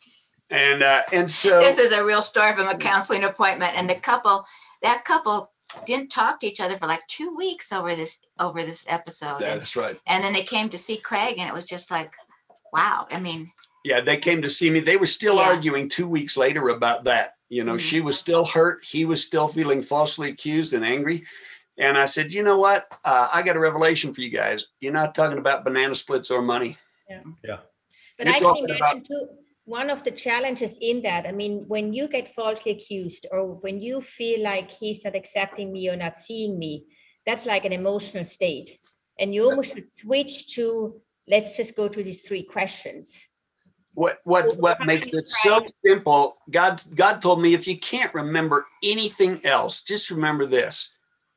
And 0.50 0.82
uh, 0.82 1.02
and 1.12 1.30
so 1.30 1.60
this 1.60 1.78
is 1.78 1.92
a 1.92 2.04
real 2.04 2.22
story 2.22 2.54
from 2.54 2.66
a 2.66 2.76
counseling 2.76 3.24
appointment, 3.24 3.72
and 3.76 3.88
the 3.88 3.94
couple, 3.94 4.44
that 4.82 5.04
couple 5.04 5.52
didn't 5.86 6.10
talk 6.10 6.40
to 6.40 6.46
each 6.46 6.60
other 6.60 6.76
for 6.78 6.86
like 6.86 7.06
two 7.06 7.34
weeks 7.36 7.72
over 7.72 7.94
this 7.94 8.18
over 8.40 8.64
this 8.64 8.84
episode. 8.88 9.40
Yeah, 9.40 9.56
that's 9.56 9.76
right. 9.76 9.98
And 10.06 10.24
then 10.24 10.32
they 10.32 10.42
came 10.42 10.68
to 10.70 10.78
see 10.78 10.96
Craig, 10.96 11.36
and 11.38 11.48
it 11.48 11.54
was 11.54 11.66
just 11.66 11.90
like, 11.90 12.14
wow. 12.72 13.06
I 13.10 13.20
mean, 13.20 13.52
yeah, 13.84 14.00
they 14.00 14.16
came 14.16 14.40
to 14.42 14.50
see 14.50 14.70
me. 14.70 14.80
They 14.80 14.96
were 14.96 15.06
still 15.06 15.36
yeah. 15.36 15.42
arguing 15.42 15.88
two 15.88 16.08
weeks 16.08 16.36
later 16.36 16.70
about 16.70 17.04
that. 17.04 17.34
You 17.50 17.64
know, 17.64 17.72
mm-hmm. 17.72 17.78
she 17.78 18.00
was 18.00 18.18
still 18.18 18.44
hurt. 18.44 18.82
He 18.82 19.04
was 19.04 19.22
still 19.22 19.46
feeling 19.46 19.82
falsely 19.82 20.30
accused 20.30 20.72
and 20.72 20.84
angry. 20.84 21.24
And 21.76 21.98
I 21.98 22.06
said, 22.06 22.32
you 22.32 22.42
know 22.42 22.58
what? 22.58 22.86
Uh, 23.04 23.28
I 23.32 23.42
got 23.42 23.56
a 23.56 23.60
revelation 23.60 24.14
for 24.14 24.22
you 24.22 24.30
guys. 24.30 24.66
You're 24.80 24.92
not 24.92 25.14
talking 25.14 25.38
about 25.38 25.64
banana 25.64 25.94
splits 25.94 26.30
or 26.30 26.40
money. 26.40 26.78
Yeah. 27.10 27.20
Yeah. 27.44 27.58
But 28.16 28.26
You're 28.26 28.36
I 28.36 28.38
can 28.38 28.56
imagine 28.56 28.76
about- 28.76 29.04
too, 29.04 29.28
one 29.66 29.90
of 29.90 30.02
the 30.02 30.10
challenges 30.10 30.78
in 30.80 31.02
that, 31.02 31.26
I 31.26 31.32
mean, 31.32 31.64
when 31.68 31.92
you 31.92 32.08
get 32.08 32.28
falsely 32.28 32.72
accused 32.72 33.26
or 33.30 33.54
when 33.54 33.80
you 33.80 34.00
feel 34.00 34.42
like 34.42 34.70
he's 34.70 35.04
not 35.04 35.14
accepting 35.14 35.72
me 35.72 35.88
or 35.90 35.96
not 35.96 36.16
seeing 36.16 36.58
me, 36.58 36.84
that's 37.26 37.46
like 37.46 37.64
an 37.64 37.72
emotional 37.72 38.24
state. 38.24 38.78
And 39.18 39.34
you 39.34 39.44
almost 39.44 39.74
should 39.74 39.92
switch 39.92 40.54
to 40.54 41.00
let's 41.26 41.56
just 41.56 41.76
go 41.76 41.88
to 41.88 42.02
these 42.02 42.20
three 42.20 42.42
questions 42.42 43.26
what 43.94 44.18
what 44.24 44.56
what 44.58 44.84
makes 44.84 45.08
it 45.08 45.26
so 45.28 45.64
simple 45.84 46.36
god 46.50 46.82
god 46.94 47.22
told 47.22 47.40
me 47.40 47.54
if 47.54 47.66
you 47.66 47.78
can't 47.78 48.12
remember 48.12 48.66
anything 48.82 49.40
else 49.44 49.82
just 49.82 50.10
remember 50.10 50.46
this 50.46 50.94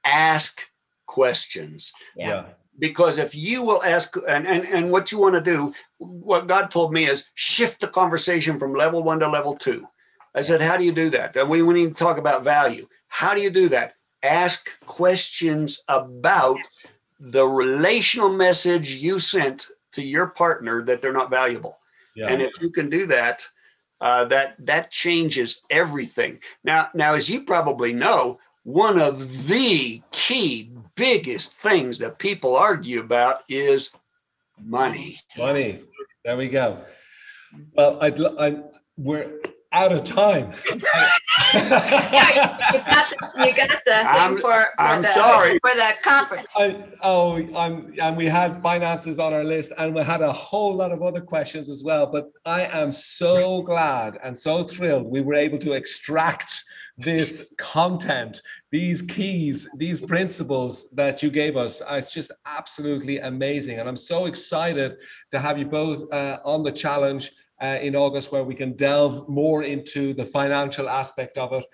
ask 0.07 0.67
questions. 1.05 1.91
Yeah. 2.15 2.45
Because 2.79 3.17
if 3.17 3.33
you 3.33 3.63
will 3.63 3.83
ask 3.83 4.15
and, 4.27 4.47
and 4.47 4.63
and 4.65 4.91
what 4.91 5.11
you 5.11 5.17
want 5.17 5.33
to 5.33 5.41
do 5.41 5.73
what 5.97 6.45
god 6.45 6.69
told 6.69 6.93
me 6.93 7.07
is 7.07 7.25
shift 7.33 7.81
the 7.81 7.87
conversation 7.87 8.59
from 8.59 8.73
level 8.73 9.01
one 9.01 9.19
to 9.19 9.27
level 9.27 9.55
two. 9.55 9.87
I 10.35 10.41
said 10.41 10.61
how 10.61 10.77
do 10.77 10.83
you 10.83 10.91
do 10.91 11.09
that? 11.09 11.35
We, 11.49 11.63
we 11.63 11.73
need 11.73 11.97
to 11.97 12.03
talk 12.03 12.19
about 12.19 12.43
value. 12.43 12.87
How 13.07 13.33
do 13.33 13.41
you 13.41 13.49
do 13.49 13.67
that? 13.69 13.95
Ask 14.21 14.79
questions 14.85 15.83
about 15.87 16.59
the 17.19 17.47
relational 17.47 18.29
message 18.29 18.93
you 18.93 19.17
sent 19.17 19.67
to 19.93 20.03
your 20.03 20.27
partner 20.27 20.83
that 20.83 21.01
they're 21.01 21.11
not 21.11 21.31
valuable 21.31 21.76
yeah. 22.17 22.27
And 22.27 22.41
if 22.41 22.59
you 22.61 22.69
can 22.71 22.89
do 22.89 23.05
that, 23.05 23.47
uh, 24.01 24.25
that 24.25 24.55
that 24.59 24.91
changes 24.91 25.61
everything. 25.69 26.39
Now, 26.63 26.89
now, 26.93 27.13
as 27.13 27.29
you 27.29 27.43
probably 27.43 27.93
know, 27.93 28.39
one 28.63 28.99
of 28.99 29.47
the 29.47 30.01
key 30.11 30.71
biggest 30.95 31.57
things 31.57 31.99
that 31.99 32.19
people 32.19 32.55
argue 32.55 32.99
about 32.99 33.43
is 33.47 33.95
money. 34.61 35.19
Money. 35.37 35.83
There 36.25 36.35
we 36.35 36.49
go. 36.49 36.79
Well, 37.75 38.01
I'd, 38.01 38.19
I, 38.19 38.57
we're 38.97 39.39
out 39.71 39.93
of 39.93 40.03
time. 40.03 40.53
yeah, 41.53 42.59
you, 42.73 42.79
got 42.79 43.09
the, 43.09 43.45
you 43.45 43.55
got 43.55 43.69
the 43.69 43.91
thing 43.91 44.05
I'm, 44.05 44.37
for, 44.37 44.41
for 44.41 44.67
I'm 44.77 45.01
the, 45.01 45.07
sorry. 45.07 45.59
for 45.59 45.75
the 45.75 45.93
conference. 46.01 46.53
I, 46.57 46.83
oh, 47.01 47.37
I'm, 47.55 47.93
and 47.99 48.17
we 48.17 48.25
had 48.25 48.61
finances 48.61 49.19
on 49.19 49.33
our 49.33 49.43
list, 49.43 49.71
and 49.77 49.93
we 49.93 50.03
had 50.03 50.21
a 50.21 50.31
whole 50.31 50.75
lot 50.75 50.91
of 50.91 51.01
other 51.01 51.21
questions 51.21 51.69
as 51.69 51.83
well. 51.83 52.07
But 52.07 52.31
I 52.45 52.65
am 52.65 52.91
so 52.91 53.61
glad 53.61 54.17
and 54.23 54.37
so 54.37 54.63
thrilled 54.63 55.07
we 55.07 55.21
were 55.21 55.35
able 55.35 55.57
to 55.59 55.73
extract 55.73 56.63
this 56.97 57.53
content, 57.59 58.41
these 58.71 59.03
keys, 59.03 59.67
these 59.77 60.01
principles 60.01 60.89
that 60.91 61.21
you 61.21 61.29
gave 61.29 61.55
us. 61.55 61.81
It's 61.89 62.11
just 62.11 62.31
absolutely 62.45 63.19
amazing, 63.19 63.79
and 63.79 63.87
I'm 63.87 63.97
so 63.97 64.25
excited 64.25 64.97
to 65.31 65.39
have 65.39 65.59
you 65.59 65.65
both 65.65 66.11
uh, 66.11 66.39
on 66.43 66.63
the 66.63 66.71
challenge 66.71 67.31
uh, 67.61 67.77
in 67.81 67.95
August 67.95 68.31
where 68.31 68.43
we 68.43 68.55
can 68.55 68.73
delve 68.73 69.27
more 69.27 69.63
into 69.63 70.13
the 70.13 70.25
financial 70.25 70.89
aspect 70.89 71.37
of 71.37 71.53
it. 71.53 71.65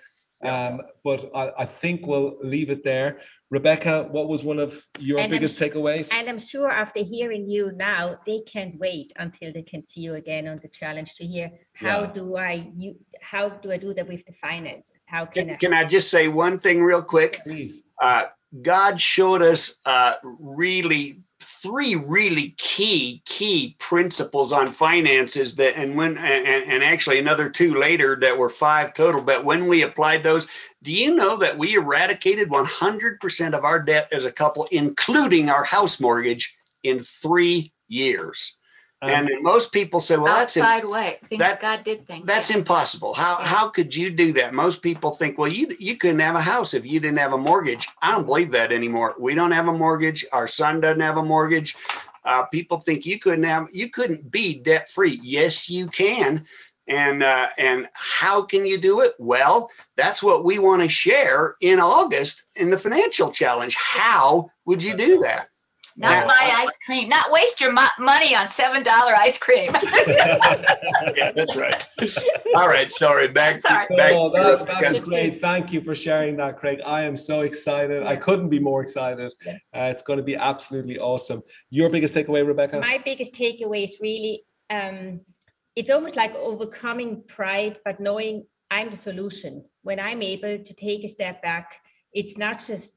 Um, 0.42 0.82
but 1.02 1.30
I, 1.34 1.52
I, 1.60 1.64
think 1.64 2.06
we'll 2.06 2.36
leave 2.42 2.68
it 2.68 2.84
there. 2.84 3.20
Rebecca, 3.50 4.08
what 4.10 4.28
was 4.28 4.44
one 4.44 4.58
of 4.58 4.86
your 4.98 5.18
and 5.18 5.30
biggest 5.30 5.60
I'm, 5.62 5.70
takeaways? 5.70 6.12
And 6.12 6.28
I'm 6.28 6.38
sure 6.38 6.70
after 6.70 7.02
hearing 7.02 7.48
you 7.48 7.72
now, 7.72 8.18
they 8.26 8.40
can't 8.40 8.78
wait 8.78 9.14
until 9.16 9.54
they 9.54 9.62
can 9.62 9.82
see 9.82 10.02
you 10.02 10.14
again 10.14 10.46
on 10.46 10.58
the 10.60 10.68
challenge 10.68 11.14
to 11.14 11.24
hear 11.24 11.50
how 11.72 12.00
yeah. 12.00 12.12
do 12.12 12.36
I 12.36 12.70
you 12.76 12.96
how 13.22 13.48
do 13.48 13.72
I 13.72 13.78
do 13.78 13.94
that 13.94 14.06
with 14.06 14.26
the 14.26 14.34
finances? 14.34 15.04
How 15.06 15.24
can, 15.24 15.46
can 15.46 15.54
I? 15.54 15.58
Can 15.58 15.72
I 15.72 15.84
just 15.84 16.10
say 16.10 16.28
one 16.28 16.58
thing 16.58 16.82
real 16.82 17.02
quick? 17.02 17.40
Please. 17.42 17.82
Uh, 18.02 18.24
God 18.60 19.00
showed 19.00 19.40
us 19.40 19.78
uh, 19.86 20.14
really 20.22 21.22
three 21.44 21.94
really 21.94 22.54
key 22.56 23.22
key 23.26 23.76
principles 23.78 24.52
on 24.52 24.72
finances 24.72 25.54
that 25.54 25.76
and 25.76 25.96
when 25.96 26.16
and, 26.16 26.46
and 26.46 26.82
actually 26.82 27.18
another 27.18 27.48
two 27.48 27.74
later 27.74 28.16
that 28.16 28.36
were 28.36 28.48
five 28.48 28.94
total 28.94 29.20
but 29.20 29.44
when 29.44 29.66
we 29.66 29.82
applied 29.82 30.22
those 30.22 30.48
do 30.82 30.92
you 30.92 31.14
know 31.14 31.36
that 31.36 31.56
we 31.56 31.74
eradicated 31.74 32.48
100% 32.48 33.54
of 33.54 33.64
our 33.64 33.80
debt 33.80 34.08
as 34.10 34.24
a 34.24 34.32
couple 34.32 34.66
including 34.72 35.50
our 35.50 35.64
house 35.64 36.00
mortgage 36.00 36.56
in 36.82 36.98
three 36.98 37.72
years 37.88 38.56
and 39.08 39.30
um, 39.30 39.42
most 39.42 39.72
people 39.72 40.00
say, 40.00 40.16
"Well, 40.16 40.34
that's 40.34 40.56
outside 40.56 40.84
way. 40.84 41.18
Things 41.28 41.38
that, 41.38 41.60
God 41.60 41.84
did 41.84 42.06
things. 42.06 42.26
That's 42.26 42.50
yeah. 42.50 42.58
impossible. 42.58 43.14
How 43.14 43.38
yeah. 43.38 43.46
how 43.46 43.68
could 43.68 43.94
you 43.94 44.10
do 44.10 44.32
that?" 44.34 44.54
Most 44.54 44.82
people 44.82 45.12
think, 45.12 45.38
"Well, 45.38 45.52
you 45.52 45.74
you 45.78 45.96
couldn't 45.96 46.20
have 46.20 46.34
a 46.34 46.40
house 46.40 46.74
if 46.74 46.84
you 46.86 47.00
didn't 47.00 47.18
have 47.18 47.32
a 47.32 47.38
mortgage." 47.38 47.88
I 48.02 48.12
don't 48.12 48.26
believe 48.26 48.50
that 48.52 48.72
anymore. 48.72 49.14
We 49.18 49.34
don't 49.34 49.52
have 49.52 49.68
a 49.68 49.72
mortgage. 49.72 50.24
Our 50.32 50.48
son 50.48 50.80
doesn't 50.80 51.00
have 51.00 51.16
a 51.16 51.22
mortgage. 51.22 51.76
Uh, 52.24 52.44
people 52.44 52.78
think 52.78 53.04
you 53.04 53.18
couldn't 53.18 53.44
have 53.44 53.68
you 53.72 53.90
couldn't 53.90 54.30
be 54.30 54.60
debt 54.60 54.88
free. 54.88 55.20
Yes, 55.22 55.68
you 55.68 55.86
can. 55.88 56.46
And 56.86 57.22
uh, 57.22 57.48
and 57.56 57.88
how 57.94 58.42
can 58.42 58.66
you 58.66 58.78
do 58.78 59.00
it? 59.00 59.14
Well, 59.18 59.70
that's 59.96 60.22
what 60.22 60.44
we 60.44 60.58
want 60.58 60.82
to 60.82 60.88
share 60.88 61.56
in 61.60 61.80
August 61.80 62.50
in 62.56 62.70
the 62.70 62.78
financial 62.78 63.30
challenge. 63.30 63.74
How 63.74 64.50
would 64.66 64.84
you 64.84 64.94
do 64.94 65.18
that? 65.20 65.48
Not 65.96 66.10
Yeah. 66.10 66.24
my 66.26 66.64
ice 66.66 66.78
cream. 66.84 67.08
Not 67.08 67.30
waste 67.30 67.60
your 67.60 67.72
mo- 67.72 67.96
money 67.98 68.34
on 68.34 68.46
seven 68.46 68.82
dollar 68.82 69.14
ice 69.14 69.38
cream. 69.38 69.70
yeah, 70.06 71.32
that's 71.32 71.54
right. 71.56 71.86
All 72.54 72.68
right, 72.68 72.90
sorry. 72.90 73.28
Back 73.28 73.56
to 73.56 73.60
Sorry. 73.60 73.96
back. 73.96 74.12
Oh, 74.12 74.30
that, 74.30 74.66
that 74.66 74.88
was 74.90 75.00
great. 75.00 75.40
Thank 75.40 75.72
you 75.72 75.80
for 75.80 75.94
sharing 75.94 76.36
that, 76.38 76.58
Craig. 76.58 76.80
I 76.84 77.02
am 77.02 77.16
so 77.16 77.42
excited. 77.42 78.02
I 78.04 78.16
couldn't 78.16 78.48
be 78.48 78.58
more 78.58 78.82
excited. 78.82 79.32
Yeah. 79.46 79.52
Uh, 79.74 79.90
it's 79.92 80.02
going 80.02 80.18
to 80.18 80.22
be 80.24 80.36
absolutely 80.36 80.98
awesome. 80.98 81.42
Your 81.70 81.90
biggest 81.90 82.14
takeaway, 82.14 82.46
Rebecca? 82.46 82.80
my 82.80 83.00
biggest 83.04 83.34
takeaway 83.34 83.84
is 83.84 83.96
really 84.00 84.44
um, 84.70 85.20
it's 85.76 85.90
almost 85.90 86.16
like 86.16 86.34
overcoming 86.34 87.22
pride 87.26 87.78
but 87.84 88.00
knowing 88.00 88.44
i'm 88.70 88.90
the 88.90 88.96
solution 88.96 89.64
when 89.82 89.98
i'm 90.00 90.22
able 90.22 90.58
to 90.58 90.74
take 90.74 91.04
a 91.04 91.08
step 91.08 91.42
back 91.42 91.80
it's 92.12 92.38
not 92.38 92.64
just 92.66 92.94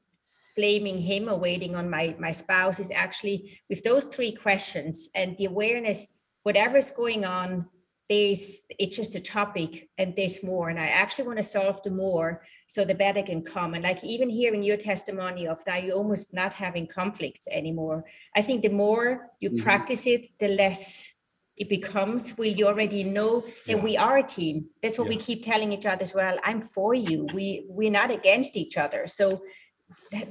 blaming 0.58 0.98
him 1.10 1.28
or 1.28 1.36
waiting 1.48 1.72
on 1.76 1.86
my 1.96 2.04
my 2.18 2.32
spouse 2.42 2.78
is 2.84 2.90
actually 3.04 3.38
with 3.70 3.80
those 3.84 4.04
three 4.14 4.32
questions 4.46 5.08
and 5.14 5.36
the 5.38 5.44
awareness 5.54 6.08
whatever's 6.42 6.90
going 7.02 7.24
on 7.24 7.50
there's 8.10 8.44
it's 8.82 8.96
just 8.96 9.14
a 9.14 9.20
topic 9.38 9.72
and 9.98 10.14
there's 10.16 10.42
more 10.42 10.66
and 10.70 10.80
i 10.86 10.88
actually 11.02 11.26
want 11.28 11.38
to 11.42 11.52
solve 11.56 11.80
the 11.84 11.90
more 12.04 12.30
so 12.66 12.84
the 12.84 13.00
better 13.04 13.22
can 13.30 13.40
come 13.54 13.74
and 13.74 13.84
like 13.84 14.02
even 14.02 14.28
hearing 14.40 14.62
your 14.64 14.80
testimony 14.90 15.46
of 15.46 15.58
that 15.64 15.84
you 15.84 15.92
almost 15.92 16.34
not 16.40 16.52
having 16.64 16.86
conflicts 17.00 17.46
anymore 17.60 17.98
I 18.38 18.42
think 18.46 18.62
the 18.62 18.76
more 18.86 19.06
you 19.42 19.50
Mhm. 19.50 19.62
practice 19.66 20.04
it, 20.14 20.22
the 20.38 20.48
less 20.62 20.82
it 21.62 21.68
becomes. 21.68 22.22
Well, 22.38 22.52
you 22.58 22.64
already 22.72 23.02
know 23.16 23.32
that 23.66 23.78
Yeah. 23.78 23.84
we 23.88 23.96
are 24.06 24.18
a 24.18 24.28
team. 24.38 24.56
That's 24.80 24.96
what 24.98 25.08
we 25.08 25.16
keep 25.28 25.40
telling 25.44 25.70
each 25.76 25.86
other 25.92 26.04
as 26.08 26.14
well. 26.14 26.36
I'm 26.48 26.60
for 26.60 26.92
you. 26.94 27.18
We 27.36 27.46
we're 27.78 27.96
not 28.00 28.10
against 28.18 28.52
each 28.62 28.76
other. 28.84 29.02
So 29.18 29.26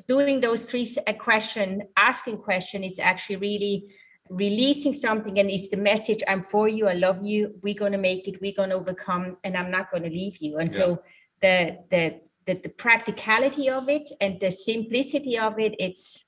doing 0.07 0.41
those 0.41 0.63
three 0.63 0.81
s- 0.83 0.97
a 1.07 1.13
question, 1.13 1.83
asking 1.95 2.37
question, 2.37 2.83
is 2.83 2.99
actually 2.99 3.35
really 3.37 3.85
releasing 4.29 4.91
something 4.91 5.39
and 5.39 5.49
it's 5.49 5.69
the 5.69 5.77
message 5.77 6.21
i'm 6.27 6.43
for 6.43 6.67
you 6.67 6.85
i 6.89 6.91
love 6.93 7.23
you 7.23 7.53
we're 7.63 7.73
going 7.73 7.93
to 7.93 7.97
make 7.97 8.27
it 8.27 8.35
we're 8.41 8.51
going 8.57 8.67
to 8.69 8.75
overcome 8.75 9.37
and 9.45 9.55
i'm 9.55 9.71
not 9.71 9.89
going 9.89 10.03
to 10.03 10.09
leave 10.09 10.35
you 10.41 10.57
and 10.57 10.69
Yeah. 10.73 10.77
so 10.79 11.01
the 11.41 11.77
the 11.91 12.19
the, 12.45 12.55
the 12.55 12.67
practicality 12.67 13.69
of 13.69 13.87
it 13.87 14.09
and 14.19 14.37
the 14.41 14.51
simplicity 14.51 15.37
of 15.39 15.57
it 15.59 15.75
it's 15.79 16.25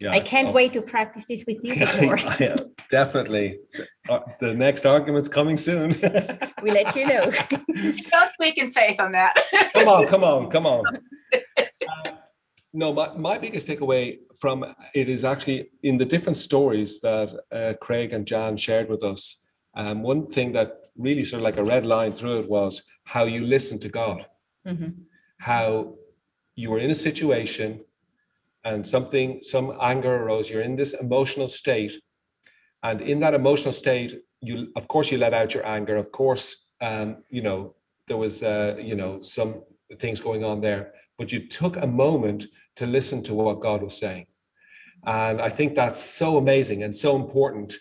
Yeah, 0.00 0.10
I 0.10 0.20
can't 0.20 0.52
wait 0.52 0.72
to 0.72 0.82
practice 0.82 1.26
this 1.28 1.44
with 1.46 1.60
you 1.64 1.72
more. 2.02 2.18
Yeah, 2.40 2.56
definitely. 2.90 3.46
Uh, 4.10 4.20
the 4.40 4.52
next 4.52 4.84
argument's 4.84 5.28
coming 5.38 5.56
soon. 5.56 5.88
We'll 6.62 6.74
let 6.74 6.94
you 6.96 7.06
know. 7.12 7.24
Don't 8.12 8.30
speak 8.38 8.58
in 8.58 8.72
faith 8.72 8.98
on 9.00 9.12
that. 9.12 9.32
come 9.74 9.88
on, 9.88 10.06
come 10.12 10.22
on, 10.32 10.50
come 10.50 10.66
on. 10.66 10.82
No, 12.76 12.92
my, 12.92 13.08
my 13.16 13.38
biggest 13.38 13.68
takeaway 13.68 14.18
from 14.38 14.62
it 14.94 15.08
is 15.08 15.24
actually 15.24 15.70
in 15.82 15.96
the 15.96 16.04
different 16.04 16.36
stories 16.36 17.00
that 17.00 17.28
uh, 17.50 17.72
Craig 17.80 18.12
and 18.12 18.26
Jan 18.26 18.58
shared 18.58 18.90
with 18.90 19.02
us. 19.02 19.46
Um, 19.74 20.02
one 20.02 20.26
thing 20.26 20.52
that 20.52 20.68
really 20.94 21.24
sort 21.24 21.40
of 21.40 21.44
like 21.44 21.56
a 21.56 21.64
red 21.64 21.86
line 21.86 22.12
through 22.12 22.40
it 22.40 22.50
was 22.50 22.82
how 23.04 23.24
you 23.24 23.46
listen 23.46 23.78
to 23.78 23.88
God, 23.88 24.26
Mhm. 24.66 24.92
how 25.38 25.94
you 26.54 26.70
were 26.70 26.78
in 26.78 26.90
a 26.90 26.94
situation 26.94 27.80
and 28.62 28.86
something, 28.86 29.40
some 29.40 29.66
anger 29.80 30.14
arose, 30.14 30.50
you're 30.50 30.68
in 30.70 30.76
this 30.76 30.92
emotional 30.92 31.48
state. 31.48 31.94
And 32.82 33.00
in 33.00 33.20
that 33.20 33.32
emotional 33.32 33.72
state, 33.72 34.20
you, 34.42 34.70
of 34.76 34.86
course, 34.86 35.10
you 35.10 35.16
let 35.16 35.32
out 35.32 35.54
your 35.54 35.66
anger. 35.66 35.96
Of 35.96 36.12
course, 36.12 36.68
um, 36.82 37.08
you 37.30 37.40
know, 37.40 37.74
there 38.06 38.18
was, 38.18 38.42
uh, 38.42 38.76
you 38.90 38.96
know, 38.96 39.22
some 39.22 39.62
things 39.98 40.20
going 40.20 40.44
on 40.44 40.60
there, 40.60 40.92
but 41.18 41.32
you 41.32 41.40
took 41.40 41.76
a 41.76 41.86
moment 41.86 42.46
to 42.76 42.86
listen 42.86 43.22
to 43.24 43.34
what 43.34 43.60
God 43.60 43.82
was 43.82 43.96
saying. 43.96 44.26
And 45.04 45.40
I 45.40 45.50
think 45.50 45.74
that's 45.74 46.00
so 46.00 46.36
amazing 46.36 46.82
and 46.82 46.94
so 46.94 47.16
important. 47.16 47.74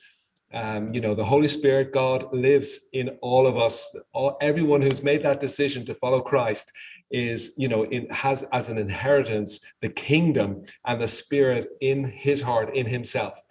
Um, 0.53 0.93
you 0.93 1.01
know, 1.01 1.15
the 1.15 1.25
Holy 1.25 1.47
Spirit, 1.47 1.91
God 1.91 2.31
lives 2.33 2.79
in 2.93 3.09
all 3.21 3.47
of 3.47 3.57
us. 3.57 3.93
All, 4.13 4.37
everyone 4.41 4.81
who's 4.81 5.03
made 5.03 5.23
that 5.23 5.41
decision 5.41 5.85
to 5.85 5.93
follow 5.93 6.21
Christ 6.21 6.71
is, 7.11 7.53
you 7.57 7.67
know, 7.67 7.83
in, 7.85 8.09
has 8.09 8.43
as 8.51 8.69
an 8.69 8.77
inheritance 8.77 9.59
the 9.81 9.89
kingdom 9.89 10.63
and 10.85 11.01
the 11.01 11.07
Spirit 11.07 11.69
in 11.81 12.05
his 12.05 12.41
heart, 12.41 12.75
in 12.75 12.85
himself. 12.85 13.41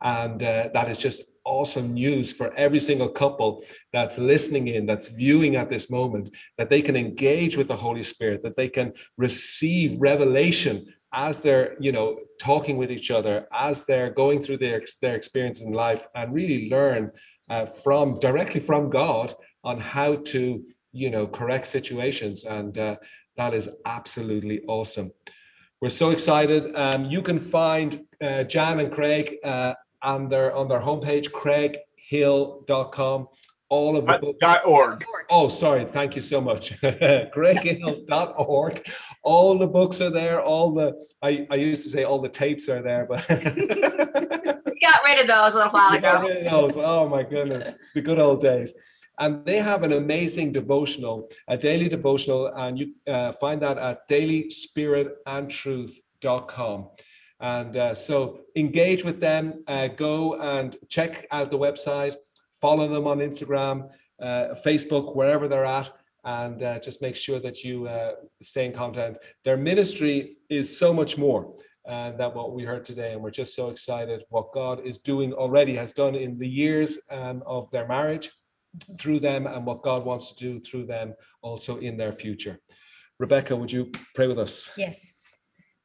And 0.00 0.42
uh, 0.42 0.68
that 0.74 0.90
is 0.90 0.98
just 0.98 1.22
awesome 1.44 1.94
news 1.94 2.32
for 2.32 2.52
every 2.54 2.80
single 2.80 3.08
couple 3.08 3.62
that's 3.92 4.18
listening 4.18 4.68
in, 4.68 4.86
that's 4.86 5.08
viewing 5.08 5.56
at 5.56 5.70
this 5.70 5.90
moment, 5.90 6.34
that 6.58 6.70
they 6.70 6.82
can 6.82 6.96
engage 6.96 7.56
with 7.56 7.68
the 7.68 7.76
Holy 7.76 8.02
Spirit, 8.02 8.42
that 8.42 8.56
they 8.56 8.68
can 8.68 8.92
receive 9.16 10.00
revelation 10.00 10.86
as 11.12 11.38
they're, 11.40 11.76
you 11.78 11.92
know, 11.92 12.18
talking 12.40 12.76
with 12.76 12.90
each 12.90 13.10
other, 13.10 13.46
as 13.52 13.84
they're 13.84 14.10
going 14.10 14.40
through 14.40 14.56
their, 14.56 14.82
their 15.02 15.14
experience 15.14 15.60
in 15.60 15.72
life 15.72 16.06
and 16.14 16.32
really 16.32 16.70
learn 16.70 17.10
uh, 17.50 17.66
from 17.66 18.18
directly 18.18 18.60
from 18.60 18.88
God 18.88 19.34
on 19.62 19.78
how 19.78 20.16
to, 20.16 20.64
you 20.92 21.10
know, 21.10 21.26
correct 21.26 21.66
situations. 21.66 22.44
And 22.44 22.76
uh, 22.78 22.96
that 23.36 23.52
is 23.52 23.68
absolutely 23.84 24.62
awesome. 24.66 25.12
We're 25.80 25.88
so 25.88 26.10
excited. 26.10 26.74
Um, 26.76 27.06
you 27.06 27.22
can 27.22 27.38
find 27.38 28.04
uh, 28.20 28.44
Jan 28.44 28.80
and 28.80 28.92
Craig 28.92 29.36
on 30.02 30.28
their 30.28 30.54
on 30.54 30.68
their 30.68 30.80
homepage, 30.80 31.30
craighill.com. 31.30 33.28
All 33.68 33.96
of 33.96 34.04
the 34.06 34.18
books. 34.18 34.38
Dot 34.38 34.66
org. 34.66 35.02
Oh, 35.30 35.48
sorry. 35.48 35.86
Thank 35.86 36.14
you 36.14 36.20
so 36.20 36.42
much. 36.42 36.72
craighill.org. 36.82 38.86
All 39.22 39.56
the 39.58 39.66
books 39.66 40.02
are 40.02 40.10
there. 40.10 40.42
All 40.42 40.74
the 40.74 40.92
I, 41.22 41.46
I 41.50 41.54
used 41.54 41.84
to 41.84 41.90
say 41.90 42.04
all 42.04 42.20
the 42.20 42.28
tapes 42.28 42.68
are 42.68 42.82
there, 42.82 43.06
but 43.08 43.26
We 43.28 43.36
got 44.80 45.02
rid 45.04 45.20
of 45.20 45.26
those 45.26 45.54
a 45.54 45.58
little 45.58 45.72
while 45.72 45.94
you 45.94 46.00
got 46.00 46.22
ago. 46.24 46.28
rid 46.28 46.46
of 46.46 46.52
those. 46.52 46.76
Oh 46.76 47.08
my 47.08 47.22
goodness, 47.22 47.74
the 47.94 48.00
good 48.02 48.18
old 48.18 48.40
days. 48.40 48.74
And 49.18 49.44
they 49.46 49.58
have 49.58 49.82
an 49.84 49.92
amazing 49.92 50.52
devotional, 50.52 51.28
a 51.46 51.56
daily 51.56 51.88
devotional, 51.88 52.48
and 52.48 52.78
you 52.78 52.94
uh, 53.06 53.32
find 53.32 53.62
that 53.62 53.78
at 53.78 54.06
dailyspiritandtruth.com. 54.08 56.88
And 57.42 57.76
uh, 57.76 57.94
so 57.94 58.42
engage 58.54 59.04
with 59.04 59.20
them, 59.20 59.64
uh, 59.66 59.88
go 59.88 60.40
and 60.40 60.76
check 60.88 61.26
out 61.32 61.50
the 61.50 61.58
website, 61.58 62.14
follow 62.52 62.88
them 62.88 63.08
on 63.08 63.18
Instagram, 63.18 63.90
uh, 64.20 64.54
Facebook, 64.64 65.16
wherever 65.16 65.48
they're 65.48 65.64
at, 65.64 65.90
and 66.24 66.62
uh, 66.62 66.78
just 66.78 67.02
make 67.02 67.16
sure 67.16 67.40
that 67.40 67.64
you 67.64 67.88
uh, 67.88 68.12
stay 68.40 68.64
in 68.64 68.72
contact. 68.72 69.18
Their 69.44 69.56
ministry 69.56 70.36
is 70.48 70.78
so 70.78 70.94
much 70.94 71.18
more 71.18 71.56
uh, 71.88 72.12
than 72.12 72.30
what 72.30 72.52
we 72.52 72.62
heard 72.62 72.84
today, 72.84 73.12
and 73.12 73.20
we're 73.20 73.32
just 73.32 73.56
so 73.56 73.70
excited 73.70 74.22
what 74.28 74.52
God 74.52 74.86
is 74.86 74.98
doing 74.98 75.32
already, 75.32 75.74
has 75.74 75.92
done 75.92 76.14
in 76.14 76.38
the 76.38 76.48
years 76.48 76.96
um, 77.10 77.42
of 77.44 77.68
their 77.72 77.88
marriage 77.88 78.30
through 79.00 79.18
them, 79.18 79.48
and 79.48 79.66
what 79.66 79.82
God 79.82 80.04
wants 80.04 80.32
to 80.32 80.36
do 80.36 80.60
through 80.60 80.86
them 80.86 81.14
also 81.42 81.78
in 81.78 81.96
their 81.96 82.12
future. 82.12 82.60
Rebecca, 83.18 83.56
would 83.56 83.72
you 83.72 83.90
pray 84.14 84.28
with 84.28 84.38
us? 84.38 84.70
Yes. 84.76 85.11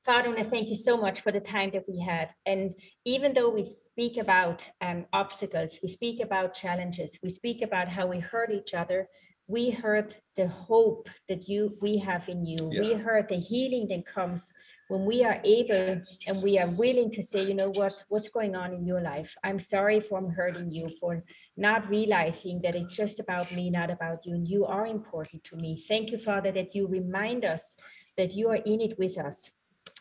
Father, 0.08 0.34
I 0.38 0.44
thank 0.44 0.70
you 0.70 0.76
so 0.78 0.96
much 0.96 1.20
for 1.20 1.34
the 1.34 1.42
time 1.42 1.72
that 1.74 1.84
we 1.86 2.00
had. 2.00 2.30
And 2.46 2.76
even 3.04 3.34
though 3.34 3.50
we 3.50 3.66
speak 3.66 4.16
about 4.16 4.66
um, 4.80 5.06
obstacles, 5.12 5.80
we 5.84 5.90
speak 5.90 6.22
about 6.22 6.54
challenges, 6.54 7.20
we 7.22 7.30
speak 7.30 7.62
about 7.62 7.90
how 7.90 8.08
we 8.08 8.20
hurt 8.20 8.50
each 8.50 8.74
other, 8.74 9.10
we 9.48 9.70
heard 9.70 10.16
the 10.38 10.48
hope 10.48 11.10
that 11.28 11.50
you 11.50 11.78
we 11.82 11.98
have 11.98 12.30
in 12.30 12.46
you. 12.46 12.70
We 12.70 12.92
Yeah. 12.92 13.00
heard 13.00 13.28
the 13.28 13.42
healing 13.52 13.90
that 13.90 14.06
comes 14.06 14.54
when 14.88 15.04
we 15.04 15.26
are 15.26 15.42
able 15.44 16.02
and 16.28 16.42
we 16.42 16.58
are 16.58 16.70
willing 16.78 17.12
to 17.12 17.22
say, 17.22 17.44
you 17.44 17.54
know 17.54 17.72
what, 17.72 18.06
what's 18.08 18.30
going 18.30 18.56
on 18.56 18.74
in 18.74 18.86
your 18.86 19.02
life? 19.02 19.36
I'm 19.44 19.60
sorry 19.60 20.00
for 20.00 20.22
hurting 20.32 20.72
you, 20.72 20.88
for 21.02 21.26
not 21.58 21.90
realizing 21.90 22.62
that 22.62 22.76
it's 22.76 22.96
just 22.96 23.20
about 23.20 23.52
me, 23.52 23.70
not 23.70 23.90
about 23.90 24.26
you. 24.26 24.36
And 24.36 24.48
you 24.48 24.66
are 24.66 24.88
important 24.88 25.44
to 25.50 25.58
me. 25.58 25.84
Thank 25.86 26.12
you, 26.12 26.18
Father, 26.18 26.54
that 26.54 26.74
you 26.74 26.88
remind 26.88 27.44
us 27.44 27.76
that 28.16 28.34
you 28.34 28.48
are 28.48 28.64
in 28.74 28.80
it 28.80 28.98
with 28.98 29.18
us. 29.18 29.52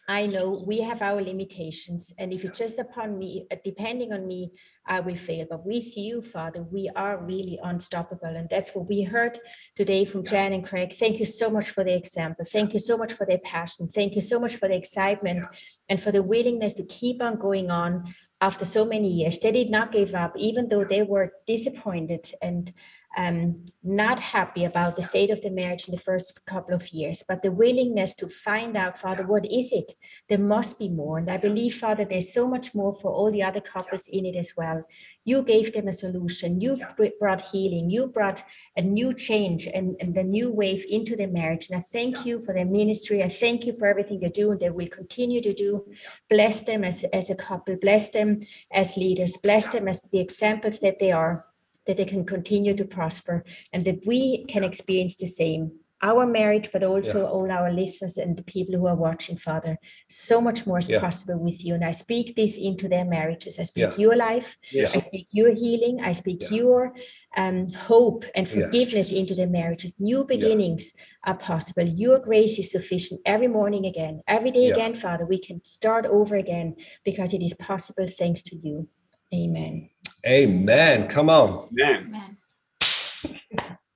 I 0.08 0.26
know 0.26 0.62
we 0.64 0.82
have 0.82 1.02
our 1.02 1.20
limitations, 1.20 2.14
and 2.16 2.32
if 2.32 2.44
it's 2.44 2.60
just 2.60 2.78
upon 2.78 3.18
me, 3.18 3.46
uh, 3.50 3.56
depending 3.64 4.12
on 4.12 4.26
me, 4.26 4.52
I 4.86 5.00
will 5.00 5.16
fail. 5.16 5.46
But 5.50 5.66
with 5.66 5.96
you, 5.96 6.22
Father, 6.22 6.62
we 6.62 6.88
are 6.94 7.18
really 7.18 7.58
unstoppable. 7.60 8.28
And 8.28 8.48
that's 8.48 8.70
what 8.70 8.88
we 8.88 9.02
heard 9.02 9.40
today 9.74 10.04
from 10.04 10.24
Jan 10.24 10.52
and 10.52 10.64
Craig. 10.64 10.94
Thank 10.96 11.18
you 11.18 11.26
so 11.26 11.50
much 11.50 11.70
for 11.70 11.82
the 11.82 11.94
example. 11.94 12.44
Thank 12.44 12.72
you 12.72 12.78
so 12.78 12.96
much 12.96 13.12
for 13.12 13.26
their 13.26 13.38
passion. 13.38 13.88
Thank 13.88 14.14
you 14.14 14.20
so 14.20 14.38
much 14.38 14.54
for 14.54 14.68
the 14.68 14.76
excitement 14.76 15.46
and 15.88 16.00
for 16.00 16.12
the 16.12 16.22
willingness 16.22 16.74
to 16.74 16.84
keep 16.84 17.20
on 17.20 17.36
going 17.36 17.70
on 17.70 18.14
after 18.40 18.64
so 18.64 18.84
many 18.84 19.10
years. 19.10 19.40
They 19.40 19.50
did 19.50 19.70
not 19.70 19.90
give 19.90 20.14
up, 20.14 20.34
even 20.36 20.68
though 20.68 20.84
they 20.84 21.02
were 21.02 21.32
disappointed 21.48 22.32
and 22.40 22.72
um, 23.16 23.64
not 23.82 24.20
happy 24.20 24.64
about 24.64 24.96
the 24.96 25.02
state 25.02 25.30
of 25.30 25.40
the 25.40 25.50
marriage 25.50 25.88
in 25.88 25.94
the 25.94 26.00
first 26.00 26.44
couple 26.44 26.74
of 26.74 26.88
years, 26.92 27.24
but 27.26 27.42
the 27.42 27.50
willingness 27.50 28.14
to 28.16 28.28
find 28.28 28.76
out, 28.76 29.00
Father, 29.00 29.26
what 29.26 29.46
is 29.46 29.72
it? 29.72 29.92
There 30.28 30.38
must 30.38 30.78
be 30.78 30.90
more. 30.90 31.16
And 31.16 31.30
I 31.30 31.38
believe, 31.38 31.78
Father, 31.78 32.04
there's 32.04 32.32
so 32.32 32.46
much 32.46 32.74
more 32.74 32.92
for 32.92 33.10
all 33.10 33.32
the 33.32 33.42
other 33.42 33.60
couples 33.60 34.08
in 34.08 34.26
it 34.26 34.36
as 34.36 34.52
well. 34.56 34.84
You 35.24 35.42
gave 35.42 35.72
them 35.72 35.88
a 35.88 35.92
solution. 35.92 36.60
You 36.60 36.78
brought 37.18 37.40
healing. 37.40 37.90
You 37.90 38.06
brought 38.06 38.44
a 38.76 38.82
new 38.82 39.14
change 39.14 39.66
and, 39.66 39.96
and 39.98 40.14
the 40.14 40.22
new 40.22 40.52
wave 40.52 40.84
into 40.88 41.16
the 41.16 41.26
marriage. 41.26 41.68
And 41.70 41.80
I 41.80 41.84
thank 41.90 42.26
you 42.26 42.38
for 42.38 42.54
their 42.54 42.66
ministry. 42.66 43.24
I 43.24 43.28
thank 43.28 43.64
you 43.66 43.72
for 43.72 43.88
everything 43.88 44.20
they 44.20 44.28
do 44.28 44.52
and 44.52 44.60
they 44.60 44.70
will 44.70 44.88
continue 44.88 45.40
to 45.40 45.54
do. 45.54 45.86
Bless 46.28 46.62
them 46.62 46.84
as, 46.84 47.02
as 47.12 47.30
a 47.30 47.34
couple. 47.34 47.76
Bless 47.76 48.10
them 48.10 48.40
as 48.70 48.96
leaders. 48.96 49.36
Bless 49.36 49.68
them 49.68 49.88
as 49.88 50.02
the 50.02 50.20
examples 50.20 50.78
that 50.80 50.98
they 51.00 51.10
are, 51.10 51.46
that 51.86 51.96
they 51.96 52.04
can 52.04 52.24
continue 52.24 52.74
to 52.74 52.84
prosper 52.84 53.44
and 53.72 53.84
that 53.84 54.04
we 54.06 54.44
can 54.46 54.64
experience 54.64 55.16
the 55.16 55.26
same 55.26 55.72
our 56.02 56.26
marriage, 56.26 56.70
but 56.72 56.82
also 56.82 57.22
yeah. 57.22 57.28
all 57.28 57.50
our 57.50 57.72
listeners 57.72 58.18
and 58.18 58.36
the 58.36 58.42
people 58.42 58.76
who 58.76 58.86
are 58.86 58.94
watching, 58.94 59.36
Father. 59.36 59.78
So 60.08 60.40
much 60.40 60.66
more 60.66 60.78
is 60.78 60.88
yeah. 60.88 61.00
possible 61.00 61.38
with 61.38 61.64
you. 61.64 61.74
And 61.74 61.84
I 61.84 61.92
speak 61.92 62.36
this 62.36 62.58
into 62.58 62.86
their 62.86 63.04
marriages. 63.04 63.58
I 63.58 63.62
speak 63.62 63.92
yeah. 63.92 63.96
your 63.96 64.16
life. 64.16 64.58
Yes. 64.70 64.94
I 64.96 65.00
speak 65.00 65.28
your 65.30 65.54
healing. 65.54 66.00
I 66.02 66.12
speak 66.12 66.50
your 66.50 66.92
um, 67.36 67.70
hope 67.72 68.26
and 68.34 68.46
forgiveness 68.48 69.10
yes. 69.10 69.12
into 69.12 69.34
their 69.34 69.46
marriages. 69.46 69.92
New 69.98 70.24
beginnings 70.24 70.92
are 71.24 71.36
possible. 71.36 71.86
Your 71.86 72.18
grace 72.18 72.58
is 72.58 72.70
sufficient 72.70 73.20
every 73.24 73.48
morning 73.48 73.86
again, 73.86 74.22
every 74.28 74.50
day 74.50 74.70
again, 74.70 74.94
Father. 74.94 75.24
We 75.24 75.38
can 75.38 75.64
start 75.64 76.04
over 76.04 76.36
again 76.36 76.76
because 77.04 77.32
it 77.32 77.42
is 77.42 77.54
possible 77.54 78.06
thanks 78.18 78.42
to 78.42 78.56
you. 78.56 78.88
Amen. 79.34 79.90
Amen. 80.26 81.06
Come 81.06 81.30
on. 81.30 81.68
Amen. 81.80 82.12
Amen. 82.14 82.36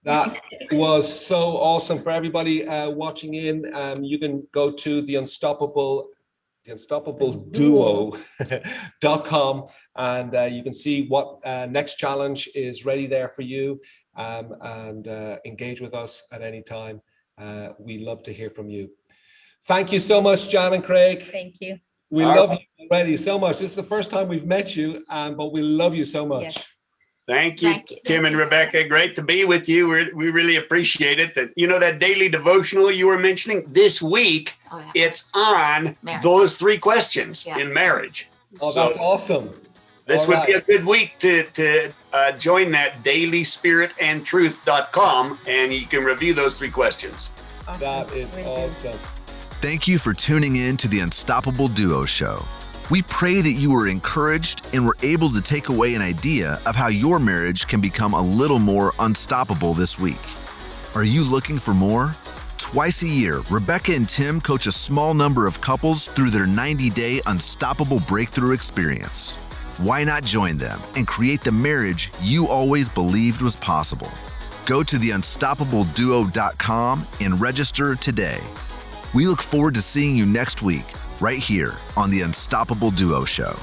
That 0.04 0.40
was 0.72 1.26
so 1.26 1.56
awesome 1.56 2.00
for 2.00 2.10
everybody 2.10 2.66
uh, 2.66 2.88
watching 2.90 3.34
in. 3.34 3.74
Um, 3.74 4.04
you 4.04 4.18
can 4.18 4.46
go 4.52 4.70
to 4.70 5.02
the 5.02 5.16
unstoppable, 5.16 6.08
the 6.64 6.72
unstoppable 6.72 7.32
duo.com 7.50 8.18
and 9.96 10.34
uh, 10.34 10.44
you 10.44 10.62
can 10.62 10.72
see 10.72 11.08
what 11.08 11.40
uh, 11.44 11.66
next 11.66 11.96
challenge 11.96 12.48
is 12.54 12.86
ready 12.86 13.06
there 13.08 13.28
for 13.28 13.42
you 13.42 13.80
um, 14.16 14.54
and 14.62 15.08
uh, 15.08 15.36
engage 15.44 15.80
with 15.80 15.94
us 15.94 16.22
at 16.32 16.42
any 16.42 16.62
time. 16.62 17.02
Uh, 17.36 17.70
we 17.78 17.98
love 17.98 18.22
to 18.22 18.32
hear 18.32 18.50
from 18.50 18.70
you. 18.70 18.88
Thank 19.66 19.92
you 19.92 20.00
so 20.00 20.22
much, 20.22 20.48
Jan 20.48 20.72
and 20.74 20.84
Craig. 20.84 21.24
Thank 21.24 21.56
you. 21.60 21.80
We 22.10 22.24
All 22.24 22.36
love 22.36 22.50
right. 22.50 22.66
you 22.78 22.88
already 22.90 23.16
so 23.16 23.38
much. 23.38 23.62
It's 23.62 23.76
the 23.76 23.82
first 23.82 24.10
time 24.10 24.28
we've 24.28 24.44
met 24.46 24.76
you, 24.76 25.04
um, 25.08 25.36
but 25.36 25.52
we 25.52 25.62
love 25.62 25.94
you 25.94 26.04
so 26.04 26.26
much. 26.26 26.42
Yes. 26.42 26.76
Thank 27.28 27.62
you, 27.62 27.70
Thank 27.70 27.90
you. 27.92 27.98
Tim 28.04 28.24
and 28.24 28.36
Rebecca. 28.36 28.82
Great 28.88 29.14
to 29.14 29.22
be 29.22 29.44
with 29.44 29.68
you. 29.68 29.86
We're, 29.86 30.12
we 30.16 30.30
really 30.30 30.56
appreciate 30.56 31.20
it. 31.20 31.36
That 31.36 31.50
you 31.54 31.68
know 31.68 31.78
that 31.78 32.00
daily 32.00 32.28
devotional 32.28 32.90
you 32.90 33.06
were 33.06 33.18
mentioning 33.18 33.62
this 33.68 34.02
week. 34.02 34.56
Oh, 34.72 34.78
yeah. 34.78 34.90
It's 35.06 35.30
on 35.36 35.96
marriage. 36.02 36.24
those 36.24 36.56
three 36.56 36.78
questions 36.78 37.46
yeah. 37.46 37.58
in 37.58 37.72
marriage. 37.72 38.28
Oh, 38.60 38.72
so 38.72 38.86
that's 38.86 38.98
awesome. 38.98 39.50
This 40.06 40.22
All 40.22 40.28
would 40.28 40.38
right. 40.38 40.46
be 40.48 40.54
a 40.54 40.60
good 40.60 40.84
week 40.84 41.16
to 41.20 41.44
to 41.44 41.92
uh, 42.12 42.32
join 42.32 42.72
that 42.72 43.04
dailyspiritandtruth.com 43.04 45.38
and 45.46 45.72
you 45.72 45.86
can 45.86 46.02
review 46.02 46.34
those 46.34 46.58
three 46.58 46.70
questions. 46.70 47.30
Awesome. 47.68 47.80
That 47.80 48.12
is 48.16 48.36
awesome. 48.38 48.98
Thank 49.60 49.86
you 49.86 49.98
for 49.98 50.14
tuning 50.14 50.56
in 50.56 50.78
to 50.78 50.88
the 50.88 51.00
Unstoppable 51.00 51.68
Duo 51.68 52.06
Show. 52.06 52.46
We 52.90 53.02
pray 53.02 53.42
that 53.42 53.50
you 53.50 53.70
were 53.70 53.88
encouraged 53.88 54.66
and 54.72 54.86
were 54.86 54.96
able 55.02 55.28
to 55.28 55.42
take 55.42 55.68
away 55.68 55.94
an 55.94 56.00
idea 56.00 56.58
of 56.64 56.74
how 56.74 56.88
your 56.88 57.18
marriage 57.18 57.66
can 57.66 57.82
become 57.82 58.14
a 58.14 58.22
little 58.22 58.58
more 58.58 58.94
unstoppable 59.00 59.74
this 59.74 59.98
week. 59.98 60.16
Are 60.94 61.04
you 61.04 61.22
looking 61.22 61.58
for 61.58 61.74
more? 61.74 62.14
Twice 62.56 63.02
a 63.02 63.06
year, 63.06 63.42
Rebecca 63.50 63.92
and 63.94 64.08
Tim 64.08 64.40
coach 64.40 64.66
a 64.66 64.72
small 64.72 65.12
number 65.12 65.46
of 65.46 65.60
couples 65.60 66.06
through 66.06 66.30
their 66.30 66.46
90 66.46 66.88
day 66.88 67.20
unstoppable 67.26 68.00
breakthrough 68.08 68.54
experience. 68.54 69.34
Why 69.76 70.04
not 70.04 70.24
join 70.24 70.56
them 70.56 70.80
and 70.96 71.06
create 71.06 71.42
the 71.42 71.52
marriage 71.52 72.10
you 72.22 72.48
always 72.48 72.88
believed 72.88 73.42
was 73.42 73.56
possible? 73.56 74.10
Go 74.64 74.82
to 74.82 74.96
theunstoppableduo.com 74.96 77.06
and 77.20 77.38
register 77.38 77.94
today. 77.94 78.40
We 79.12 79.26
look 79.26 79.42
forward 79.42 79.74
to 79.74 79.82
seeing 79.82 80.16
you 80.16 80.24
next 80.24 80.62
week 80.62 80.84
right 81.20 81.38
here 81.38 81.74
on 81.96 82.10
the 82.10 82.22
Unstoppable 82.22 82.92
Duo 82.92 83.24
Show. 83.24 83.54